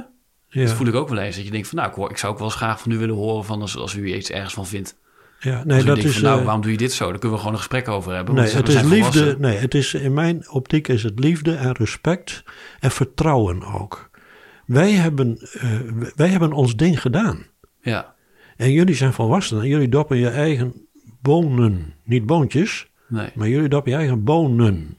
ja, 0.49 0.65
Dat 0.65 0.73
voel 0.73 0.87
ik 0.87 0.95
ook 0.95 1.09
wel 1.09 1.19
eens, 1.19 1.37
dat 1.37 1.45
je 1.45 1.51
denkt 1.51 1.69
van 1.69 1.79
nou, 1.79 1.91
ik, 1.91 1.95
hoor, 1.97 2.11
ik 2.11 2.19
zou 2.19 2.33
ook 2.33 2.39
wel 2.39 2.49
eens 2.49 2.57
graag 2.57 2.81
van 2.81 2.93
u 2.93 2.99
willen 2.99 3.15
horen 3.15 3.45
van 3.45 3.61
als, 3.61 3.77
als 3.77 3.95
u 3.95 4.15
iets 4.15 4.31
ergens 4.31 4.55
van 4.55 4.67
vindt. 4.67 4.97
ja, 5.41 5.63
nee, 5.65 5.85
dat 5.85 5.99
is... 5.99 6.13
van 6.13 6.23
nou, 6.23 6.39
eh, 6.39 6.45
waarom 6.45 6.63
doe 6.63 6.71
je 6.71 6.77
dit 6.77 6.93
zo? 6.93 7.05
Daar 7.09 7.19
kunnen 7.19 7.31
we 7.31 7.39
gewoon 7.39 7.53
een 7.53 7.59
gesprek 7.59 7.89
over 7.89 8.15
hebben. 8.15 8.35
Nee, 8.35 8.51
het 8.51 8.69
is 8.69 8.83
liefde. 8.83 9.37
Nee, 9.39 9.57
het 9.57 9.75
is 9.75 9.95
in 9.95 10.15
mijn 10.15 10.51
optiek 10.51 10.89
is 10.89 11.03
het 11.03 11.19
liefde 11.19 11.55
en 11.55 11.73
respect 11.73 12.43
en 12.81 12.91
vertrouwen 12.91 13.63
ook. 13.63 14.11
Wij 14.67 14.93
hebben, 14.93 15.49
wij 16.17 16.29
hebben 16.29 16.53
ons 16.53 16.77
ding 16.77 17.01
gedaan. 17.01 17.47
Ja, 17.81 18.15
En 18.57 18.73
jullie 18.73 18.95
zijn 18.95 19.13
volwassenen. 19.13 19.63
en 19.63 19.69
Jullie 19.69 19.89
doppen 19.89 20.17
je 20.17 20.29
eigen 20.29 20.88
bonen. 21.29 21.95
Niet 22.03 22.27
boontjes, 22.27 22.87
nee. 23.07 23.31
maar 23.35 23.49
jullie 23.49 23.69
doppen 23.69 23.93
je 23.93 23.99
eigen 23.99 24.25
bonen. 24.25 24.97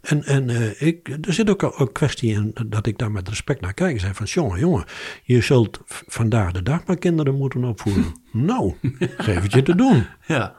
En, 0.00 0.24
en 0.24 0.50
eh, 0.50 0.82
ik, 0.82 1.08
er 1.26 1.32
zit 1.32 1.50
ook 1.50 1.62
een 1.62 1.92
kwestie 1.92 2.32
in 2.32 2.54
dat 2.66 2.86
ik 2.86 2.98
daar 2.98 3.10
met 3.10 3.28
respect 3.28 3.60
naar 3.60 3.74
kijk. 3.74 3.94
Ik 3.94 4.00
zeg 4.00 4.16
van, 4.16 4.26
jongen, 4.26 4.58
jongen, 4.58 4.84
je 5.22 5.40
zult 5.40 5.80
vandaag 5.86 6.52
de 6.52 6.62
dag 6.62 6.84
maar 6.86 6.96
kinderen 6.96 7.34
moeten 7.34 7.64
opvoeden. 7.64 8.04
nou, 8.32 8.74
geef 8.98 9.42
het 9.42 9.52
je 9.52 9.62
te 9.62 9.74
doen. 9.74 10.06
Ja, 10.26 10.54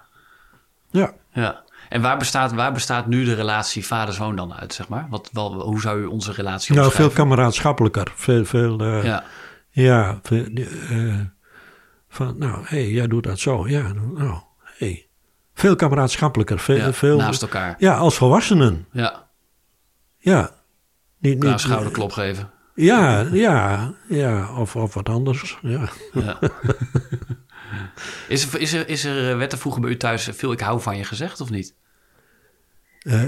Ja. 0.89 1.13
ja. 1.31 1.63
En 1.89 2.01
waar 2.01 2.17
bestaat, 2.17 2.53
waar 2.53 2.73
bestaat 2.73 3.07
nu 3.07 3.23
de 3.23 3.33
relatie 3.33 3.85
vader-zoon 3.85 4.35
dan 4.35 4.53
uit, 4.53 4.73
zeg 4.73 4.87
maar? 4.87 5.07
Wat, 5.09 5.29
wel, 5.33 5.61
hoe 5.61 5.81
zou 5.81 6.01
u 6.01 6.05
onze 6.05 6.31
relatie 6.31 6.75
Nou, 6.75 6.91
veel 6.91 7.09
kameraadschappelijker. 7.09 8.11
Veel, 8.15 8.45
veel, 8.45 8.79
eh, 8.79 9.03
Ja, 9.03 9.23
Ja, 9.69 10.19
veel, 10.21 10.45
eh, 10.89 11.19
van, 12.09 12.37
nou, 12.37 12.57
hé, 12.65 12.81
hey, 12.81 12.89
jij 12.89 13.07
doet 13.07 13.23
dat 13.23 13.39
zo. 13.39 13.67
Ja, 13.67 13.93
nou. 13.93 14.41
Hey. 14.77 15.07
Veel 15.53 15.75
kameraadschappelijker. 15.75 16.59
Veel, 16.59 16.75
ja, 16.75 16.93
veel, 16.93 17.17
naast 17.17 17.41
elkaar. 17.41 17.75
Ja, 17.77 17.95
als 17.95 18.15
volwassenen. 18.17 18.87
Ja, 18.91 19.27
Ja. 20.17 20.51
Niet, 21.19 21.43
niet, 21.43 21.59
schouderklop 21.59 22.11
geven. 22.11 22.49
ja, 22.75 23.19
ja, 23.31 23.93
ja. 24.09 24.55
Of, 24.57 24.75
of 24.75 24.93
wat 24.93 25.09
anders. 25.09 25.57
Ja. 25.61 25.89
Ja. 26.13 26.39
is, 28.27 28.53
er, 28.53 28.59
is, 28.59 28.73
er, 28.73 28.87
is 28.89 29.03
er, 29.05 29.31
eh, 29.31 29.37
werd 29.37 29.51
er 29.51 29.57
vroeger 29.57 29.81
bij 29.81 29.89
u 29.91 29.97
thuis 29.97 30.29
veel 30.31 30.51
ik 30.51 30.59
hou 30.59 30.81
van 30.81 30.97
je 30.97 31.03
gezegd 31.03 31.41
of 31.41 31.49
niet? 31.49 31.75
Eh, 32.99 33.21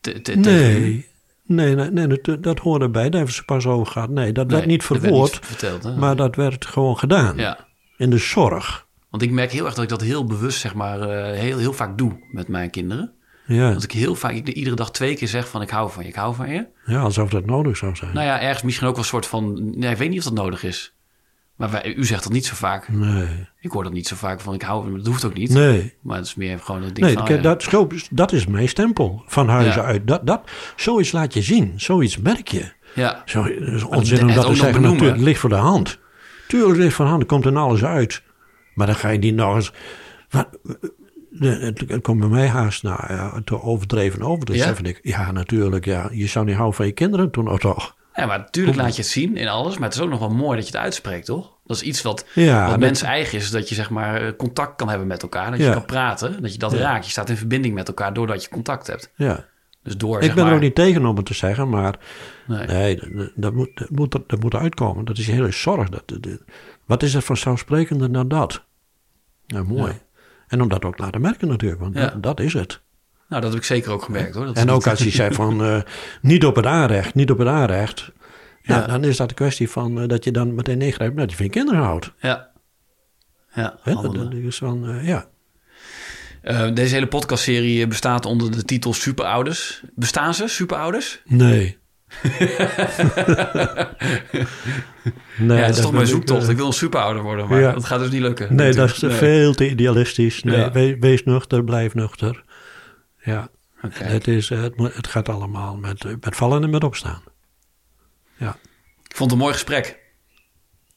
Te- 0.00 0.20
te- 0.22 0.34
nee. 0.36 1.08
Nee, 1.46 1.74
nee, 1.74 1.90
nee 1.90 2.06
dat, 2.20 2.42
dat 2.42 2.58
hoorde 2.58 2.90
bij. 2.90 3.02
Daar 3.02 3.12
hebben 3.16 3.34
ze 3.34 3.44
pas 3.44 3.66
over 3.66 3.92
gehad. 3.92 4.08
Nee, 4.08 4.32
dat 4.32 4.50
werd 4.50 4.66
Nee, 4.66 4.76
niet 4.76 4.88
werd 4.88 5.00
verwoord. 5.02 5.32
niet 5.32 5.46
verteld, 5.46 5.82
hè? 5.82 5.96
maar 5.96 6.16
dat 6.16 6.36
werd 6.36 6.66
gewoon 6.66 6.98
gedaan. 6.98 7.36
Ja, 7.36 7.66
In 7.96 8.10
de 8.10 8.18
zorg. 8.18 8.86
Want 9.10 9.22
ik 9.22 9.30
merk 9.30 9.52
heel 9.52 9.64
erg 9.64 9.74
dat 9.74 9.82
ik 9.84 9.90
dat 9.90 10.00
heel 10.00 10.24
bewust, 10.24 10.60
zeg 10.60 10.74
maar, 10.74 11.00
eh, 11.00 11.38
heel, 11.38 11.58
heel 11.58 11.72
vaak 11.72 11.98
doe 11.98 12.18
met 12.32 12.48
mijn 12.48 12.70
kinderen. 12.70 13.12
Ja. 13.46 13.72
Dat 13.72 13.82
ik 13.82 13.92
heel 13.92 14.14
vaak, 14.14 14.32
ik 14.32 14.48
iedere 14.48 14.76
dag 14.76 14.90
twee 14.90 15.14
keer 15.16 15.28
zeg 15.28 15.48
van 15.48 15.62
ik 15.62 15.70
hou 15.70 15.90
van 15.90 16.02
je, 16.02 16.08
ik 16.08 16.14
hou 16.14 16.34
van 16.34 16.50
je. 16.50 16.66
ja, 16.84 17.00
alsof 17.00 17.30
dat 17.30 17.46
nodig 17.46 17.76
zou 17.76 17.96
zijn. 17.96 18.14
Nou 18.14 18.26
ja, 18.26 18.40
ergens 18.40 18.62
misschien 18.62 18.86
ook 18.86 18.94
wel 18.94 19.02
een 19.02 19.08
soort 19.10 19.26
van, 19.26 19.70
nee, 19.78 19.90
ik 19.90 19.96
weet 19.96 20.08
niet 20.08 20.18
of 20.18 20.24
dat 20.24 20.34
nodig 20.34 20.62
is. 20.62 20.94
Maar 21.56 21.70
wij, 21.70 21.94
u 21.94 22.04
zegt 22.04 22.22
dat 22.22 22.32
niet 22.32 22.46
zo 22.46 22.54
vaak. 22.54 22.88
Nee. 22.88 23.26
Ik 23.60 23.70
hoor 23.70 23.82
dat 23.82 23.92
niet 23.92 24.06
zo 24.06 24.16
vaak 24.16 24.40
van 24.40 24.54
ik 24.54 24.62
hou 24.62 24.82
van 24.82 24.90
je, 24.90 24.96
dat 24.98 25.06
hoeft 25.06 25.24
ook 25.24 25.34
niet. 25.34 25.50
Nee. 25.50 25.94
Maar 26.02 26.16
het 26.16 26.26
is 26.26 26.34
meer 26.34 26.58
gewoon 26.58 26.82
een 26.82 26.94
ding 26.94 27.06
Nee, 27.06 27.14
van, 27.14 27.22
oh 27.22 27.28
ja. 27.28 27.36
dat, 27.36 27.62
zo- 27.62 27.86
dat 28.10 28.32
is 28.32 28.46
mijn 28.46 28.68
stempel 28.68 29.22
van 29.26 29.48
huizen 29.48 29.82
Ja. 29.82 29.86
uit. 29.88 30.06
Dat, 30.06 30.26
dat, 30.26 30.50
zoiets 30.76 31.12
laat 31.12 31.34
je 31.34 31.42
zien, 31.42 31.72
zoiets 31.76 32.18
merk 32.18 32.48
je. 32.48 32.72
ja, 32.94 33.22
Zo, 33.24 33.42
is 33.42 33.82
het- 33.82 33.84
onzin 33.90 34.20
om 34.28 34.34
dat 34.34 34.46
te 34.46 34.54
zeggen, 34.54 34.82
natuurlijk, 34.82 35.12
het 35.16 35.20
ligt 35.24 35.40
voor 35.40 35.48
de 35.50 35.54
hand. 35.54 35.98
Tuurlijk 36.48 36.78
ligt 36.78 36.94
voor 36.94 37.04
de 37.04 37.10
hand, 37.10 37.22
er 37.22 37.28
komt 37.28 37.46
in 37.46 37.56
alles 37.56 37.84
uit. 37.84 38.22
Maar 38.74 38.86
dan 38.86 38.96
ga 38.96 39.08
je 39.08 39.18
niet 39.18 39.34
nog 39.34 39.54
eens... 39.54 39.72
Wat, 40.30 40.48
het, 41.38 41.80
het 41.86 42.02
komt 42.02 42.20
bij 42.20 42.28
mij 42.28 42.46
haast 42.48 42.82
ja, 42.82 43.40
te 43.44 43.62
overdreven 43.62 44.22
over. 44.22 44.44
Dus 44.46 44.56
Ja? 44.56 44.74
ik, 44.82 44.98
ja, 45.02 45.32
natuurlijk. 45.32 45.84
Ja, 45.84 46.08
je 46.12 46.26
zou 46.26 46.44
niet 46.44 46.54
houden 46.54 46.76
van 46.76 46.86
je 46.86 46.92
kinderen 46.92 47.30
toen, 47.30 47.48
of 47.50 47.58
toch? 47.58 47.96
Ja, 48.14 48.26
maar 48.26 48.38
natuurlijk 48.38 48.76
laat 48.76 48.96
je 48.96 49.02
het 49.02 49.10
zien 49.10 49.36
in 49.36 49.48
alles. 49.48 49.74
Maar 49.78 49.88
het 49.88 49.96
is 49.98 50.02
ook 50.04 50.10
nog 50.10 50.18
wel 50.18 50.30
mooi 50.30 50.56
dat 50.58 50.66
je 50.68 50.72
het 50.72 50.82
uitspreekt, 50.82 51.26
toch? 51.26 51.52
Dat 51.64 51.76
is 51.76 51.82
iets 51.82 52.02
wat, 52.02 52.26
Ja, 52.34 52.60
wat 52.60 52.70
dat- 52.70 52.78
mens 52.80 53.02
eigen 53.02 53.38
is. 53.38 53.50
Dat 53.50 53.68
je 53.68 53.74
zeg 53.74 53.90
maar 53.90 54.22
eh, 54.22 54.32
contact 54.36 54.76
kan 54.76 54.88
hebben 54.88 55.06
met 55.06 55.22
elkaar. 55.22 55.50
Dat 55.50 55.60
je 55.60 55.70
kan 55.72 55.84
praten. 55.84 56.42
Dat 56.42 56.52
je 56.52 56.58
dat 56.58 56.72
Ja. 56.72 56.78
raakt. 56.78 57.04
Je 57.04 57.10
staat 57.10 57.28
in 57.28 57.36
verbinding 57.36 57.74
met 57.74 57.88
elkaar 57.88 58.12
doordat 58.12 58.42
je 58.42 58.48
contact 58.50 58.86
hebt. 58.86 59.12
Ja. 59.16 59.44
Dus 59.82 59.96
door, 59.96 60.16
Ik 60.16 60.22
zeg 60.24 60.34
ben 60.34 60.42
maar... 60.42 60.52
er 60.52 60.58
ook 60.58 60.64
niet 60.64 60.74
tegen 60.74 61.06
om 61.06 61.16
het 61.16 61.26
te 61.26 61.34
zeggen, 61.34 61.68
maar 61.68 61.94
Nee. 62.46 62.66
nee, 62.66 62.96
dat, 62.96 63.30
dat, 63.34 63.54
moet, 63.54 63.70
dat, 63.74 63.90
moet, 63.90 64.12
dat 64.26 64.40
moet 64.40 64.54
uitkomen. 64.54 65.04
Dat 65.04 65.18
is 65.18 65.26
je 65.26 65.32
hele 65.32 65.50
zorg. 65.52 65.88
Dat- 65.88 66.02
dat- 66.08 66.38
wat 66.90 67.02
is 67.02 67.14
er 67.14 67.22
vanzelfsprekender 67.22 68.12
dan 68.12 68.28
dat? 68.28 68.64
Nou, 69.46 69.64
mooi. 69.66 69.92
Ja. 69.92 69.98
En 70.48 70.62
om 70.62 70.68
dat 70.68 70.84
ook 70.84 70.96
te 70.96 71.02
laten 71.02 71.20
merken 71.20 71.48
natuurlijk, 71.48 71.80
want 71.80 71.94
Ja. 71.94 72.00
dat, 72.08 72.22
dat 72.22 72.40
is 72.40 72.52
het. 72.52 72.80
Nou, 73.28 73.42
dat 73.42 73.50
heb 73.50 73.60
ik 73.60 73.66
zeker 73.66 73.92
ook 73.92 74.02
gemerkt, 74.02 74.34
hoor. 74.34 74.44
Dat 74.46 74.56
En 74.56 74.70
ook 74.70 74.76
niet- 74.76 74.86
als 74.88 74.98
hij 75.00 75.10
zei 75.10 75.34
van 75.34 75.62
eh, 75.64 75.82
niet 76.22 76.44
op 76.44 76.56
het 76.56 76.66
aanrecht, 76.66 77.14
niet 77.14 77.30
op 77.30 77.38
het 77.38 77.48
aanrecht. 77.48 78.12
Ja, 78.62 78.76
Ja. 78.78 78.86
dan 78.86 79.04
is 79.04 79.16
dat 79.16 79.28
de 79.28 79.34
kwestie 79.34 79.70
van 79.70 80.00
eh, 80.00 80.08
dat 80.08 80.24
je 80.24 80.30
dan 80.30 80.54
meteen 80.54 80.82
ingrijpt 80.82 81.16
dat 81.16 81.30
je 81.30 81.36
van 81.36 81.44
je 81.44 81.50
kinderen 81.50 81.80
houdt. 81.82 82.12
Ja. 82.18 82.50
Ja? 83.54 83.78
Dat, 83.84 84.14
dat 84.14 84.32
is 84.32 84.58
van, 84.58 84.88
eh, 84.88 85.06
ja. 85.06 85.28
Deze 86.74 86.94
hele 86.94 87.06
podcastserie 87.08 87.86
bestaat 87.86 88.26
onder 88.26 88.50
de 88.50 88.64
titel 88.64 88.92
Superouders. 88.94 89.82
Bestaan 89.94 90.34
ze, 90.34 90.48
superouders? 90.48 91.22
Nee. 91.24 91.78
Nee, 95.38 95.58
ja, 95.58 95.66
dat 95.66 95.76
is 95.76 95.80
toch 95.82 95.92
mijn 95.92 96.06
zoektocht. 96.06 96.42
eh, 96.44 96.48
Ik 96.50 96.56
wil 96.56 96.66
een 96.66 96.72
superouder 96.72 97.22
worden, 97.22 97.48
maar 97.48 97.60
Ja. 97.60 97.72
dat 97.72 97.84
gaat 97.84 97.98
dus 97.98 98.10
niet 98.10 98.20
lukken. 98.20 98.54
Nee, 98.54 98.72
dat 98.72 98.88
is 98.88 98.92
natuurlijk. 98.92 99.20
veel 99.22 99.54
te 99.54 99.70
idealistisch. 99.70 100.42
Nee, 100.42 100.56
Ja. 100.56 100.70
wees 100.98 101.24
nuchter, 101.24 101.64
blijf 101.64 101.94
nuchter. 101.94 102.44
Ja, 103.22 103.48
Oké. 103.82 104.04
het, 104.04 104.28
is, 104.28 104.50
eh, 104.50 104.62
het, 104.62 104.74
het 104.94 105.06
gaat 105.06 105.28
allemaal 105.28 105.76
met, 105.76 106.04
eh, 106.04 106.12
met 106.20 106.36
vallen 106.36 106.62
en 106.62 106.70
met 106.70 106.84
opstaan. 106.84 107.22
Ja. 108.36 108.56
Ik 109.08 109.16
vond 109.16 109.30
het 109.30 109.38
een 109.38 109.44
mooi 109.44 109.52
gesprek. 109.52 109.98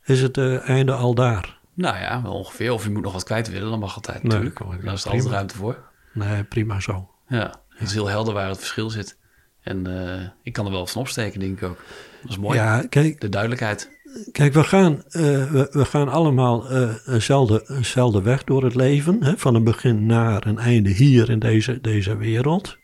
Is 0.06 0.22
het 0.22 0.38
eh, 0.38 0.70
einde 0.70 0.92
al 0.94 1.14
daar? 1.16 1.58
Nou 1.74 1.98
ja, 1.98 2.22
wel 2.22 2.34
ongeveer. 2.34 2.72
Of 2.72 2.84
je 2.84 2.90
moet 2.90 3.04
nog 3.04 3.14
wat 3.14 3.24
kwijt 3.24 3.50
willen, 3.50 3.70
dan 3.70 3.80
mag 3.80 3.96
altijd 3.96 4.24
natuurlijk. 4.24 4.60
Daar 4.84 4.94
is 4.94 5.04
er 5.06 5.12
altijd 5.12 5.30
ruimte 5.32 5.56
voor. 5.56 5.78
Nee, 6.14 6.44
prima 6.44 6.80
zo. 6.80 7.10
Ja, 7.28 7.54
het 7.70 7.88
is 7.88 7.94
heel 7.94 8.08
helder 8.08 8.34
waar 8.34 8.48
het 8.48 8.58
verschil 8.58 8.90
zit. 8.90 9.18
En 9.64 9.88
eh, 9.88 10.28
ik 10.44 10.54
kan 10.54 10.66
er 10.66 10.72
wel 10.72 10.88
van 10.88 11.02
opsteken, 11.02 11.40
denk 11.40 11.58
ik 11.58 11.70
ook. 11.70 11.78
Dat 12.22 12.32
is 12.32 12.38
mooi. 12.38 12.58
Ja, 12.58 12.86
kijk, 12.90 13.22
De 13.22 13.30
duidelijkheid. 13.30 13.92
Kijk, 14.32 14.54
we 14.54 14.64
gaan, 14.64 15.04
eh, 15.10 15.22
we, 15.52 15.68
we 15.72 15.86
gaan 15.86 16.10
allemaal 16.10 16.70
eh, 16.70 16.90
eenzelfde, 17.06 17.64
eenzelfde 17.68 18.22
weg 18.22 18.44
door 18.44 18.64
het 18.64 18.76
leven. 18.76 19.24
Hè? 19.24 19.38
Van 19.38 19.56
een 19.56 19.64
begin 19.64 20.06
naar 20.06 20.48
een 20.48 20.58
einde 20.58 20.90
hier 20.90 21.30
in 21.30 21.40
deze, 21.40 21.82
deze 21.82 22.18
wereld. 22.18 22.78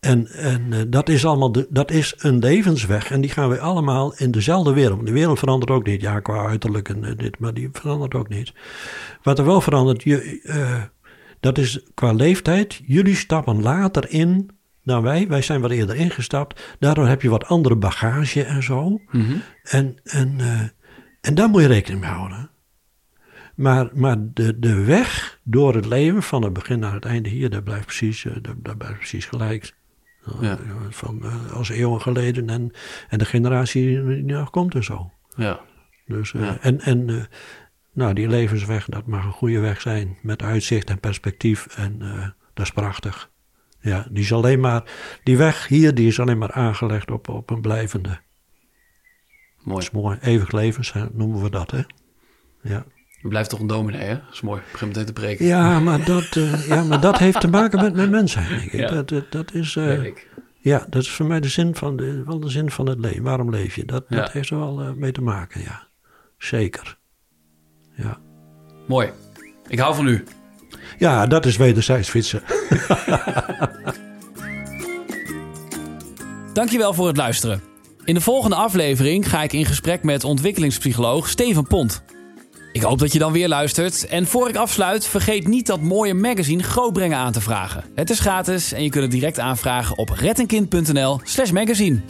En 0.00 0.26
en 0.26 0.90
dat 0.90 1.08
is 1.08 1.24
allemaal 1.24 1.52
de, 1.52 1.66
dat 1.70 1.90
is 1.90 2.14
een 2.18 2.38
levensweg. 2.38 3.10
En 3.10 3.20
die 3.20 3.30
gaan 3.30 3.48
we 3.48 3.60
allemaal 3.60 4.14
in 4.16 4.30
dezelfde 4.30 4.72
wereld. 4.72 5.06
De 5.06 5.12
wereld 5.12 5.38
verandert 5.38 5.70
ook 5.70 5.86
niet. 5.86 6.00
Ja, 6.00 6.20
qua 6.20 6.46
uiterlijk 6.46 6.88
en 6.88 7.16
dit, 7.16 7.38
maar 7.38 7.54
die 7.54 7.68
verandert 7.72 8.14
ook 8.14 8.28
niet. 8.28 8.52
Wat 9.22 9.38
er 9.38 9.44
wel 9.44 9.60
verandert, 9.60 10.02
je, 10.02 10.40
dat 11.40 11.58
is 11.58 11.80
qua 11.94 12.12
leeftijd. 12.12 12.80
Jullie 12.86 13.16
stappen 13.16 13.62
later 13.62 14.10
in 14.10 14.50
dan 14.84 15.02
wij. 15.02 15.28
Wij 15.28 15.42
zijn 15.42 15.60
wat 15.60 15.70
eerder 15.70 15.96
ingestapt. 15.96 16.76
Daardoor 16.78 17.06
heb 17.06 17.22
je 17.22 17.28
wat 17.28 17.46
andere 17.46 17.76
bagage 17.76 18.44
en 18.44 18.62
zo. 18.62 19.00
Mhm. 19.10 19.36
En, 19.62 19.96
en, 20.04 20.40
eh, 20.40 20.60
en 21.20 21.34
daar 21.34 21.48
moet 21.48 21.62
je 21.62 21.66
rekening 21.68 22.00
mee 22.00 22.10
houden. 22.10 22.50
Maar, 23.54 23.90
maar 23.94 24.16
de, 24.20 24.58
de 24.58 24.84
weg 24.84 25.40
door 25.42 25.74
het 25.74 25.86
leven, 25.86 26.22
van 26.22 26.42
het 26.42 26.52
begin 26.52 26.78
naar 26.78 26.94
het 26.94 27.04
einde 27.04 27.28
hier, 27.28 27.50
dat 27.50 27.64
blijft 27.64 27.86
precies, 27.86 28.24
eh, 28.24 28.32
dat, 28.42 28.78
blijft 28.78 28.96
precies 28.96 29.26
gelijk. 29.26 29.74
Ja. 30.40 30.58
Van, 30.90 31.24
eh, 31.24 31.52
als 31.52 31.68
eeuwen 31.68 32.00
geleden 32.00 32.48
en, 32.48 32.72
en 33.08 33.18
de 33.18 33.24
generatie 33.24 34.04
die 34.04 34.24
nog 34.24 34.50
komt 34.50 34.74
en 34.74 34.84
zo. 34.84 35.10
Ja. 35.36 35.60
Dus, 36.06 36.30
Ja. 36.30 36.58
En, 36.60 36.80
en 36.80 37.28
nou, 37.92 38.14
die 38.14 38.28
levensweg, 38.28 38.84
dat 38.84 39.06
mag 39.06 39.24
een 39.24 39.32
goede 39.32 39.58
weg 39.58 39.80
zijn. 39.80 40.18
Met 40.22 40.42
uitzicht 40.42 40.90
en 40.90 41.00
perspectief. 41.00 41.66
En 41.66 41.98
dat 42.54 42.66
is 42.66 42.72
prachtig. 42.72 43.31
Ja, 43.82 44.06
die, 44.10 44.22
is 44.22 44.32
alleen 44.32 44.60
maar, 44.60 44.82
die 45.22 45.36
weg 45.36 45.68
hier 45.68 45.94
die 45.94 46.06
is 46.06 46.20
alleen 46.20 46.38
maar 46.38 46.52
aangelegd 46.52 47.10
op, 47.10 47.28
op 47.28 47.50
een 47.50 47.60
blijvende. 47.60 48.08
Dat 48.08 48.20
Mooi. 49.64 49.80
is 49.82 49.90
mooi. 49.90 50.18
Eeuwig 50.20 50.52
levens 50.52 50.92
hè, 50.92 51.04
noemen 51.12 51.42
we 51.42 51.50
dat, 51.50 51.70
hè? 51.70 51.80
Ja. 52.62 52.84
Je 53.22 53.28
blijft 53.28 53.50
toch 53.50 53.60
een 53.60 53.66
dominee, 53.66 54.00
hè? 54.02 54.14
Dat 54.14 54.32
is 54.32 54.40
mooi. 54.40 54.60
Ik 54.60 54.72
begin 54.72 54.88
meteen 54.88 55.04
te 55.04 55.12
preken. 55.12 55.46
Ja, 55.46 55.80
maar 55.80 56.04
dat, 56.04 56.36
eh, 56.36 56.66
ja, 56.66 56.82
maar 56.84 57.00
dat 57.00 57.18
heeft 57.18 57.40
te 57.40 57.48
maken 57.48 57.80
met, 57.80 57.94
met 57.94 58.10
mens 58.10 58.32
zijn, 58.32 58.48
denk 58.48 58.62
ik. 58.72 58.80
Ja. 58.80 58.88
Dat, 58.88 59.08
dat, 59.08 59.32
dat 59.32 59.54
is, 59.54 59.76
eh, 59.76 60.04
ik. 60.04 60.28
ja, 60.60 60.86
dat 60.90 61.02
is 61.02 61.10
voor 61.10 61.26
mij 61.26 61.40
de 61.40 61.48
zin 61.48 61.74
van, 61.74 61.96
de, 61.96 62.22
wel 62.24 62.40
de 62.40 62.48
zin 62.50 62.70
van 62.70 62.86
het 62.88 62.98
leven. 62.98 63.22
Waarom 63.22 63.50
leef 63.50 63.74
je? 63.74 63.84
Dat, 63.84 64.04
Ja. 64.08 64.16
dat 64.16 64.32
heeft 64.32 64.50
er 64.50 64.58
wel 64.58 64.80
eh, 64.80 64.92
mee 64.92 65.12
te 65.12 65.22
maken, 65.22 65.60
ja. 65.60 65.86
Zeker. 66.38 66.98
Ja. 67.96 68.18
Mooi. 68.88 69.10
Ik 69.68 69.78
hou 69.78 69.94
van 69.94 70.06
u. 70.06 70.24
ja, 70.98 71.26
dat 71.26 71.46
is 71.46 71.56
wederzijds 71.56 72.08
fietsen. 72.08 72.42
Dankjewel 76.52 76.94
voor 76.94 77.06
het 77.06 77.16
luisteren. 77.16 77.62
In 78.04 78.14
de 78.14 78.20
volgende 78.20 78.56
aflevering 78.56 79.28
ga 79.28 79.42
ik 79.42 79.52
in 79.52 79.64
gesprek 79.64 80.02
met 80.02 80.24
ontwikkelingspsycholoog 80.24 81.28
Steven 81.28 81.66
Pont. 81.66 82.02
Ik 82.72 82.82
hoop 82.82 82.98
dat 82.98 83.12
je 83.12 83.18
dan 83.18 83.32
weer 83.32 83.48
luistert. 83.48 84.06
En 84.06 84.26
voor 84.26 84.48
ik 84.48 84.56
afsluit, 84.56 85.06
vergeet 85.06 85.46
niet 85.46 85.66
dat 85.66 85.80
mooie 85.80 86.14
magazine 86.14 86.62
Grootbrengen 86.62 87.18
aan 87.18 87.32
te 87.32 87.40
vragen. 87.40 87.84
Het 87.94 88.10
is 88.10 88.18
gratis 88.18 88.72
en 88.72 88.82
je 88.82 88.90
kunt 88.90 89.02
het 89.02 89.12
direct 89.12 89.38
aanvragen 89.38 89.98
op 89.98 90.08
rettenkind.nl 90.08 91.20
slash 91.24 91.50
magazine. 91.50 92.00